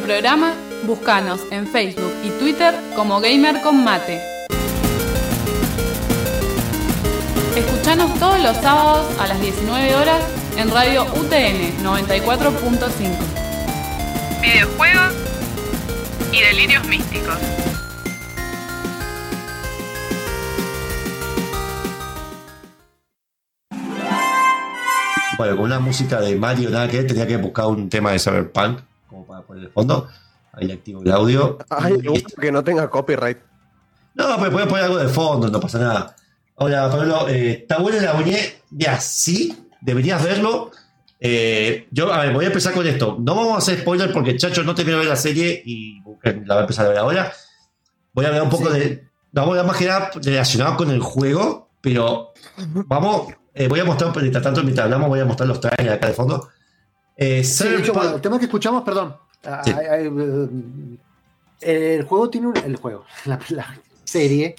[0.05, 0.53] Programa,
[0.85, 4.21] búscanos en Facebook y Twitter como Gamer con Mate.
[7.55, 10.21] Escuchanos todos los sábados a las 19 horas
[10.57, 13.17] en Radio UTN 94.5.
[14.43, 15.13] Videojuegos
[16.31, 17.39] y delirios místicos.
[25.39, 28.19] Bueno, con una música de Mario, nada que ver, tenía que buscar un tema de
[28.19, 28.81] Cyberpunk
[29.75, 30.07] fondo.
[30.53, 31.57] Ahí activo el audio.
[31.69, 32.01] Ay,
[32.41, 33.37] que no tenga copyright.
[34.15, 36.15] No, pero puedes poner algo de fondo, no pasa nada.
[36.55, 38.39] Hola, Pablo, eh, está buena la muñe.
[38.71, 40.71] Ya, sí, deberías verlo.
[41.19, 43.17] Eh, yo, a ver, voy a empezar con esto.
[43.19, 46.01] No vamos a hacer spoiler porque Chacho no terminó de ver la serie y
[46.45, 47.33] la va a empezar a ver ahora.
[48.13, 49.03] Voy a hablar un poco de.
[49.33, 52.31] La voy a hablar más que nada relacionado con el juego, pero
[52.87, 53.33] vamos.
[53.53, 56.13] eh, voy a mostrar, mientras tanto, mientras hablamos, voy a mostrar los trailers acá de
[56.13, 56.47] fondo.
[57.17, 59.17] Eh, Sí, de bueno, el tema que escuchamos, perdón.
[59.63, 59.71] Sí.
[61.61, 62.57] eh, el juego tiene un.
[62.57, 64.55] El juego, la, la serie,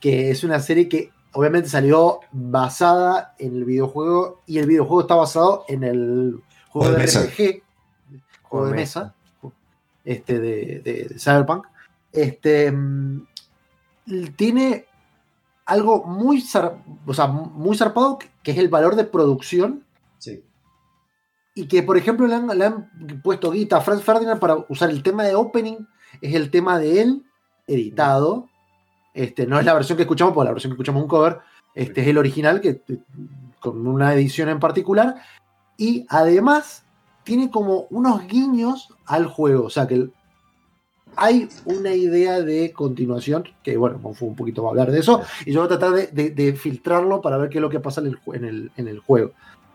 [0.00, 5.14] que es una serie que obviamente salió basada en el videojuego y el videojuego está
[5.14, 7.06] basado en el juego de.
[7.28, 7.62] RPG,
[8.42, 9.14] juego de mesa,
[10.04, 11.66] este de, de- de Cyberpunk.
[12.12, 13.26] Este mm,
[14.36, 14.86] tiene
[15.66, 19.83] algo muy, zar- o sea, muy zarpado, que es el valor de producción.
[21.54, 22.90] Y que, por ejemplo, le han, le han
[23.22, 25.76] puesto guita a Franz Ferdinand para usar el tema de opening,
[26.20, 27.22] es el tema de él,
[27.66, 28.48] editado.
[29.14, 31.38] Este, no es la versión que escuchamos, porque la versión que escuchamos es un cover.
[31.74, 32.82] Este es el original, que,
[33.60, 35.14] con una edición en particular.
[35.76, 36.84] Y además,
[37.22, 39.64] tiene como unos guiños al juego.
[39.66, 40.08] O sea, que
[41.16, 45.22] hay una idea de continuación, que bueno, fue un poquito va a hablar de eso,
[45.46, 47.78] y yo voy a tratar de, de- de filtrarlo para ver qué es lo que
[47.78, 49.30] pasa en el, en el, en el juego.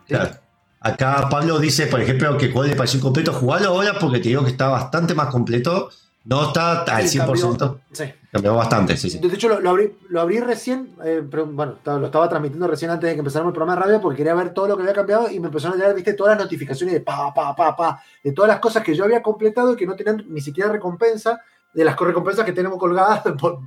[0.06, 0.34] Claro.
[0.80, 3.32] Acá Pablo dice, por ejemplo, que cuál le pareció incompleto.
[3.32, 5.90] Jugarlo ahora porque te digo que está bastante más completo.
[6.24, 7.24] No está al Sí, 100%.
[7.58, 8.04] cambió- sí.
[8.30, 9.18] Cambió bastante, sí, sí.
[9.18, 12.90] De hecho, lo, lo abrí, lo abrí recién, eh, pero bueno, lo estaba transmitiendo recién
[12.90, 14.94] antes de que empezáramos el programa de radio porque quería ver todo lo que había
[14.94, 18.02] cambiado y me empezaron a llegar, viste, todas las notificaciones de pa, pa, pa, pa,
[18.22, 21.40] de todas las cosas que yo había completado y que no tenían ni siquiera recompensa,
[21.72, 23.60] de las recompensas que tenemos colgadas por,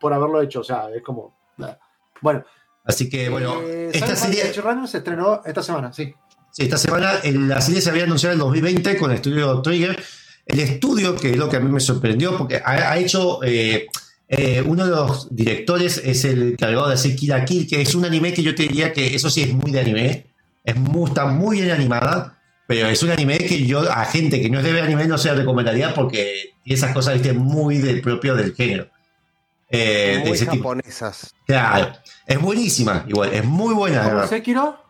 [0.00, 0.60] por haberlo hecho.
[0.60, 1.34] O sea, es como.
[2.20, 2.44] Bueno,
[2.84, 4.52] Así que, bueno, eh, esta serie,
[4.86, 6.14] se estrenó esta semana, sí.
[6.52, 9.60] Sí, esta semana en la serie se había anunciado en el 2020 con el estudio
[9.62, 10.00] Trigger.
[10.46, 13.42] El estudio, que es lo que a mí me sorprendió, porque ha, ha hecho.
[13.42, 13.86] eh,
[14.34, 17.94] eh, uno de los directores es el cargado de hacer Kill la Kill, que es
[17.94, 20.26] un anime que yo te diría que eso sí es muy de anime.
[20.64, 24.48] Es muy, está muy bien animada, pero es un anime que yo a gente que
[24.48, 27.34] no es de ver anime no se la recomendaría porque tiene esas cosas ¿viste?
[27.34, 28.88] muy del propio del género.
[29.68, 30.56] Eh, de Muy ese tipo.
[30.68, 31.34] japonesas.
[31.46, 31.92] Claro,
[32.26, 33.98] es buenísima, igual, es muy buena.
[33.98, 34.30] de ¿Como verdad.
[34.30, 34.81] Sekiro?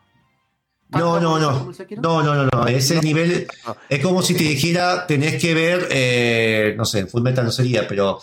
[0.93, 1.71] No, no, no.
[2.01, 2.67] No, no, no, no.
[2.67, 3.75] Ese nivel No.
[3.89, 7.87] es como si te dijera, tenés que ver, eh, no sé, Full Metal no sería,
[7.87, 8.19] pero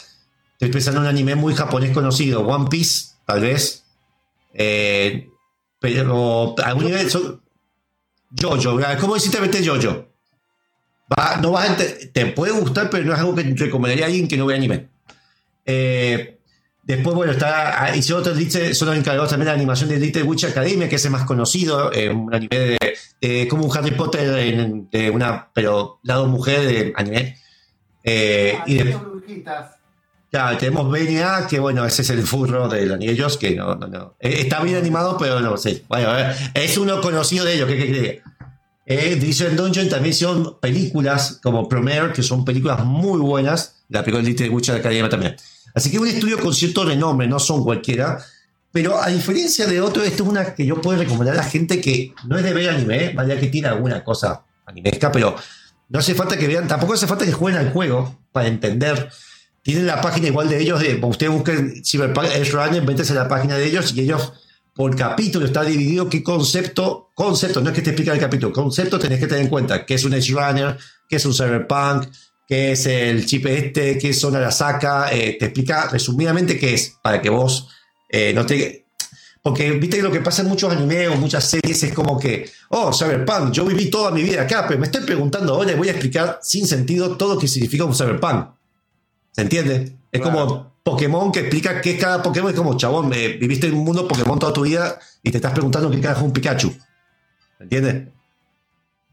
[0.52, 3.84] estoy pensando en un anime muy japonés conocido, One Piece, tal vez.
[4.54, 5.28] Eh,
[5.78, 7.10] pero a un nivel.
[7.10, 7.40] son-
[8.40, 10.06] Jojo, ¿cómo decirte vete Jojo?
[11.18, 14.28] Va, no vas a te puede gustar, pero no es algo que recomendaría a alguien
[14.28, 14.88] que no ve anime.
[15.66, 16.39] Eh,
[16.82, 17.84] después, bueno, está.
[17.84, 20.88] ah, Hicieron otros dice, son los encargados también de la animación de Little Witch Academia,
[20.88, 22.78] que es el más conocido, eh, un anime de,
[23.20, 27.36] de- como un Harry Potter en- de una, pero lado mujer de anime.
[28.04, 28.96] Eh, y de-
[30.30, 33.88] Claro, tenemos BNA, que bueno, ese es el furro de los ellos, que no, no,
[33.88, 34.14] no.
[34.20, 35.82] Eh, Está bien animado, pero no sé.
[35.88, 36.08] Bueno,
[36.54, 38.22] es uno conocido de ellos, ¿qué, qué cree?
[38.86, 43.82] Eh, Division Dungeon también son películas como Premiere, que son películas muy buenas.
[43.88, 45.36] La película de Little Witch Academia también.
[45.74, 48.24] Así que un estudio con cierto renombre, no son cualquiera.
[48.72, 51.80] Pero a diferencia de otro, esto es una que yo puedo recomendar a la gente
[51.80, 55.34] que no es de ver anime, vaya que tiene alguna cosa animesca, pero
[55.88, 59.10] no hace falta que vean, tampoco hace falta que jueguen al juego para entender.
[59.62, 63.56] Tienen la página igual de ellos, de, ustedes busquen Cyberpunk Runner, métanse a la página
[63.56, 64.32] de ellos y ellos
[64.74, 68.98] por capítulo está dividido qué concepto, concepto, no es que te explique el capítulo, concepto
[68.98, 70.78] tenés que tener en cuenta, qué es un Edge Runner,
[71.08, 72.06] qué es un Cyberpunk,
[72.50, 77.22] qué es el chip este, qué Zona Arasaka, eh, te explica resumidamente qué es, para
[77.22, 77.68] que vos
[78.08, 78.86] eh, no te...
[79.40, 82.50] Porque viste que lo que pasa en muchos animes o muchas series es como que,
[82.70, 85.88] oh, Cyberpunk, yo viví toda mi vida acá, pero me estoy preguntando ahora y voy
[85.88, 88.48] a explicar sin sentido todo lo que significa un Cyberpunk.
[89.30, 89.96] ¿Se entiende?
[90.10, 90.46] Es Claro.
[90.46, 92.50] como Pokémon que explica qué es cada Pokémon.
[92.50, 95.52] Es como, chabón, eh, viviste en un mundo Pokémon toda tu vida y te estás
[95.52, 96.70] preguntando qué carajo es un Pikachu.
[97.58, 98.08] ¿Se entiende?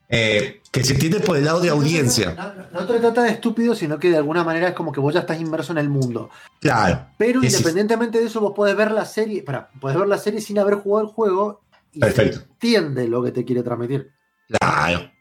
[0.09, 2.33] Eh, que se entiende por el lado de audiencia.
[2.71, 5.13] No, no te trata de estúpido, sino que de alguna manera es como que vos
[5.13, 6.29] ya estás inmerso en el mundo.
[6.61, 7.07] Claro.
[7.17, 10.59] Pero independientemente de eso, vos podés ver la serie, para, podés ver la serie sin
[10.59, 11.61] haber jugado el juego
[11.91, 12.37] y Perfecto.
[12.39, 14.11] se entiende lo que te quiere transmitir.
[14.59, 15.11] Claro.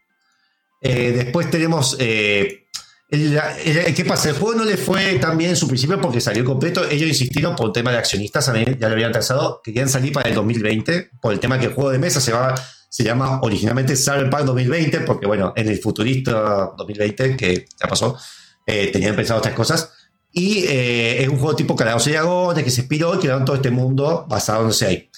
[0.81, 1.97] Eh, después tenemos.
[1.99, 2.63] eh,
[3.09, 4.29] el- el- ¿Qué pasa?
[4.29, 6.83] El juego no le fue tan bien en su principio porque salió completo.
[6.89, 8.45] Ellos insistieron por el tema de accionistas,
[8.79, 9.61] ya lo habían trazado.
[9.63, 12.53] Querían salir para el 2020 por el tema que el juego de mesa se, va,
[12.97, 18.17] se llama originalmente Cyberpunk 2020, porque bueno, en el futurista 2020, que ya pasó,
[18.65, 19.91] eh, tenían pensado otras cosas.
[20.33, 23.55] Y eh, es un juego tipo Calabozos y Dragones que se inspiró y crearon todo
[23.55, 25.09] este mundo basado en ahí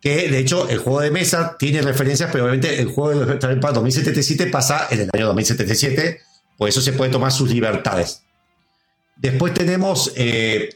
[0.00, 3.72] que de hecho el juego de mesa tiene referencias, pero obviamente el juego de Cyberpunk
[3.74, 6.20] 2077 pasa en el año 2077,
[6.58, 8.22] por eso se puede tomar sus libertades.
[9.16, 10.70] Después tenemos, eh,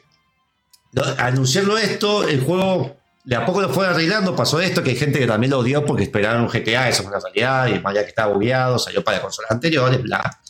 [0.92, 2.96] lo- anunciarlo esto, el juego
[3.28, 5.84] de a poco lo fue arreglando, pasó esto, que hay gente que también lo odió
[5.84, 9.04] porque esperaron un GTA, eso es una realidad, y más ya que estaba bugueado, salió
[9.04, 10.40] para consolas anteriores, bla.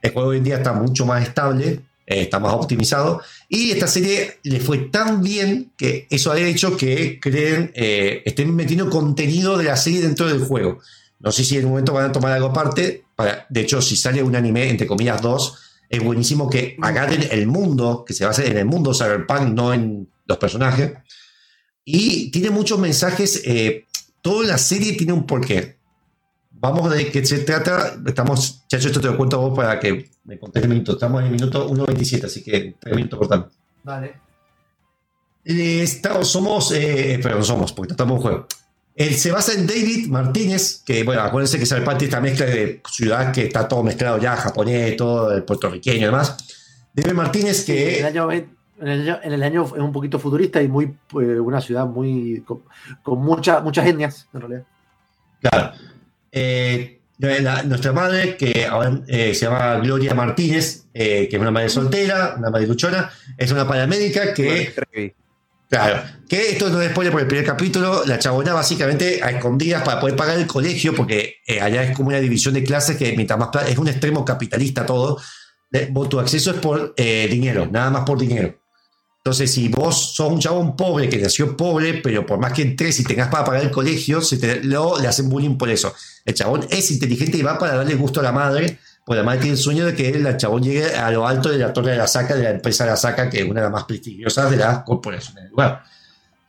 [0.00, 1.66] El juego hoy en día está mucho más estable,
[2.06, 6.74] eh, está más optimizado, y esta serie le fue tan bien que eso ha hecho
[6.74, 10.80] que creen, eh, estén metiendo contenido de la serie dentro del juego.
[11.20, 13.04] No sé si en un momento van a tomar algo aparte.
[13.14, 17.46] Para, de hecho, si sale un anime, entre comillas, dos, es buenísimo que agarren el
[17.46, 20.92] mundo, que se base en el mundo Cyberpunk, no en los personajes.
[21.84, 23.42] Y tiene muchos mensajes.
[23.44, 23.86] eh,
[24.20, 25.76] toda la serie tiene un porqué.
[26.52, 27.96] Vamos de qué se trata.
[28.06, 30.92] Estamos, chacho, esto te lo cuento a vos para que me contés el minuto.
[30.92, 33.50] Estamos en el minuto 1.27, así que tres minutos cortando.
[33.82, 34.14] Vale.
[35.44, 38.46] Eh, estamos- somos, eh, pero no somos, porque tratamos un juego.
[38.94, 42.80] Él se basa en David Martínez, que bueno, acuérdense que Cyberpunk tiene esta mezcla de
[42.88, 46.36] ciudad que está todo mezclado ya, japonés, todo, el puertorriqueño y demás.
[46.94, 48.28] David Martínez, En el que año,
[48.82, 50.84] en el año, en el año es un poquito futurista y muy
[51.20, 52.62] eh, una ciudad muy con,
[53.02, 54.64] con mucha- muchas etnias, en realidad.
[55.40, 55.72] Claro.
[56.30, 61.50] Eh, la- nuestra madre, que ahora eh, se llama Gloria Martínez, eh, que es una
[61.50, 64.74] madre soltera, una madre luchona, es una paramédica que.
[65.68, 69.82] Claro, que esto no es spoiler por el primer capítulo, la chabona básicamente a escondidas
[69.82, 73.14] para poder pagar el colegio, porque eh, allá es como una división de clases que
[73.16, 75.18] mientras más es un extremo capitalista todo,
[76.10, 78.54] tu acceso es por eh, dinero, nada más por dinero.
[79.24, 82.98] Entonces, si vos sos un chabón pobre que nació pobre, pero por más que entres
[82.98, 85.94] y tengas para pagar el colegio, se te, lo, le hacen bullying por eso.
[86.24, 89.38] El chabón es inteligente y va para darle gusto a la madre, porque la madre
[89.42, 91.98] tiene el sueño de que el chabón llegue a lo alto de la torre de
[91.98, 94.50] la saca, de la empresa de la saca, que es una de las más prestigiosas
[94.50, 95.84] de las corporaciones del lugar.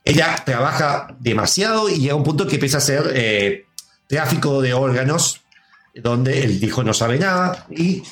[0.04, 3.66] Ella trabaja demasiado y llega a un punto que empieza a hacer eh,
[4.08, 5.42] tráfico de órganos,
[5.94, 8.02] donde el hijo no sabe nada y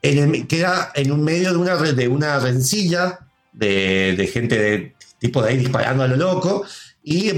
[0.00, 3.18] en el- queda en un medio de una, de una rencilla
[3.52, 6.64] de, de gente de tipo de ahí disparando a lo loco
[7.02, 7.30] y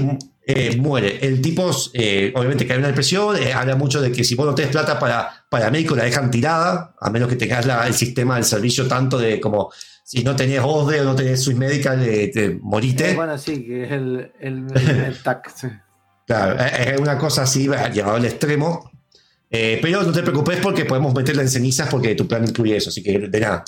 [0.45, 1.19] eh, muere.
[1.25, 4.45] El tipo, eh, obviamente, cae en una depresión, eh, habla mucho de que si vos
[4.45, 7.93] no tenés plata para, para médico, la dejan tirada, a menos que tengas la- el
[7.93, 9.71] sistema del servicio tanto de como
[10.05, 13.11] si no tenés OSDE o no tenés Swiss Medical, eh, te morite.
[13.11, 15.49] Eh, bueno, sí, que es el, el, el, el TAC.
[15.55, 15.67] sí.
[16.27, 18.89] Claro, es es una cosa así, va, llevado al extremo.
[19.49, 22.89] Eh, pero no te preocupes porque podemos meterla en cenizas porque tu plan incluye eso,
[22.89, 23.63] así que de nada.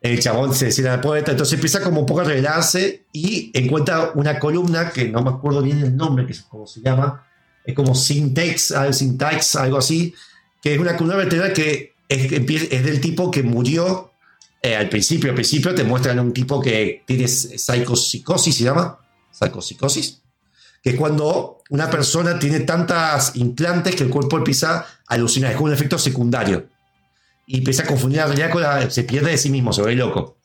[0.00, 4.12] El chabón se cierra la puerta, entonces empieza como un poco a revelarse y encuentra
[4.14, 7.26] una columna que no me acuerdo bien el nombre, que es como se llama,
[7.64, 10.14] es como Syntax, Syntax, algo así,
[10.62, 14.12] que es una columna vertebral que es, es del tipo que murió
[14.62, 15.30] eh, al principio.
[15.30, 18.98] Al principio te muestran un tipo que tiene psicopsicosis, se llama,
[19.30, 20.20] psicopsicosis
[20.82, 25.56] que es cuando una persona tiene tantas implantes que el cuerpo empieza a alucinar, es
[25.56, 26.66] como un efecto secundario.
[27.52, 28.88] Y empieza a confundir la realidad con la.
[28.88, 30.38] se pierde de sí mismo, se ve loco.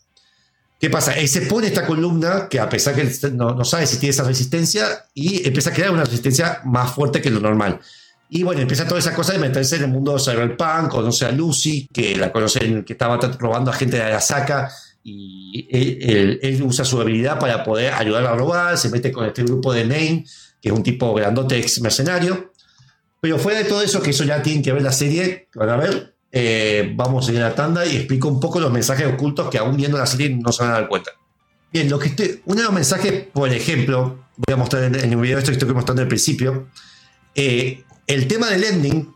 [0.80, 1.14] ¿Qué pasa?
[1.14, 4.24] Él se pone esta columna, que a pesar que no, no sabe si tiene esa
[4.24, 7.80] resistencia, y empieza a crear una resistencia más fuerte que lo normal.
[8.28, 11.88] Y bueno, empieza toda esa cosa de meterse en el mundo cyberpunk, conoce a Lucy,
[11.94, 14.72] que la conocen, que estaba robando a gente de Arasaka,
[15.04, 19.74] y él, usa su habilidad para poder ayudar a robar, se mete con este grupo
[19.74, 20.26] de Name,
[20.60, 22.52] que es un tipo grandote ex mercenario.
[23.22, 25.78] Pero fuera de todo eso, que eso ya tienen que ver la serie, van a
[25.78, 29.50] ver, eh, vamos a ir a la tanda y explico un poco los mensajes ocultos
[29.50, 31.12] que aún viendo la serie no se van a dar cuenta.
[31.72, 35.16] Bien, lo que estoy, uno de los mensajes, por ejemplo, voy a mostrar en, el
[35.16, 36.68] video esto que estoy mostrando al principio,
[37.36, 39.14] eh, el tema del ending,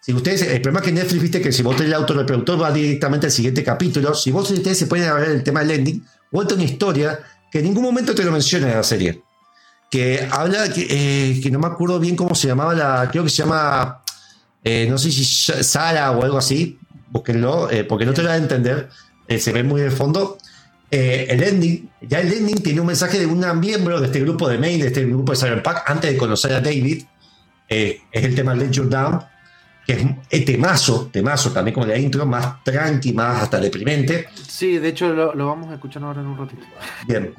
[0.00, 2.70] si ustedes, el problema es que Netflix viste que si vos tenés el autorreproductor va
[2.70, 6.54] directamente al siguiente capítulo, si vos ustedes se pueden ver el tema del ending, cuenta
[6.54, 7.18] una historia
[7.50, 9.24] que en ningún momento te lo menciona en la serie,
[9.90, 13.30] que habla, que, eh, que no me acuerdo bien cómo se llamaba la, creo que
[13.30, 14.04] se llama,
[14.64, 16.78] eh, no sé si Sara o algo así,
[17.10, 18.88] búsquenlo, eh, porque no te lo van a entender,
[19.28, 20.38] eh, se ve muy de fondo.
[20.90, 24.48] Eh, el ending, ya el ending tiene un mensaje de una miembro de este grupo
[24.48, 27.04] de mail, de este grupo de Cyberpunk, antes de conocer a David,
[27.68, 29.20] eh, es el tema Let You Down,
[29.86, 34.26] que es un temazo, temazo también como la intro, más tranqui, más hasta deprimente.
[34.34, 36.62] Sí, de hecho lo, lo vamos a escuchar ahora en un ratito.
[37.06, 37.32] Bien.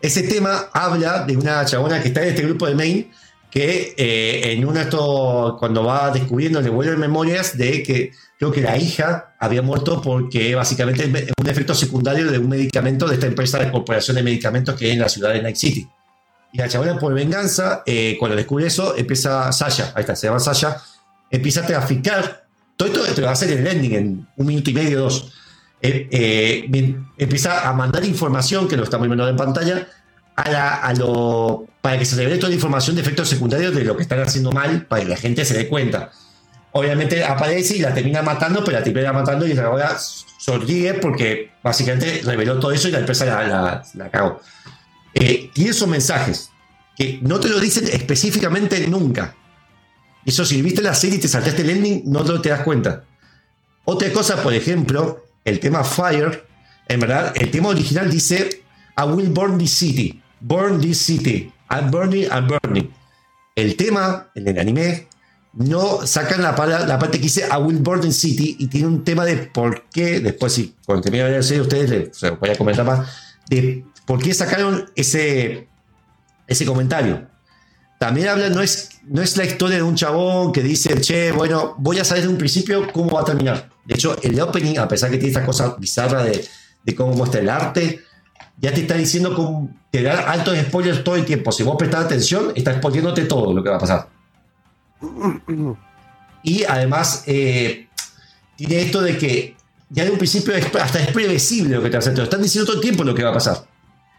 [0.00, 3.10] Ese tema habla de una chabona que está en este grupo de main
[3.50, 8.52] que eh, en uno de estos, cuando va descubriendo, le vuelven memorias de que creo
[8.52, 13.14] que la hija había muerto porque básicamente es un efecto secundario de un medicamento de
[13.14, 15.88] esta empresa de corporación de medicamentos que hay en la ciudad de Night City.
[16.52, 20.40] Y la chabona por venganza, eh, cuando descubre eso, empieza Sasha, ahí está, se llama
[20.40, 20.82] Sasha,
[21.30, 22.44] empieza a traficar.
[22.76, 25.00] Todo esto te lo va a hacer en el ending, en un minuto y medio,
[25.00, 25.32] dos.
[25.82, 29.86] Eh, eh, empieza a mandar información, que lo estamos viendo en pantalla,
[30.36, 33.82] a la- a lo, para que se revele toda la información de efectos secundarios de
[33.82, 36.10] lo que están haciendo mal, para que la gente se dé cuenta.
[36.72, 39.96] Obviamente aparece y la termina matando, pero la termina matando y ahora
[40.38, 44.38] sonríe porque básicamente reveló todo eso y la empresa la, la, la cagó.
[45.14, 46.50] Eh, tiene esos mensajes
[46.94, 49.34] que no te lo dicen específicamente nunca.
[50.26, 53.04] Eso si viste la serie y te saltaste el ending, no te das cuenta.
[53.86, 56.46] Otra cosa, por ejemplo, el tema Fire,
[56.86, 58.62] en verdad, el tema original dice
[58.98, 62.90] I will burn this city, burn this city, I'm burning, I'm burning.
[63.54, 65.08] El tema, en el anime,
[65.54, 69.04] no sacan la, la parte que dice I will burn the city y tiene un
[69.04, 72.38] tema de por qué, después si cuando termine de ver la serie ustedes les los
[72.38, 73.08] voy a comentar más,
[73.48, 75.68] de por qué sacaron ese,
[76.46, 77.26] ese comentario.
[77.98, 81.74] También habla, no es, no es la historia de un chabón que dice, che, bueno,
[81.78, 83.70] voy a saber de un principio cómo va a terminar.
[83.84, 86.46] De hecho, el opening, a pesar que tiene esta cosa bizarra de,
[86.84, 88.04] de cómo muestra el arte,
[88.60, 91.52] ya te está diciendo con, te da altos spoilers todo el tiempo.
[91.52, 94.08] Si vos prestás atención, está spoileándote todo lo que va a pasar.
[96.42, 97.88] Y además, eh,
[98.56, 99.56] tiene esto de que
[99.90, 102.14] ya de un principio hasta es previsible lo que te va a hacer.
[102.14, 103.66] Te lo están diciendo todo el tiempo lo que va a pasar.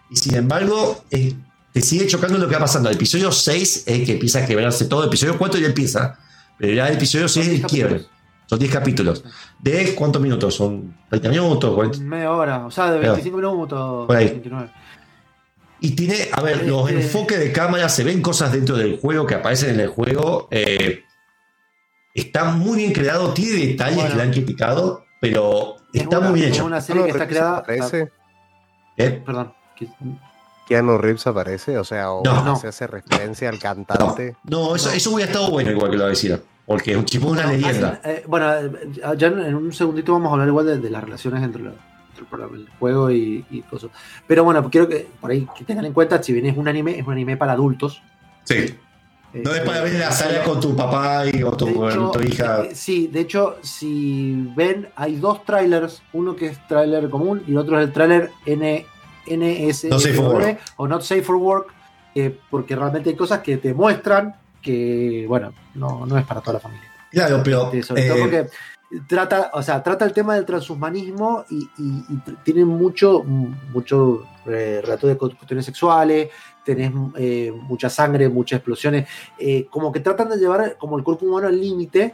[0.09, 1.33] Y sin embargo, eh,
[1.73, 2.89] te sigue chocando lo que va pasando.
[2.89, 5.03] El episodio 6 es que empieza a quebrarse todo.
[5.03, 6.17] El episodio 4 ya empieza.
[6.57, 8.05] Pero ya el episodio 6 es el quiebre.
[8.49, 9.23] Son 10 capítulos.
[9.59, 10.55] ¿De cuántos minutos?
[10.55, 11.75] ¿Son 30 minutos?
[11.75, 11.99] 40?
[11.99, 13.13] Media hora, o sea, de Claro.
[13.13, 14.07] 25 minutos.
[14.07, 14.25] Por ahí.
[14.29, 14.71] 29.
[15.81, 19.27] Y tiene, a ver, los Este- enfoques de cámara, se ven cosas dentro del juego
[19.27, 20.47] que aparecen en el juego.
[20.51, 21.03] eh,
[22.15, 24.09] está muy bien creado, tiene detalles Bueno.
[24.09, 26.65] que le han criticado, pero Es está una- muy bien es hecho.
[26.65, 27.57] una serie que está creada.
[27.59, 28.11] aparece?
[28.97, 29.21] ¿Eh?
[29.25, 29.53] Perdón.
[29.77, 29.87] que-
[30.67, 32.55] Keanu Reeves aparece, o sea, o No.
[32.57, 34.35] se hace referencia al cantante.
[34.43, 36.41] No, eso, eso hubiera estado bueno, igual que lo decía.
[36.69, 37.99] Porque es un tipo de una leyenda.
[38.05, 38.71] Eh, bueno, eh,
[39.17, 42.43] ya en un segundito vamos a hablar igual de, de las relaciones entre, lo- entre
[42.57, 43.89] el, juego y, y cosas.
[44.27, 46.99] Pero bueno, quiero que por ahí que tengan en cuenta, si bien es un anime,
[46.99, 48.03] es un anime para adultos.
[48.43, 48.75] Sí.
[49.33, 52.11] No es para ver en la sala con tu papá y o tu, De hecho,
[52.11, 52.63] tu hija.
[52.65, 57.51] eh, sí, de hecho, si ven, hay dos trailers, uno que es trailer común y
[57.51, 58.85] el otro es el trailer N,
[60.15, 60.59] for Work.
[60.77, 61.73] o Not Safe for Work,
[62.13, 66.53] eh, porque realmente hay cosas que te muestran que, bueno, no, no es para toda
[66.53, 66.89] la familia.
[67.11, 67.65] Claro, pero.
[67.65, 68.49] Este, sobre todo eh, porque
[69.07, 72.03] trata, o sea, trata el tema del transhumanismo y, y-
[72.43, 76.29] tiene mucho, mucho eh, relato de cuestiones sexuales,
[76.65, 79.07] tenés eh, mucha sangre, muchas explosiones,
[79.37, 82.13] eh, como que tratan de llevar como el cuerpo humano al límite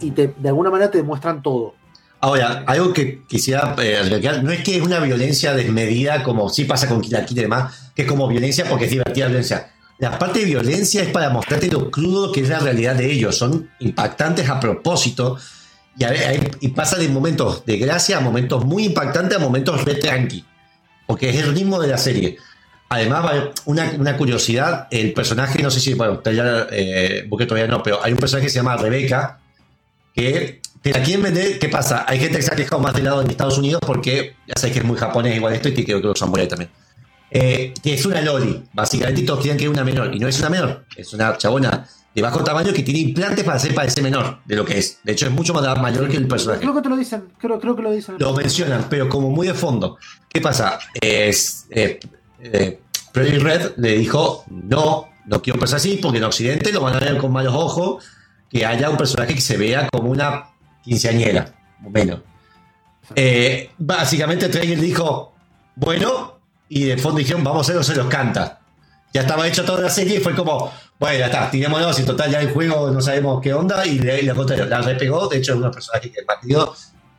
[0.00, 1.74] y te, de alguna manera te demuestran todo.
[2.20, 6.88] Ahora, algo que quisiera recalcar, no es que es una violencia desmedida como sí pasa
[6.88, 9.70] con Kill y demás, que es como violencia porque es divertida violencia.
[9.98, 13.36] La parte de violencia es para mostrarte lo crudo que es la realidad de ellos.
[13.36, 15.38] Son impactantes a propósito
[15.96, 19.96] y, a y pasa de momentos de gracia a momentos muy impactantes a momentos re
[19.96, 20.44] tranqui.
[21.06, 22.38] Porque es el ritmo de la serie.
[22.90, 27.82] Además, una, una curiosidad, el personaje, no sé si, bueno, ya, eh, porque todavía no,
[27.82, 29.40] pero hay un personaje que se llama Rebeca,
[30.14, 32.04] que te la quieren vender, ¿qué pasa?
[32.08, 34.72] Hay gente que se ha quejado más del lado de Estados Unidos porque ya sabes
[34.72, 36.70] que es muy japonés igual esto y que creo que los samurai también.
[37.30, 40.38] Eh, que es una loli, básicamente todos quieren que es una menor, y no es
[40.38, 44.38] una menor, es una chabona de bajo tamaño que tiene implantes para hacer parecer menor
[44.44, 44.98] de lo que es.
[45.04, 46.60] De hecho, es mucho más mayor que el personaje.
[46.62, 48.16] Creo que te lo dicen, creo, creo que lo dicen.
[48.18, 49.98] Lo mencionan, pero como muy de fondo.
[50.28, 50.78] ¿Qué pasa?
[51.00, 52.00] Es, eh,
[52.40, 52.80] eh,
[53.12, 57.00] Pretty Red le dijo, no, no quiero pensar así, porque en Occidente lo van a
[57.00, 58.04] ver con malos ojos,
[58.50, 60.48] que haya un personaje que se vea como una
[60.82, 62.20] quinceañera, o menos.
[63.14, 65.34] Eh, básicamente Traeger dijo,
[65.76, 66.37] bueno,
[66.68, 68.60] y de fondo dijeron, vamos a hacerlo, se los canta.
[69.12, 72.30] Ya estaba hecho toda la serie y fue como, bueno, ya está, tirémonos, y total
[72.30, 75.58] ya el juego no sabemos qué onda, y le contrario, la repegó, de hecho es
[75.58, 76.74] una personaje que el partido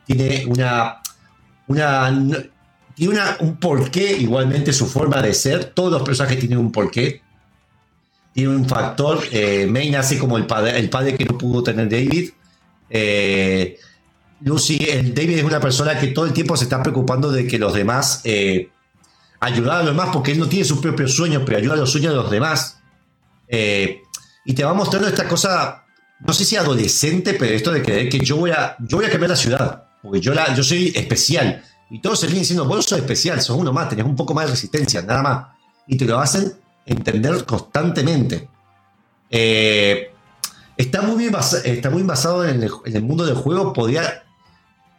[0.06, 1.00] tiene una,
[1.66, 2.10] una,
[2.94, 7.22] tiene una, un porqué, igualmente su forma de ser, todos los personajes tienen un porqué,
[8.32, 11.88] tiene un factor, eh, Main hace como el padre, el padre que no pudo tener
[11.88, 12.30] David,
[12.90, 13.78] eh,
[14.42, 17.58] Lucy, el David es una persona que todo el tiempo se está preocupando de que
[17.58, 18.70] los demás eh,
[19.40, 21.90] ayudar a los demás porque él no tiene sus propios sueños, pero ayuda a los
[21.90, 22.78] sueños de los demás.
[23.48, 24.02] Eh,
[24.44, 25.84] y te va mostrando esta cosa,
[26.20, 29.10] no sé si adolescente, pero esto de creer que yo voy a, yo voy a
[29.10, 31.64] cambiar la ciudad, porque yo, la, yo soy especial.
[31.90, 34.44] Y todos se vienen diciendo, vos sos especial, sos uno más, tenés un poco más
[34.44, 35.46] de resistencia, nada más.
[35.88, 36.52] Y te lo hacen
[36.86, 38.48] entender constantemente.
[39.30, 40.12] Eh,
[40.76, 41.34] está, muy bien
[41.64, 44.22] está muy basado en el, en el mundo del juego, podría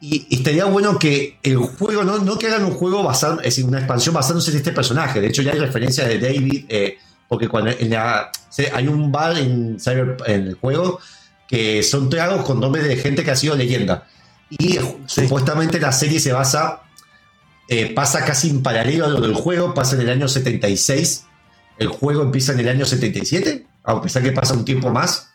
[0.02, 3.66] y, estaría bueno que el juego, no, no que hagan un juego basado, es decir,
[3.66, 5.22] una expansión basándose en este personaje.
[5.22, 6.98] De hecho, ya hay referencias de David, eh,
[7.30, 8.32] porque cuando en la-
[8.74, 11.00] hay un bar en, Cyber, en el juego
[11.48, 14.08] que son tragos con nombres de gente que ha sido leyenda.
[14.50, 16.82] Y supuestamente la serie se basa,
[17.70, 21.26] eh, pasa casi en paralelo a lo del juego, pasa en el año 76.
[21.78, 25.31] El juego empieza en el año 77, a pesar que pasa un tiempo más.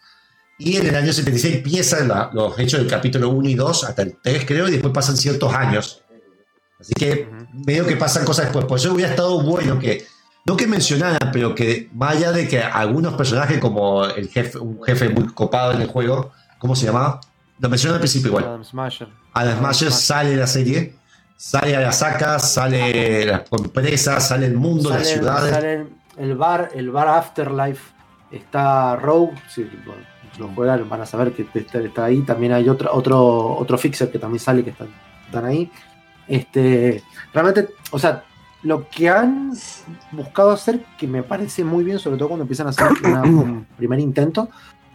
[0.58, 4.02] Y en el año 76 empiezan la- los hechos del capítulo 1 y 2, hasta
[4.02, 6.02] el 3 creo, y después pasan ciertos años.
[6.80, 8.64] Así que veo que pasan cosas después.
[8.66, 10.04] Por eso hubiera estado bueno que,
[10.46, 15.08] no que mencionaran, pero que allá de que algunos personajes como el jefe, un jefe
[15.10, 17.20] muy copado en el juego, ¿cómo se llamaba?
[17.58, 18.44] Lo mencionan al principio igual.
[18.44, 19.08] Adam Smasher.
[19.32, 20.94] Adam Smasher sale de la serie,
[21.36, 25.54] sale a la saca, sale la empresa, sale el mundo, las Salen- ciudades.
[25.54, 27.92] salen el bar, el bar Afterlife.
[28.30, 29.94] Está Rogue, si lo,
[30.38, 32.20] lo juegan van a saber que está, ahí.
[32.22, 34.88] También hay otro, otro, otro fixer que también sale que están,
[35.26, 35.70] están ahí.
[36.28, 37.02] Este,
[37.32, 38.24] realmente, o sea,
[38.62, 39.52] lo que han
[40.12, 43.66] buscado hacer, que me parece muy bien, sobre todo cuando empiezan a hacer una- un
[43.76, 44.48] primer intento,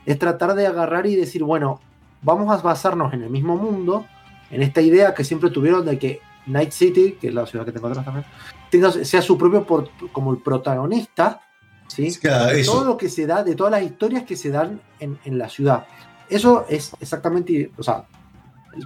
[0.06, 1.80] es tratar de agarrar y decir, bueno,
[2.22, 4.06] vamos a basarnos en el mismo mundo,
[4.50, 7.72] en esta idea que siempre tuvieron de que Night City, que es la ciudad que
[7.72, 8.26] tengo atrás también,
[8.70, 11.40] tenga, sea su propio por- como el protagonista,
[11.92, 12.14] ¿sí?
[12.20, 15.20] Claro, de todo lo que se da, de todas las historias que se dan en,
[15.26, 15.86] en la ciudad.
[16.30, 18.06] Eso es exactamente, o sea,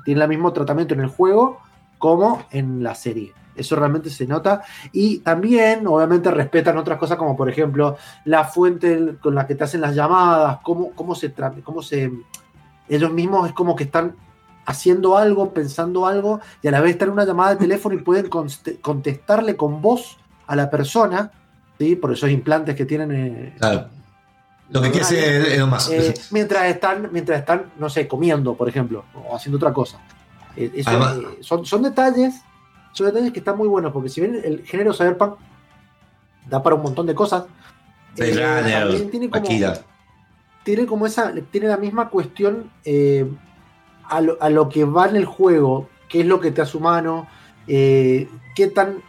[0.03, 1.60] tiene el mismo tratamiento en el juego
[1.98, 3.34] como en la serie.
[3.56, 4.64] Eso realmente se nota.
[4.91, 9.64] Y también, obviamente, respetan otras cosas como, por ejemplo, la fuente con la que te
[9.64, 11.34] hacen las llamadas, cómo, cómo se...
[11.64, 12.11] Cómo se
[12.88, 14.15] ellos mismos es como que están
[14.65, 17.99] haciendo algo, pensando algo, y a la vez están en una llamada de teléfono y
[17.99, 20.18] pueden contestarle con voz
[20.48, 21.32] a la persona,
[21.80, 21.95] ¿sí?
[21.95, 23.11] por esos implantes que tienen.
[23.11, 23.89] eh, Claro.
[24.69, 25.89] Lo que quiere hacer es lo más.
[25.91, 29.99] eh, mientras están, mientras están, no sé, comiendo, por ejemplo, o haciendo otra cosa.
[30.56, 32.41] Eh, eso, Además- eh, son, son detalles,
[32.91, 35.35] son detalles que están muy buenos, porque si bien el género cyberpunk
[36.49, 37.43] da para un montón de cosas,
[38.18, 39.81] Runner, tiene como, Akira.
[40.64, 42.72] tiene como esa, tiene la misma cuestión
[44.10, 46.77] a, lo, a lo que va en el juego, qué es lo que te hace
[46.77, 47.27] humano,
[47.68, 49.03] qué tan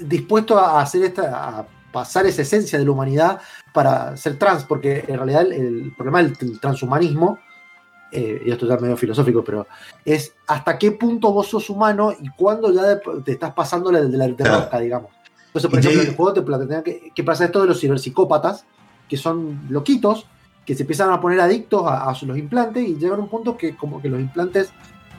[0.00, 3.40] dispuesto a hacer esta, a pasar esa esencia de la humanidad
[3.72, 7.38] para ser trans, porque en realidad el, el problema del tr- transhumanismo,
[8.12, 9.66] eh, y esto ya es medio filosófico, pero
[10.04, 14.00] es hasta qué punto vos sos humano y cuándo ya de- te estás pasando la,
[14.02, 14.68] de la de Claro.
[14.80, 15.10] digamos.
[15.46, 17.80] Entonces, por Y ejemplo, en el juego te plantean que, que pasa esto de los
[17.80, 18.66] ciberpsicópatas,
[19.08, 20.26] que son loquitos,
[20.66, 23.56] que se empiezan a poner adictos a, a los implantes y llegan a un punto
[23.56, 24.70] que como que los implantes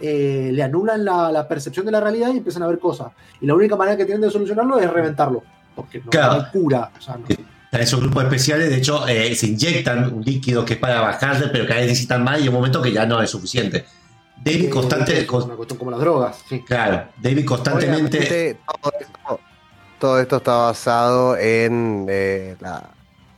[0.01, 3.07] eh, le anulan la, la percepción de la realidad y empiezan a ver cosas.
[3.41, 5.43] Y la única manera que tienen de solucionarlo es reventarlo,
[5.75, 6.33] porque no, Claro.
[6.33, 6.91] hay cura.
[6.97, 10.73] o sea, no- Están esos grupos especiales, de hecho, eh, se inyectan un líquido que
[10.73, 13.21] es para bajarle, pero cada vez necesitan más y hay un momento que ya no
[13.21, 13.85] es suficiente.
[14.43, 16.43] David eh, constante, es una cuestión como las drogas.
[16.47, 16.61] sí.
[16.65, 18.17] claro, David constantemente.
[18.19, 19.39] Obviamente, todo, esto,
[19.99, 22.89] todo esto está basado en eh, la,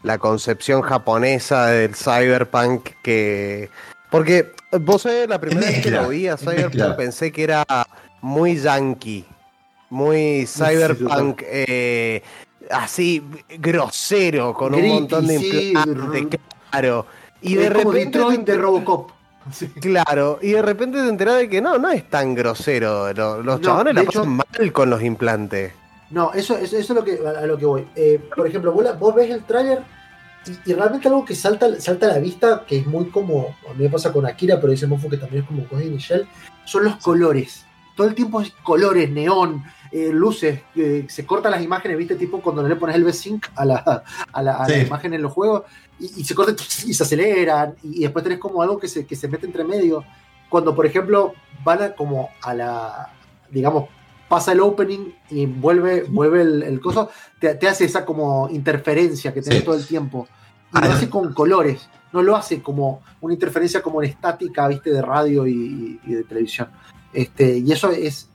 [0.04, 3.70] la concepción japonesa del cyberpunk que...
[4.10, 7.66] Porque vos sabés, la primera vez que lo vi a cyberpunk pensé que era
[8.22, 9.26] muy yankee,
[9.90, 12.24] muy cyberpunk, eh,
[12.72, 13.24] así
[13.60, 16.40] grosero, con un montón de sí, implantes,
[16.72, 17.06] claro.
[17.42, 18.18] Y de como repente...
[18.20, 19.12] Detroit de Robocop.
[19.80, 23.14] Claro, y de repente te enterás de que no, no es tan grosero.
[23.14, 25.74] Lo- Los No, chabones la hecho- pasan mal con los implantes.
[26.12, 27.88] No, eso, eso, eso es lo que, a lo que voy.
[27.96, 29.82] Eh, por ejemplo, vos, vos ves el tráiler
[30.46, 33.74] y, y realmente algo que salta, salta a la vista, que es muy como, a
[33.74, 36.28] mí me pasa con Akira, pero dice Mofo que también es como con Michelle,
[36.66, 37.66] son los colores.
[37.96, 42.42] Todo el tiempo es colores, neón, eh, luces, eh, se cortan las imágenes, viste, tipo
[42.42, 45.64] cuando le pones el V-Sync a la, a la, a la imagen en los juegos
[46.00, 46.56] y, y se cortan
[46.86, 49.64] y se aceleran y, y después tenés como algo que se, que se mete entre
[49.64, 50.06] medio.
[50.48, 51.34] Cuando, por ejemplo,
[51.64, 53.14] van a como a la,
[53.52, 53.90] digamos,
[54.30, 59.34] pasa el opening y vuelve, vuelve el, el coso, te, te hace esa como interferencia
[59.34, 59.66] que tenés Sí.
[59.66, 60.28] todo el tiempo.
[60.74, 64.68] Y Ah, lo hace con colores, no lo hace como una interferencia como en estática,
[64.68, 66.70] viste, de radio y, y de televisión.
[67.12, 68.30] Este, y eso es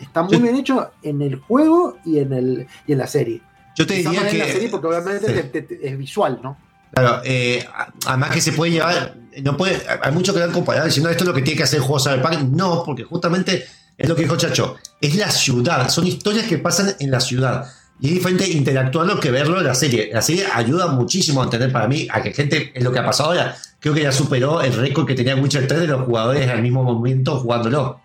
[0.00, 3.40] está muy Yo- bien hecho en el juego y en el y en la serie.
[3.76, 4.38] Yo te diría más en que.
[4.38, 5.48] la serie porque obviamente Sí.
[5.52, 6.56] te- te- es visual, ¿no?
[6.92, 7.64] Claro, eh,
[8.06, 11.28] además que se puede llevar, no puede, hay mucho que dan comparado diciendo esto es
[11.28, 12.50] lo que tiene que hacer el juego Cyberpunk.
[12.50, 13.64] No, porque justamente
[14.00, 17.66] es lo que dijo Chacho, es la ciudad, son historias que pasan en la ciudad.
[18.00, 20.08] Y es diferente interactuarlo que verlo en la serie.
[20.10, 23.04] La serie ayuda muchísimo a entender para mí a que gente, es lo que ha
[23.04, 26.48] pasado ahora, creo que ya superó el récord que tenía Witcher 3 de los jugadores
[26.48, 28.00] al mismo momento jugándolo.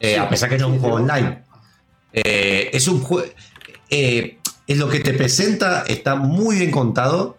[0.00, 1.42] Eh, Sí, a pesar que sí, un juego online.
[2.14, 3.28] Eh, es un juego.
[3.90, 7.36] Eh, es lo que te presenta, está muy bien contado.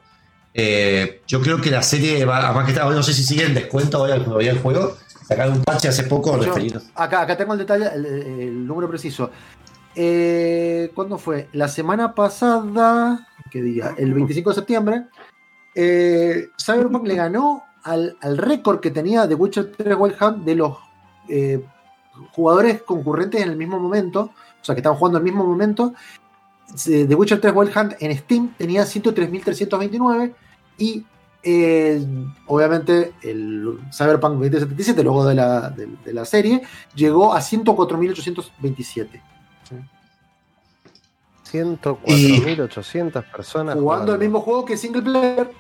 [0.53, 3.55] Eh, yo creo que la serie va, además que está, no sé si sigue en
[3.55, 4.95] descuento ahora veía el juego.
[5.29, 6.53] Sacaron un parche hace poco Yo-
[6.95, 9.29] acá, acá tengo el detalle, el, el número preciso.
[9.95, 11.49] Eh, ¿Cuándo fue?
[11.53, 13.93] La semana pasada, ¿qué día?
[13.97, 15.05] El 25 de septiembre.
[15.75, 20.55] eh, Cyberpunk le ganó al, al récord que tenía The Witcher 3 Wild Hunt de
[20.55, 20.77] los
[21.29, 21.63] eh,
[22.33, 24.31] jugadores concurrentes en el mismo momento,
[24.61, 25.93] o sea, que estaban jugando al mismo momento.
[26.87, 30.33] Eh, The Witcher 3 Wild Hunt en Steam tenía 103.329
[30.79, 31.05] y
[31.43, 32.05] eh,
[32.47, 36.61] obviamente el Cyberpunk 2077, luego de la, de, de la serie,
[36.95, 39.21] llegó a 104.827.
[41.51, 45.51] 104.800 personas Jugando el mismo juego que single player.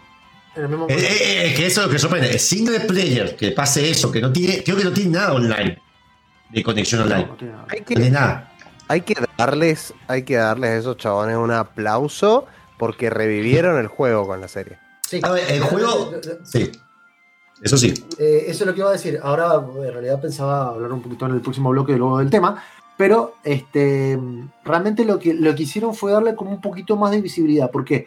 [0.55, 2.39] En el mismo Eh, eh, eh, es que eso es lo que sorprende.
[2.39, 5.77] Single player que pase eso, que no tiene, creo que no tiene nada online.
[6.49, 7.25] De conexión online.
[7.25, 7.65] No, no tiene nada.
[7.69, 8.51] Hay No tiene que, nada.
[8.87, 12.47] hay que darles, hay que darles a esos chabones un aplauso
[12.77, 14.77] porque revivieron el juego con la serie.
[15.09, 15.19] Sí.
[15.23, 16.11] A ver, el juego.
[16.43, 16.71] Sí.
[17.63, 17.93] Eso sí.
[18.19, 19.19] Eh, eso es lo que iba a decir.
[19.23, 22.63] Ahora, en realidad, pensaba hablar un poquito en el próximo bloque luego del tema.
[22.95, 24.19] Pero este,
[24.63, 27.71] realmente lo que, lo que hicieron fue darle como un poquito más de visibilidad.
[27.71, 28.05] Porque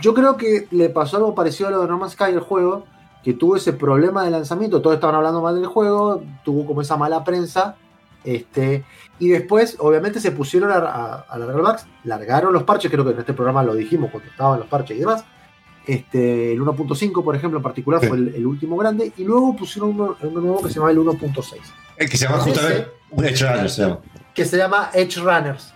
[0.00, 2.86] yo creo que le pasó algo parecido a lo de No Man's Sky, el juego,
[3.24, 4.80] que tuvo ese problema de lanzamiento.
[4.80, 7.74] Todos estaban hablando mal del juego, tuvo como esa mala prensa.
[8.22, 8.84] Este,
[9.18, 13.10] y después, obviamente, se pusieron a, a, a largar bugs, largaron los parches, creo que
[13.10, 15.24] en este programa lo dijimos cuando estaban los parches y demás.
[15.86, 18.06] Este, el 1.5, por ejemplo, en particular, Sí.
[18.08, 20.98] fue el, el último grande, y luego pusieron uno, uno nuevo que se llama el
[20.98, 21.56] 1.6,
[21.96, 22.88] El que se llama justamente
[23.68, 23.98] se llama.
[24.34, 25.72] que se llama Edge Runners.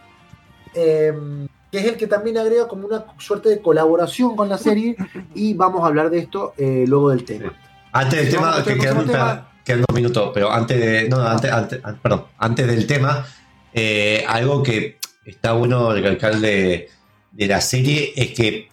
[0.74, 4.96] Em, que es el que también agrega como una suerte de colaboración con la serie,
[5.34, 7.52] y vamos a hablar de esto eh, luego del tema.
[7.92, 11.08] Antes del tema, que quedan, quedan dos minutos, pero antes de.
[11.08, 13.26] No, antes, antes, an- perdón, antes del tema,
[13.74, 16.88] eh, algo que está bueno recalcar de,
[17.32, 18.68] de la serie es que,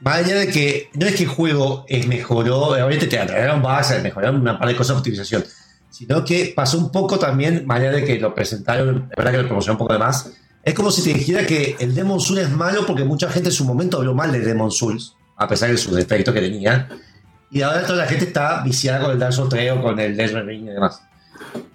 [0.00, 4.02] más allá de que no es que el juego es mejoró, obviamente te agregaron bases,
[4.02, 5.44] mejoraron una par de cosas de optimización,
[5.90, 9.38] sino que pasó un poco también, más allá de que lo presentaron, es verdad que
[9.38, 10.30] lo promocionaron un poco de más.
[10.62, 13.54] Es como si te dijera que el Demon Souls es malo porque mucha gente en
[13.54, 16.88] su momento habló mal de Demon Souls, a pesar de sus defectos que tenía.
[17.50, 20.16] Y ahora toda la gente está viciada con el Dark Souls 3 o con el
[20.16, 21.02] Death Ring y demás.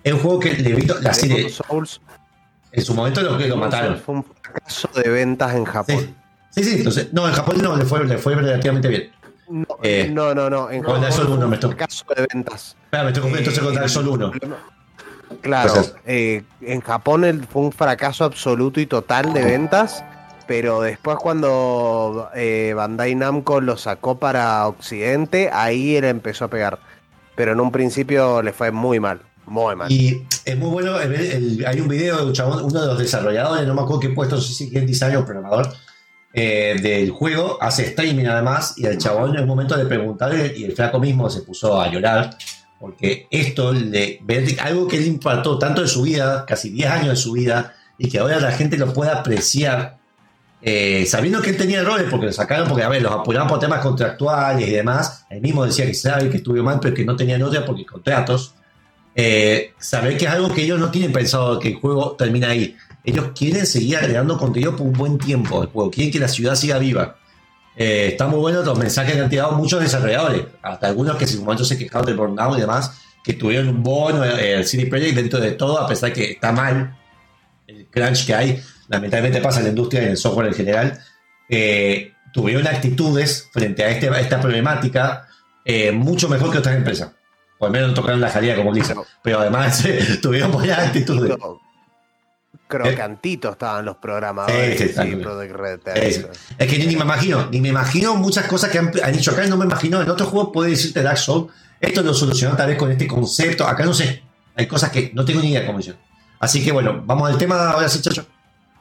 [0.04, 1.50] Es un juego que le vi la serie.
[1.50, 2.00] Souls
[2.72, 3.98] En su momento lo que lo mataron.
[3.98, 6.00] Fue un fracaso de ventas en Japón.
[6.00, 6.14] Sí,
[6.62, 7.12] sí, entonces.
[7.14, 9.12] No, en Japón no, le fue, le fue relativamente bien.
[9.50, 10.70] No, Eh, no, no, no.
[10.72, 11.72] En con Dark Souls 1 me estoy.
[11.72, 12.76] fracaso de ventas.
[12.86, 14.32] Espera, me estoy confundiendo entonces con Eh, Dark Souls 1.
[15.42, 20.04] Claro, Pues eh, en Japón el- fue un fracaso absoluto y total de ventas,
[20.48, 26.80] pero después cuando eh, Bandai Namco lo sacó para Occidente, ahí él empezó a pegar.
[27.36, 29.92] Pero en un principio le fue muy mal, muy mal.
[29.92, 33.66] Y es muy bueno el- hay un video de un chabón, uno de los desarrolladores,
[33.68, 35.68] no me acuerdo qué puesto, no sé si es designer o programador,
[36.36, 40.64] eh, del juego, hace streaming además, y el chabón en un momento de preguntarle, y
[40.64, 42.36] el flaco mismo se puso a llorar,
[42.80, 44.20] porque esto, le,
[44.60, 48.10] algo que le impactó tanto de su vida, casi 10 años de su vida, y
[48.10, 49.98] que ahora la gente lo pueda apreciar,
[50.62, 53.60] eh, sabiendo que él tenía errores, porque lo sacaron, porque a ver, los apuraban por
[53.60, 57.16] temas contractuales y demás, él mismo decía que sabe que estuvo mal, pero que no
[57.16, 58.56] tenían otra porque contratos,
[59.16, 62.76] eh, saber que es algo que ellos no tienen pensado que el juego termina ahí.
[63.04, 66.78] Ellos quieren seguir agregando contenido por un buen tiempo juego, quieren que la ciudad siga
[66.78, 67.18] viva.
[67.76, 71.30] Eh, está muy bueno los mensajes que han tirado muchos desarrolladores, hasta algunos que en
[71.30, 74.86] su momento se quejaron del burnout y demás, que tuvieron un bono, eh, el CD
[74.86, 76.98] Projekt dentro de todo, a pesar que está mal
[77.68, 81.00] el crunch que hay, lamentablemente pasa en la industria y en el software en general,
[81.50, 85.28] eh, tuvieron actitudes frente a, este, a esta problemática
[85.66, 87.12] eh, mucho mejor que otras empresas.
[87.58, 91.38] Por lo menos no tocaron la jalía como Blizzard, pero además eh, tuvieron buenas actitudes.
[92.78, 95.18] Crocantitos estaban los programadores Sí, sí, sí.
[95.96, 96.28] Es,
[96.58, 99.46] es que ni me imagino, ni me imagino muchas cosas que han, han dicho acá,
[99.46, 102.78] no me imagino en otro juego puede decirte Dark Souls, esto lo solucionó tal vez
[102.78, 104.24] con este concepto, acá no sé,
[104.56, 106.02] hay cosas que no tengo ni idea cómo hicieron.
[106.40, 108.26] Así que bueno, vamos al tema ahora sí, Chacho.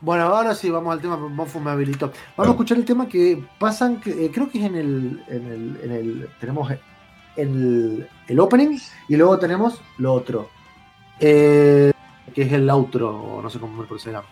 [0.01, 2.12] Bueno, ahora sí, vamos al tema, Monfu me habilitó.
[2.36, 5.47] Vamos a escuchar el tema que pasan, que, eh, creo que es en el, en
[5.47, 6.73] el, en el tenemos
[7.36, 8.78] el, el opening
[9.09, 10.51] y luego tenemos lo otro,
[11.20, 11.93] eh,
[12.33, 14.27] que es el outro, o no sé cómo se llama.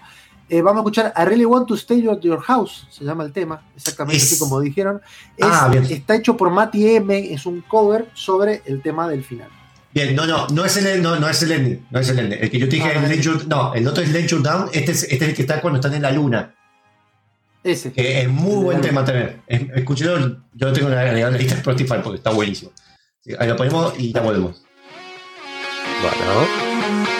[0.49, 3.33] Eh, vamos a escuchar I Really Want to Stay at Your House, se llama el
[3.33, 5.01] tema, exactamente Es- así como dijeron.
[5.37, 5.85] Es- Ah, bien.
[5.85, 9.49] Está hecho por Matty M, es un cover sobre el tema del final.
[9.95, 12.39] Bien, no, no, no es el, no, no es el ending, no es el ending.
[12.43, 13.09] El que yo te dije Ah, es.
[13.09, 15.43] Let You- no, el otro es Let You Down, este es, este es el que
[15.43, 16.55] está cuando están en la luna,
[17.63, 17.93] Ese.
[17.93, 19.43] que es muy El buen la tema también.
[19.47, 20.19] Es- Escúchelo,
[20.55, 22.73] yo lo tengo agregado en la lista de Spotify porque está buenísimo.
[23.39, 24.63] Ahí lo ponemos y ya volvemos.
[26.03, 27.20] Bueno.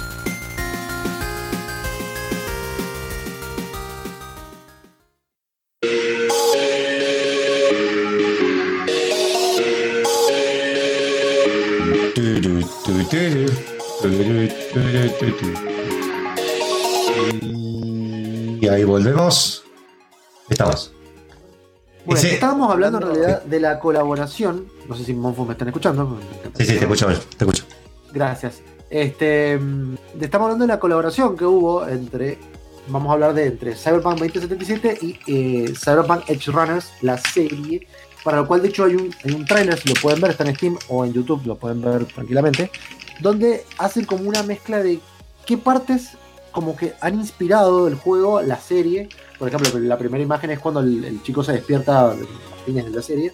[18.61, 19.63] Y ahí volvemos.
[20.49, 20.93] Estamos.
[22.05, 24.67] Bueno, Ese- estábamos hablando en realidad de la colaboración.
[24.87, 26.17] No sé si Monfo me están escuchando.
[26.57, 27.63] Sí, sí, te escucho, te escucho.
[28.11, 28.61] Gracias.
[28.89, 32.37] Este, mm, estamos hablando de la colaboración que hubo entre,
[32.87, 37.87] vamos a hablar de entre Cyberpunk 2077 y eh, Cyberpunk Edge Runners, la serie,
[38.23, 40.43] para lo cual de hecho hay un, hay un tráiler, si lo pueden ver, está
[40.43, 42.69] en Steam o en YouTube, lo pueden ver tranquilamente,
[43.21, 44.99] donde hacen como una mezcla de
[45.45, 46.17] qué partes
[46.51, 49.09] como que han inspirado el juego, la serie.
[49.39, 52.15] Por ejemplo, la primera imagen es cuando el, chico se despierta, a
[52.65, 53.31] fines de la serie,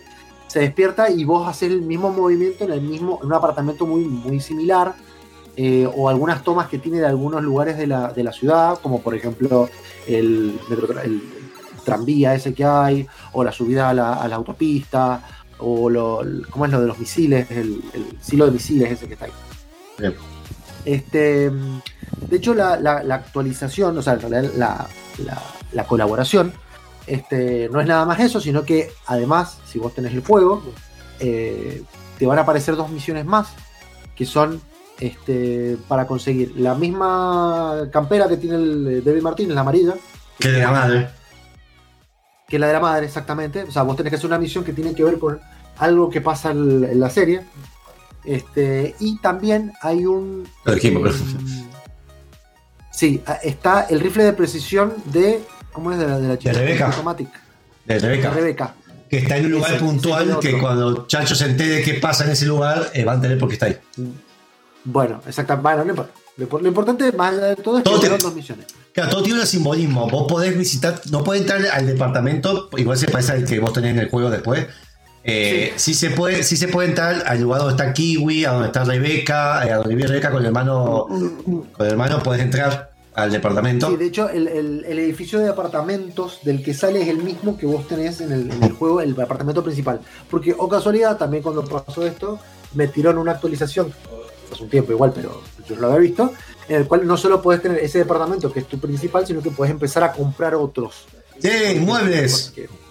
[0.47, 4.05] se despierta y vos haces el mismo movimiento en el mismo, en un apartamento muy,
[4.05, 4.95] muy similar.
[5.59, 9.01] eh, o algunas tomas que tiene de algunos lugares de la, de la ciudad, como
[9.01, 9.67] por ejemplo
[10.05, 11.19] el, metro- el
[11.83, 15.23] tranvía ese que hay, o la subida a la, autopista,
[15.57, 17.49] o lo, el- ¿cómo es lo de los misiles?
[17.49, 17.81] El,
[18.21, 19.31] silo de misiles ese que está ahí.
[20.87, 24.87] Este, de hecho, la, la- la actualización, o sea, en realidad la,
[25.25, 25.43] la-
[25.73, 26.53] la colaboración,
[27.05, 30.63] este, no es nada más eso, sino que además, si vos tenés el juego,
[31.19, 31.83] eh,
[32.17, 33.49] te van a aparecer dos misiones más,
[34.15, 34.61] que son
[34.99, 39.93] este, para conseguir la misma campera que tiene el eh, David Martínez, la amarilla,
[40.39, 41.09] Que de la madre.
[42.47, 43.63] que la de la madre, exactamente.
[43.63, 45.39] O sea, vos tenés que hacer una misión que tiene que ver con
[45.79, 47.41] algo que pasa en la serie.
[48.27, 50.45] Este, y también hay un.
[50.65, 51.65] Lo dijimos, pero- eh,
[52.91, 55.41] sí, a- está el rifle de precisión de.
[55.71, 56.53] ¿Cómo es de la, de la chica?
[56.53, 56.87] Rebeca.
[56.87, 57.29] Automatic.
[57.85, 58.29] De De Rebeca.
[58.31, 58.73] Rebeca.
[59.09, 62.25] Que está en un lugar Ese- puntual ese que cuando Chacho se entere qué pasa
[62.25, 63.77] en ese lugar, eh, va a entender por qué está ahí.
[64.83, 65.63] Bueno, exactamente.
[65.63, 66.11] Bueno, no importa.
[66.37, 68.65] Lo, lo importante, más allá de todo, es que Todo tiene- dos misiones.
[68.93, 70.09] Claro, todo tiene un simbolismo.
[70.09, 73.91] Vos podés visitar, no podés entrar al departamento, igual se parece al que vos tenés
[73.91, 74.67] en el juego después.
[75.29, 75.93] Eh, sí.
[75.93, 79.67] se puede, sí se puede entrar al lugar donde está Kiwi, a donde está Rebeca,
[79.67, 83.89] eh, a donde vive Rebeca con el hermano, con el hermano podés entrar al departamento.
[83.89, 87.57] Sí, de hecho, el, el- el edificio de apartamentos del que sale es el mismo
[87.57, 89.99] que vos tenés en el, en el juego, el apartamento principal.
[90.29, 92.39] Porque, o casualidad, también cuando pasó esto,
[92.75, 93.91] metieron una actualización,
[94.53, 96.31] hace un tiempo igual, pero yo no lo había visto,
[96.69, 99.51] en el cual no solo podés tener ese departamento que es tu principal, sino que
[99.51, 101.05] puedes empezar a comprar otros.
[101.39, 101.49] ¡Sí,
[101.81, 102.53] muebles!
[102.55, 102.86] Porque-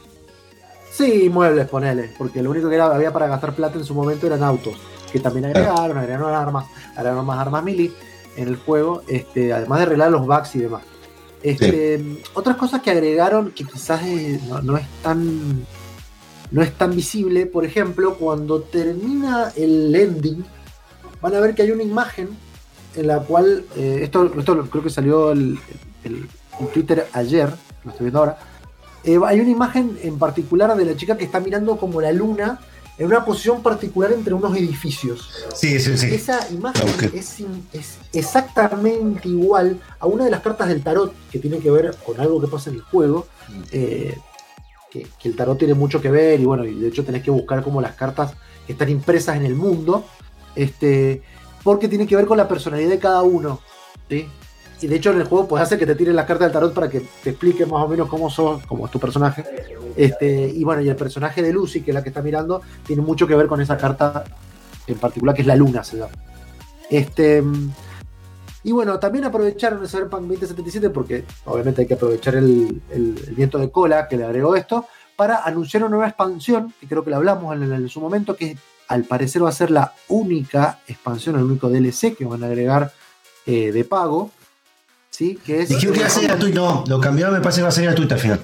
[0.96, 4.26] Sí, muebles, ponele, porque lo único que era, había para gastar plata en su momento
[4.26, 4.74] eran autos,
[5.12, 6.66] que también agregaron, agregaron armas,
[6.96, 7.92] agregaron más armas mili
[8.36, 10.82] en el juego, este, además de arreglar los bugs y demás.
[11.42, 14.00] Este, Otras cosas que agregaron que quizás
[14.48, 15.66] no, no es tan
[16.50, 20.44] no es tan visible, por ejemplo, cuando termina el ending,
[21.20, 22.28] van a ver que hay una imagen
[22.94, 25.58] en la cual, eh, esto, esto creo que salió el,
[26.04, 26.28] el-
[26.72, 27.50] Twitter ayer,
[27.84, 28.38] lo estoy viendo ahora,
[29.06, 32.60] eh, hay una imagen en particular de la chica que está mirando como la luna
[32.98, 35.30] en una posición particular entre unos edificios.
[35.54, 36.14] Sí, sí, sí.
[36.14, 37.36] Esa imagen es,
[38.12, 42.40] exactamente igual a una de las cartas del tarot que tiene que ver con algo
[42.40, 43.26] que pasa en el juego.
[43.70, 44.16] eh,
[44.90, 47.30] que, que el tarot tiene mucho que ver y bueno, y de hecho tenés que
[47.30, 48.32] buscar como las cartas
[48.66, 50.04] que están impresas en el mundo.
[50.54, 51.22] Este,
[51.62, 53.60] porque tiene que ver con la personalidad de cada uno.
[54.08, 54.28] ¿sí?
[54.80, 56.74] Y de hecho en el juego puedes hacer que te tiren las cartas del tarot
[56.74, 59.44] para que te explique más o menos cómo sos, cómo es tu personaje.
[59.96, 63.02] Este, y bueno, y el personaje de Lucy, que es la que está mirando, tiene
[63.02, 64.24] mucho que ver con esa carta
[64.86, 66.12] en particular, que es la luna, se llama.
[66.90, 67.42] Este,
[68.62, 72.82] y bueno, también aprovecharon el Cyberpunk 2077 porque obviamente hay que aprovechar el,
[73.36, 74.86] viento de cola que le agregó esto
[75.16, 78.58] para anunciar una nueva expansión, que creo que lo hablamos en, en su momento, que
[78.88, 82.92] al parecer va a ser la única expansión, el único DLC que van a agregar
[83.46, 84.30] eh, de pago.
[85.16, 85.38] ¿Sí?
[85.44, 87.68] Que es, Dijeron que iba a ser gratuito, no, lo cambiaron, me parece que va
[87.68, 88.40] a ser gratuito al final.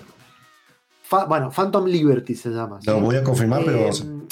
[1.02, 2.78] Fa- bueno, Phantom Liberty se llama.
[2.84, 3.00] Lo ¿sí?
[3.00, 3.78] voy a confirmar, pero.
[3.88, 3.90] Eh,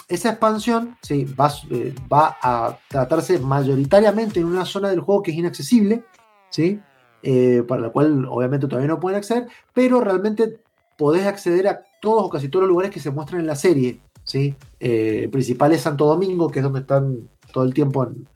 [0.09, 5.31] esa expansión sí, va, eh, va a tratarse mayoritariamente en una zona del juego que
[5.33, 6.05] es inaccesible,
[6.49, 6.81] ¿sí?
[7.23, 10.61] Eh, para la cual obviamente todavía no pueden acceder, pero realmente
[10.97, 14.01] podés acceder a todos o casi todos los lugares que se muestran en la serie.
[14.25, 14.55] ¿sí?
[14.79, 18.27] El principal es Santo Domingo, que es donde están todo el tiempo, en,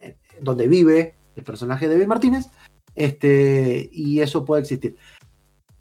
[0.00, 2.46] en- donde vive el personaje de David Martínez,
[2.94, 4.96] este, y eso puede existir.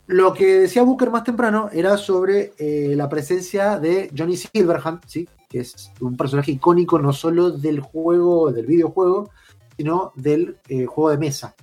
[0.07, 5.27] Lo que decía Booker más temprano era sobre eh, la presencia de Johnny Silverhand, ¿sí?
[5.49, 9.29] que es un personaje icónico no solo del juego, del videojuego,
[9.77, 11.55] sino del eh, juego de mesa.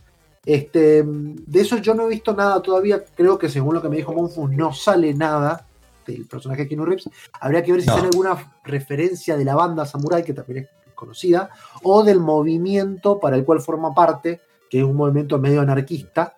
[0.46, 3.04] Este, de eso yo no he visto nada todavía.
[3.14, 5.66] Creo que según lo que me dijo Monfus, no sale nada
[6.06, 7.10] del personaje de Keanu Reeves.
[7.38, 7.96] Habría que ver si No.
[7.96, 11.50] sale alguna referencia de la banda Samurai, que también es conocida,
[11.82, 16.36] o del movimiento para el cual forma parte, que es un movimiento medio anarquista,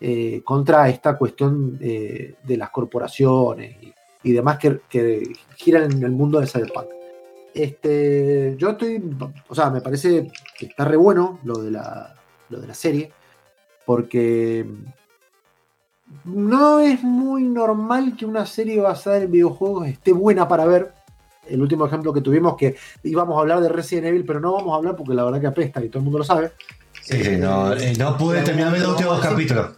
[0.00, 3.76] eh, contra esta cuestión eh, de las corporaciones
[4.24, 6.86] y, demás que, que giran en el mundo de Cyberpunk.
[7.54, 9.02] Este, yo estoy,
[9.48, 12.14] o sea, me parece que está re bueno lo de la,
[12.48, 13.12] lo de la serie,
[13.84, 14.66] porque
[16.24, 20.94] no es muy normal que una serie basada en videojuegos esté buena para ver.
[21.46, 24.72] El último ejemplo que tuvimos, que íbamos a hablar de Resident Evil, pero no vamos
[24.72, 26.52] a hablar porque la verdad que apesta y todo el mundo lo sabe.
[27.02, 29.72] Sí, sí, no, eh, no pude terminar los últimos capítulos.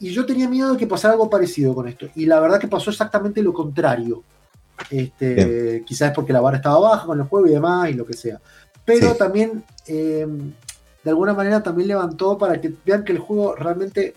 [0.00, 2.08] Y yo tenía miedo de que pasara algo parecido con esto.
[2.16, 4.22] Y la verdad que pasó exactamente lo contrario.
[4.90, 8.04] Este, quizás es porque la vara estaba baja con el juego y demás y lo
[8.04, 8.40] que sea.
[8.84, 9.18] Pero Sí.
[9.18, 10.26] también, eh,
[11.04, 14.14] de alguna manera, también levantó para que vean que el juego realmente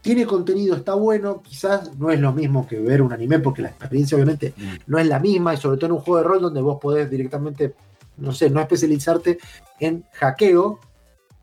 [0.00, 1.40] tiene contenido, está bueno.
[1.42, 4.54] Quizás no es lo mismo que ver un anime, porque la experiencia obviamente
[4.88, 5.54] no es la misma.
[5.54, 7.74] Y sobre todo en un juego de rol donde vos podés directamente,
[8.16, 9.38] no sé, no especializarte
[9.78, 10.80] en hackeo,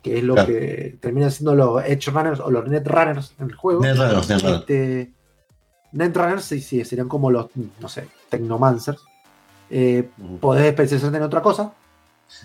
[0.03, 0.47] que es lo Claro.
[0.47, 3.81] que terminan siendo los Edge Runners o los Net Runners en el juego.
[3.81, 4.59] Netrunners, Netrunners.
[4.61, 5.11] Este,
[5.91, 7.47] Netrunners, sí, sí, serían como los,
[7.80, 8.99] no sé, Technomancers.
[9.69, 10.09] Eh,
[10.39, 11.73] podés especializarte en otra cosa.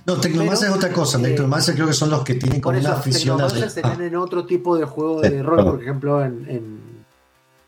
[0.06, 1.18] No, Tecnomancer es otra cosa.
[1.20, 4.16] eh, creo que son los que tienen como eso, una afición a- serían Ah, en
[4.16, 5.70] otro tipo de juego Sí, de rol, claro.
[5.72, 6.46] por ejemplo, en.
[6.48, 6.78] en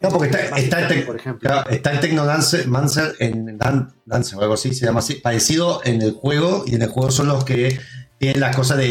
[0.00, 1.50] No, porque está, está, el por ejemplo.
[1.70, 6.00] está el Technomancer Mancer en Dan, Dancer o algo así, se llama así, parecido en
[6.02, 7.78] el juego, y en el juego son los que
[8.18, 8.86] tienen la cosa de,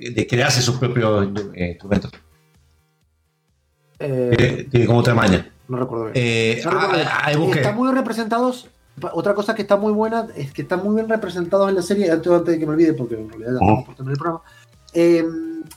[0.00, 2.10] de- de crearse sus propios eh, instrumentos.
[3.98, 5.48] Eh, Tiene- tiene como otra maña.
[5.68, 6.14] no recuerdo bien.
[6.16, 7.08] Eh, No recuerdo bien.
[7.10, 7.60] ah, ahí busqué.
[7.60, 8.68] Están muy representados.
[9.12, 12.10] Otra cosa que está muy buena es que están muy bien representados en la serie.
[12.10, 14.42] Antes, antes de que me olvide, porque en realidad ya estamos por terminar el programa.
[14.94, 15.24] eh,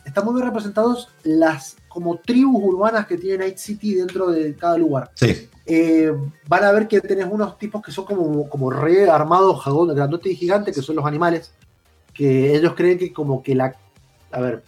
[0.06, 4.78] están muy bien representados las como tribus urbanas que tiene Night City dentro de cada
[4.78, 5.12] lugar.
[5.16, 6.12] Sí, Eh,
[6.48, 10.30] van a ver que tenés unos tipos que son como, como re armados, jagón, grandote
[10.30, 11.54] y gigante, que son los animales.
[12.16, 13.76] Que ellos creen que como que la.
[14.32, 14.64] A ver,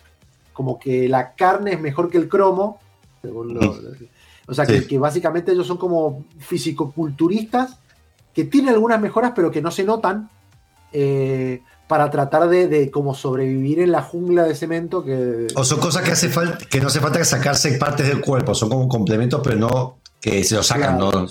[0.54, 2.80] como que la carne es mejor que el cromo.
[3.24, 3.76] según lo-
[4.50, 7.80] o sea, que, básicamente ellos son como fisicoculturistas
[8.34, 10.30] que tienen algunas mejoras, pero que no se notan.
[10.94, 15.80] eh, para tratar de, de como sobrevivir en la jungla de cemento que o son
[15.80, 19.40] cosas que hace falta, que no hace falta sacarse partes del cuerpo, son como complementos,
[19.42, 21.22] pero no que se los sacan, Claro.
[21.22, 21.28] ¿no?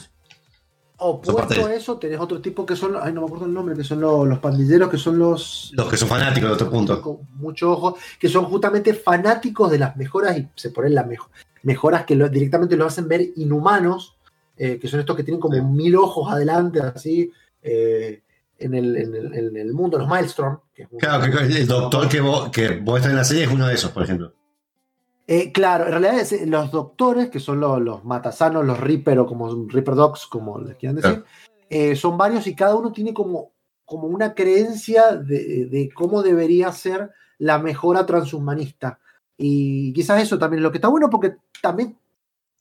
[0.98, 3.84] Opuesto a eso tenés otro tipo que son ay no me acuerdo el nombre que
[3.84, 7.02] son los, los pandilleros que son los Los que son fanáticos de otro punto.
[7.02, 11.30] con mucho ojo, que son justamente fanáticos de las mejoras y se ponen las mejo-
[11.62, 14.16] mejoras que lo- directamente los hacen ver inhumanos,
[14.56, 17.30] eh, que son estos que tienen como mil ojos adelante, así,
[17.62, 18.22] eh,
[18.58, 20.58] en, el, en, el, en el mundo, los Maelstrom.
[20.74, 23.44] Que es un- Claro, que el doctor que vos, que vos estás en la serie
[23.44, 24.32] es uno de esos, por ejemplo.
[25.26, 29.18] Eh, claro, en realidad es, eh, los doctores, que son los, los matasanos, los Reaper
[29.18, 31.24] o como Reaper Dogs, como les quieran decir,
[31.68, 33.50] eh, son varios y cada uno tiene como,
[33.84, 39.00] como una creencia de, de cómo debería ser la mejora transhumanista.
[39.36, 41.98] Y quizás eso también es lo que está bueno, porque también,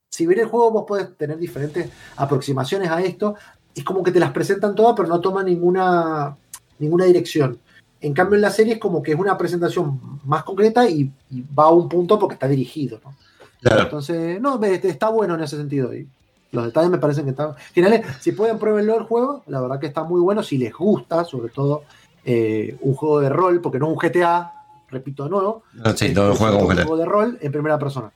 [0.10, 3.36] si bien el juego vos podés tener diferentes aproximaciones a esto,
[3.76, 6.36] es como que te las presentan todas, pero no toman ninguna,
[6.80, 7.60] ninguna dirección.
[8.06, 11.44] En cambio, en la serie es como que es una presentación más concreta y, y
[11.58, 13.00] va a un punto porque está dirigido.
[13.04, 13.16] ¿no?
[13.62, 13.84] Claro.
[13.84, 15.94] Entonces, no, ve- está bueno en ese sentido.
[15.94, 16.08] Y
[16.52, 17.56] los detalles me parecen que están.
[17.74, 20.44] Finales, si pueden pruébenlo el juego, la verdad que está muy bueno.
[20.44, 21.84] Si les gusta, sobre todo,
[22.24, 24.54] eh, un juego de rol, porque no es un GTA,
[24.90, 25.64] repito de nuevo.
[25.74, 28.12] No, sí, no lo es juego un juego de rol en primera persona.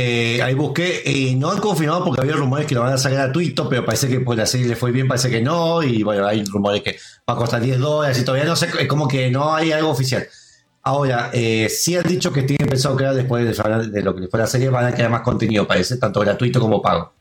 [0.00, 3.18] Eh, ahí busqué, y no han confirmado porque había rumores que lo van a sacar
[3.18, 6.24] gratuito, pero parece que por la serie le fue bien, parece que no, y bueno,
[6.24, 6.96] hay rumores que
[7.28, 9.90] va a costar 10 dólares y todavía no sé, es como que no hay algo
[9.90, 10.24] oficial.
[10.84, 14.38] Ahora, eh, sí han dicho que tienen pensado crear después de, de lo que fue
[14.38, 17.12] la serie, van a crear más contenido, parece, tanto gratuito como pago.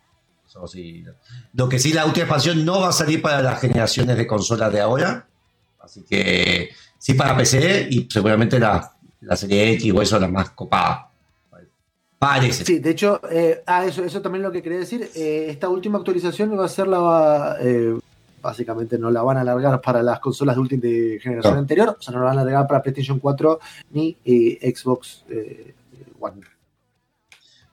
[1.54, 4.72] Lo que sí, la última expansión no va a salir para las generaciones de consolas
[4.72, 5.26] de ahora,
[5.80, 10.52] así que sí para PC y seguramente la, la serie X o eso la más
[10.52, 11.07] copada.
[12.20, 12.66] Parece.
[12.66, 15.10] Sí, de hecho, eh, ah, eso, eso también es lo que quería decir.
[15.16, 17.58] Eh, esta última actualización va a ser la.
[17.62, 17.98] eh,
[18.42, 21.60] básicamente no la van a alargar para las consolas de última de generación No.
[21.60, 23.60] anterior, o sea, no la van a alargar para PlayStation 4
[23.92, 25.74] ni eh, Xbox eh,
[26.20, 26.42] One.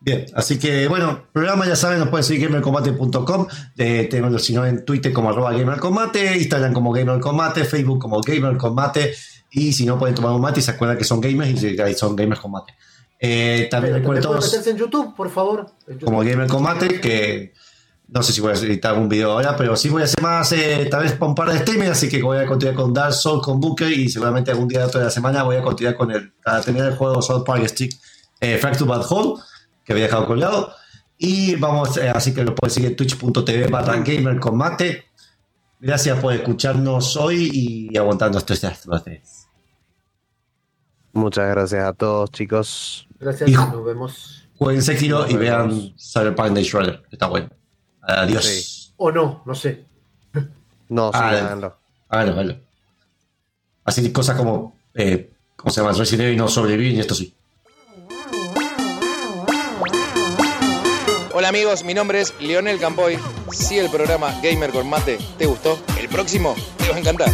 [0.00, 3.46] Bien, así que bueno, programa ya saben, nos pueden seguir gamercombate.com,
[3.78, 9.14] eh, tenemos si no en Twitter como arroba gamercombate, Instagram como gamercombate, Facebook como gamercombate,
[9.50, 12.16] y si no pueden tomar un mate y se acuerdan que son gamers y son
[12.16, 12.74] gamers combate.
[13.20, 15.66] Eh, también todos meterse en YouTube, por favor.
[15.86, 16.32] En como YouTube.
[16.32, 17.52] Gamer Combate, que
[18.08, 20.52] No sé si voy a editar algún video ahora, pero sí voy a hacer más,
[20.52, 23.14] eh, tal vez para un par de streamers, así que voy a continuar con Dark
[23.14, 26.32] Souls, con Booker y seguramente algún día de la semana voy a continuar con el,
[26.44, 27.96] para tener el juego South Park Stick
[28.40, 29.40] eh, Fracture Bad Hole,
[29.84, 30.74] que había dejado colgado.
[31.16, 35.06] Y vamos, eh, así que lo puedes seguir en twitch.tv barra gamer con mate.
[35.80, 39.43] Gracias por escucharnos hoy y aguantando estos desastres.
[41.14, 43.06] Muchas gracias a todos, chicos.
[43.20, 44.48] Gracias, nos vemos.
[44.58, 47.48] Jueguen Sekiro y vean Cyberpunk Day Shredder, está bueno.
[48.02, 48.44] Adiós.
[48.44, 48.92] Sí.
[48.96, 49.84] O no, no sé.
[50.88, 51.76] No, sí, Ah, háganlo.
[52.08, 52.56] Háganlo, háganlo.
[53.84, 55.92] Así cosas como, eh, ¿cómo se llama?
[55.92, 57.34] Resident Evil no sobrevivir y esto sí.
[61.32, 63.18] Hola amigos, mi nombre es Leonel Campoy.
[63.52, 67.28] Si el programa Gamer con Mate te gustó, el próximo te va a encantar.